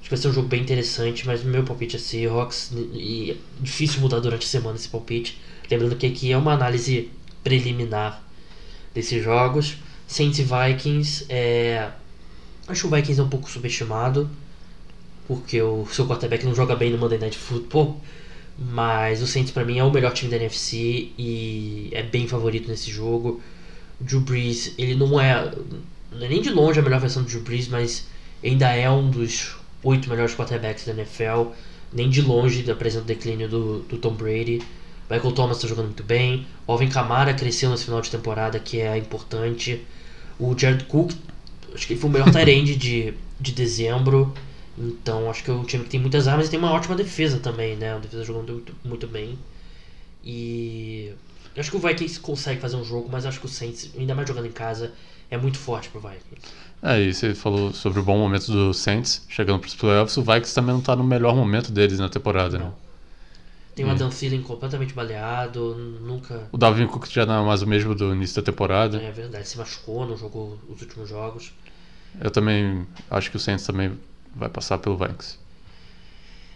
acho 0.00 0.04
que 0.04 0.10
vai 0.10 0.18
ser 0.18 0.28
um 0.28 0.32
jogo 0.32 0.48
bem 0.48 0.60
interessante. 0.60 1.26
Mas 1.26 1.42
meu 1.42 1.64
palpite 1.64 1.96
é 1.96 1.98
Seahawks. 1.98 2.72
E 2.92 3.32
é 3.32 3.36
difícil 3.60 4.00
mudar 4.00 4.20
durante 4.20 4.44
a 4.44 4.48
semana 4.48 4.76
esse 4.76 4.88
palpite. 4.88 5.40
Lembrando 5.70 5.96
que 5.96 6.06
aqui 6.06 6.32
é 6.32 6.36
uma 6.36 6.52
análise 6.52 7.10
preliminar 7.42 8.22
desses 8.94 9.22
jogos. 9.22 9.76
Saints 10.06 10.38
e 10.38 10.42
Vikings, 10.42 11.24
é... 11.30 11.88
acho 12.68 12.82
que 12.82 12.86
o 12.86 12.90
Vikings 12.90 13.18
é 13.18 13.24
um 13.24 13.28
pouco 13.28 13.50
subestimado, 13.50 14.28
porque 15.26 15.60
o 15.60 15.86
seu 15.86 16.06
quarterback 16.06 16.44
não 16.44 16.54
joga 16.54 16.74
bem 16.74 16.90
no 16.90 16.98
Monday 16.98 17.18
Night 17.18 17.36
Football, 17.36 18.00
mas 18.58 19.22
o 19.22 19.26
Saints 19.26 19.52
pra 19.52 19.64
mim 19.64 19.78
é 19.78 19.84
o 19.84 19.90
melhor 19.90 20.12
time 20.12 20.30
da 20.30 20.36
NFC 20.36 21.10
e 21.18 21.88
é 21.92 22.02
bem 22.02 22.28
favorito 22.28 22.68
nesse 22.68 22.90
jogo. 22.90 23.40
O 24.00 24.04
Drew 24.04 24.20
Brees, 24.20 24.74
ele 24.76 24.94
não 24.94 25.20
é, 25.20 25.52
não 26.10 26.26
é 26.26 26.28
nem 26.28 26.42
de 26.42 26.50
longe 26.50 26.78
a 26.78 26.82
melhor 26.82 27.00
versão 27.00 27.22
do 27.22 27.28
Drew 27.28 27.42
Brees, 27.42 27.68
mas 27.68 28.06
ainda 28.44 28.68
é 28.74 28.90
um 28.90 29.10
dos 29.10 29.56
oito 29.82 30.08
melhores 30.08 30.34
quarterbacks 30.34 30.84
da 30.84 30.92
NFL, 30.92 31.52
nem 31.92 32.08
de 32.08 32.22
longe 32.22 32.68
apresenta 32.70 33.04
o 33.04 33.06
declínio 33.06 33.48
do, 33.48 33.78
do 33.80 33.98
Tom 33.98 34.14
Brady. 34.14 34.62
Michael 35.10 35.32
Thomas 35.32 35.58
está 35.58 35.68
jogando 35.68 35.86
muito 35.86 36.02
bem. 36.02 36.46
Alvin 36.66 36.88
Kamara 36.88 37.34
cresceu 37.34 37.70
nesse 37.70 37.84
final 37.84 38.00
de 38.00 38.10
temporada, 38.10 38.58
que 38.58 38.80
é 38.80 38.96
importante. 38.96 39.84
O 40.38 40.58
Jared 40.58 40.84
Cook, 40.84 41.12
acho 41.74 41.86
que 41.86 41.92
ele 41.92 42.00
foi 42.00 42.08
o 42.08 42.12
melhor 42.12 42.30
tight 42.30 42.76
de, 42.76 43.12
de 43.38 43.52
dezembro. 43.52 44.32
Então 44.78 45.30
acho 45.30 45.44
que 45.44 45.50
é 45.50 45.54
um 45.54 45.64
time 45.64 45.84
que 45.84 45.90
tem 45.90 46.00
muitas 46.00 46.26
armas 46.26 46.46
e 46.46 46.50
tem 46.50 46.58
uma 46.58 46.72
ótima 46.72 46.94
defesa 46.94 47.38
também, 47.38 47.76
né? 47.76 47.94
A 47.94 47.98
defesa 47.98 48.24
jogando 48.24 48.52
muito, 48.52 48.74
muito 48.84 49.06
bem. 49.06 49.38
E 50.24 51.12
eu 51.54 51.60
acho 51.60 51.70
que 51.70 51.76
o 51.76 51.80
Vikings 51.80 52.20
consegue 52.20 52.60
fazer 52.60 52.76
um 52.76 52.84
jogo, 52.84 53.08
mas 53.10 53.26
acho 53.26 53.40
que 53.40 53.46
o 53.46 53.48
Saints, 53.48 53.90
ainda 53.98 54.14
mais 54.14 54.26
jogando 54.26 54.46
em 54.46 54.52
casa, 54.52 54.92
é 55.30 55.36
muito 55.36 55.58
forte 55.58 55.88
pro 55.88 56.00
Vikings. 56.00 56.52
É, 56.82 57.00
e 57.00 57.12
você 57.12 57.34
falou 57.34 57.72
sobre 57.72 58.00
o 58.00 58.02
bom 58.02 58.18
momento 58.18 58.50
do 58.50 58.72
Saints 58.72 59.24
chegando 59.28 59.60
para 59.60 59.68
os 59.68 59.74
playoffs. 59.74 60.16
O 60.16 60.22
Vikings 60.22 60.54
também 60.54 60.72
não 60.72 60.80
está 60.80 60.96
no 60.96 61.04
melhor 61.04 61.34
momento 61.34 61.70
deles 61.70 61.98
na 61.98 62.08
temporada, 62.08 62.58
né? 62.58 62.64
Não. 62.64 62.74
Tem 63.74 63.84
o 63.86 63.88
Hum. 63.88 63.92
Adam 63.92 64.10
Thielen 64.10 64.42
completamente 64.42 64.92
baleado, 64.92 65.74
nunca. 66.02 66.46
O 66.52 66.58
Dalvin 66.58 66.86
Cook 66.86 67.06
já 67.08 67.24
não 67.24 67.42
é 67.42 67.46
mais 67.46 67.62
o 67.62 67.66
mesmo 67.66 67.94
do 67.94 68.12
início 68.14 68.36
da 68.36 68.42
temporada. 68.42 69.00
É 69.00 69.10
verdade, 69.10 69.48
se 69.48 69.56
machucou, 69.56 70.06
não 70.06 70.16
jogou 70.16 70.58
os 70.68 70.82
últimos 70.82 71.08
jogos. 71.08 71.52
Eu 72.20 72.30
também 72.30 72.86
acho 73.10 73.30
que 73.30 73.36
o 73.38 73.40
Saints 73.40 73.64
também 73.66 73.98
vai 74.34 74.48
passar 74.48 74.78
pelo 74.78 74.96
Vikings. 74.96 75.38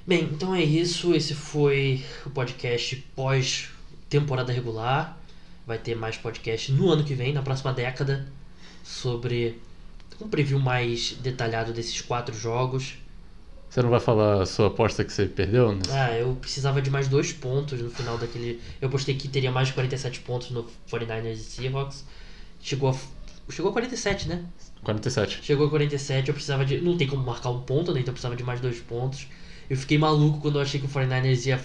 Bem, 0.07 0.25
então 0.25 0.55
é 0.55 0.62
isso. 0.62 1.15
Esse 1.15 1.35
foi 1.35 2.05
o 2.25 2.31
podcast 2.31 2.97
pós 3.15 3.71
temporada 4.09 4.53
regular. 4.53 5.19
Vai 5.67 5.79
ter 5.79 5.97
mais 5.97 6.17
podcast 6.17 6.71
no 6.71 6.91
ano 6.91 7.03
que 7.03 7.15
vem, 7.15 7.33
na 7.33 7.43
próxima 7.43 7.73
década, 7.73 8.27
sobre 8.85 9.61
um 10.20 10.29
preview 10.29 10.59
mais 10.59 11.12
detalhado 11.20 11.72
desses 11.72 12.01
quatro 12.01 12.35
jogos. 12.35 12.95
Você 13.68 13.83
não 13.83 13.91
vai 13.91 14.01
falar 14.01 14.43
a 14.43 14.47
sua 14.47 14.68
aposta 14.68 15.05
que 15.05 15.12
você 15.12 15.27
perdeu? 15.27 15.72
Né? 15.72 15.83
Ah, 15.91 16.16
eu 16.16 16.37
precisava 16.41 16.81
de 16.81 16.89
mais 16.89 17.09
dois 17.09 17.33
pontos 17.33 17.81
no 17.81 17.91
final 17.91 18.16
daquele. 18.16 18.61
Eu 18.81 18.89
postei 18.89 19.16
que 19.16 19.29
teria 19.29 19.51
mais 19.51 19.68
de 19.68 19.74
47 19.74 20.20
pontos 20.20 20.51
no 20.51 20.64
49ers 20.91 21.33
e 21.33 21.37
Seahawks. 21.37 22.05
Chegou 22.62 22.91
a, 22.91 22.95
chegou 23.49 23.70
a 23.70 23.72
47, 23.72 24.28
né? 24.28 24.44
47. 24.82 25.40
Chegou 25.42 25.66
a 25.66 25.70
47, 25.70 26.28
eu 26.28 26.34
precisava 26.34 26.64
de. 26.64 26.80
Não 26.80 26.97
tem 26.97 27.07
como 27.07 27.24
marcar 27.24 27.51
um 27.51 27.61
ponto, 27.61 27.92
né? 27.92 28.01
Então 28.01 28.11
eu 28.11 28.14
precisava 28.14 28.36
de 28.36 28.44
mais 28.44 28.61
dois 28.61 28.78
pontos. 28.80 29.26
Eu 29.68 29.76
fiquei 29.76 29.99
maluco 29.99 30.40
quando 30.40 30.57
eu 30.57 30.62
achei 30.62 30.80
que 30.80 30.86
o 30.86 30.88
49ers 30.88 31.47
ia 31.47 31.61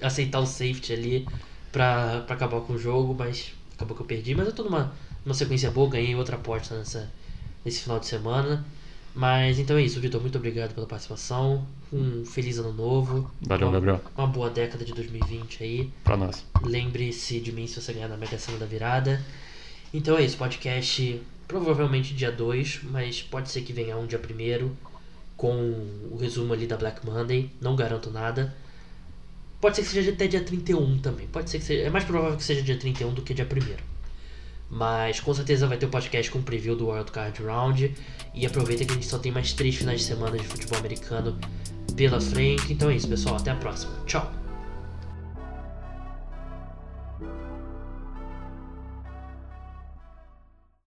aceitar 0.00 0.40
o 0.40 0.46
safety 0.46 0.92
ali 0.92 1.26
pra, 1.70 2.20
pra 2.20 2.34
acabar 2.34 2.60
com 2.62 2.72
o 2.74 2.78
jogo, 2.78 3.14
mas 3.18 3.52
acabou 3.74 3.96
que 3.96 4.02
eu 4.02 4.06
perdi. 4.06 4.34
Mas 4.34 4.46
eu 4.46 4.52
tô 4.52 4.64
numa, 4.64 4.92
numa 5.24 5.34
sequência 5.34 5.70
boa, 5.70 5.90
ganhei 5.90 6.14
outra 6.14 6.36
aposta 6.36 6.78
nessa, 6.78 7.10
nesse 7.64 7.82
final 7.82 7.98
de 7.98 8.06
semana. 8.06 8.64
Mas 9.14 9.58
então 9.58 9.76
é 9.76 9.82
isso, 9.82 10.00
Vitor. 10.00 10.20
Muito 10.20 10.38
obrigado 10.38 10.74
pela 10.74 10.86
participação. 10.86 11.66
Um 11.92 12.24
feliz 12.24 12.58
ano 12.58 12.72
novo. 12.72 13.30
Valeu, 13.42 13.66
uma, 13.66 13.72
Gabriel. 13.74 14.00
Uma 14.16 14.26
boa 14.28 14.48
década 14.48 14.84
de 14.84 14.92
2020 14.92 15.62
aí. 15.62 15.90
Pra 16.04 16.16
nós. 16.16 16.44
Lembre-se 16.62 17.40
de 17.40 17.52
mim 17.52 17.66
se 17.66 17.80
você 17.80 17.92
ganhar 17.92 18.08
na 18.08 18.16
Mega 18.16 18.38
Sena 18.38 18.58
da 18.58 18.66
Virada. 18.66 19.20
Então 19.92 20.16
é 20.16 20.22
isso, 20.22 20.36
podcast 20.36 21.20
provavelmente 21.48 22.14
dia 22.14 22.30
2, 22.30 22.80
mas 22.84 23.22
pode 23.22 23.50
ser 23.50 23.62
que 23.62 23.72
venha 23.72 23.96
um 23.96 24.06
dia 24.06 24.20
1 24.20 24.70
com 25.36 25.52
o 26.10 26.16
resumo 26.20 26.52
ali 26.52 26.66
da 26.66 26.76
Black 26.76 27.04
Monday. 27.04 27.50
Não 27.60 27.74
garanto 27.74 28.08
nada. 28.10 28.54
Pode 29.60 29.76
ser 29.76 29.82
que 29.82 29.88
seja 29.88 30.12
até 30.12 30.28
dia 30.28 30.42
31 30.42 30.98
também. 30.98 31.26
Pode 31.26 31.50
ser 31.50 31.58
que 31.58 31.64
seja. 31.64 31.82
É 31.82 31.90
mais 31.90 32.04
provável 32.04 32.36
que 32.36 32.44
seja 32.44 32.62
dia 32.62 32.78
31 32.78 33.12
do 33.12 33.22
que 33.22 33.34
dia 33.34 33.44
1 33.44 33.90
mas 34.70 35.18
com 35.18 35.34
certeza 35.34 35.66
vai 35.66 35.76
ter 35.76 35.86
o 35.86 35.88
um 35.88 35.90
podcast 35.90 36.30
com 36.30 36.40
preview 36.40 36.76
do 36.76 36.86
World 36.86 37.10
Card 37.10 37.42
Round. 37.42 37.92
E 38.32 38.46
aproveita 38.46 38.84
que 38.84 38.92
a 38.92 38.94
gente 38.94 39.06
só 39.06 39.18
tem 39.18 39.32
mais 39.32 39.52
três 39.52 39.74
finais 39.74 40.00
de 40.00 40.06
semana 40.06 40.38
de 40.38 40.46
futebol 40.46 40.78
americano 40.78 41.36
pela 41.96 42.20
frente. 42.20 42.72
Então 42.72 42.88
é 42.88 42.94
isso, 42.94 43.08
pessoal. 43.08 43.36
Até 43.36 43.50
a 43.50 43.56
próxima. 43.56 43.92
Tchau. 44.06 44.32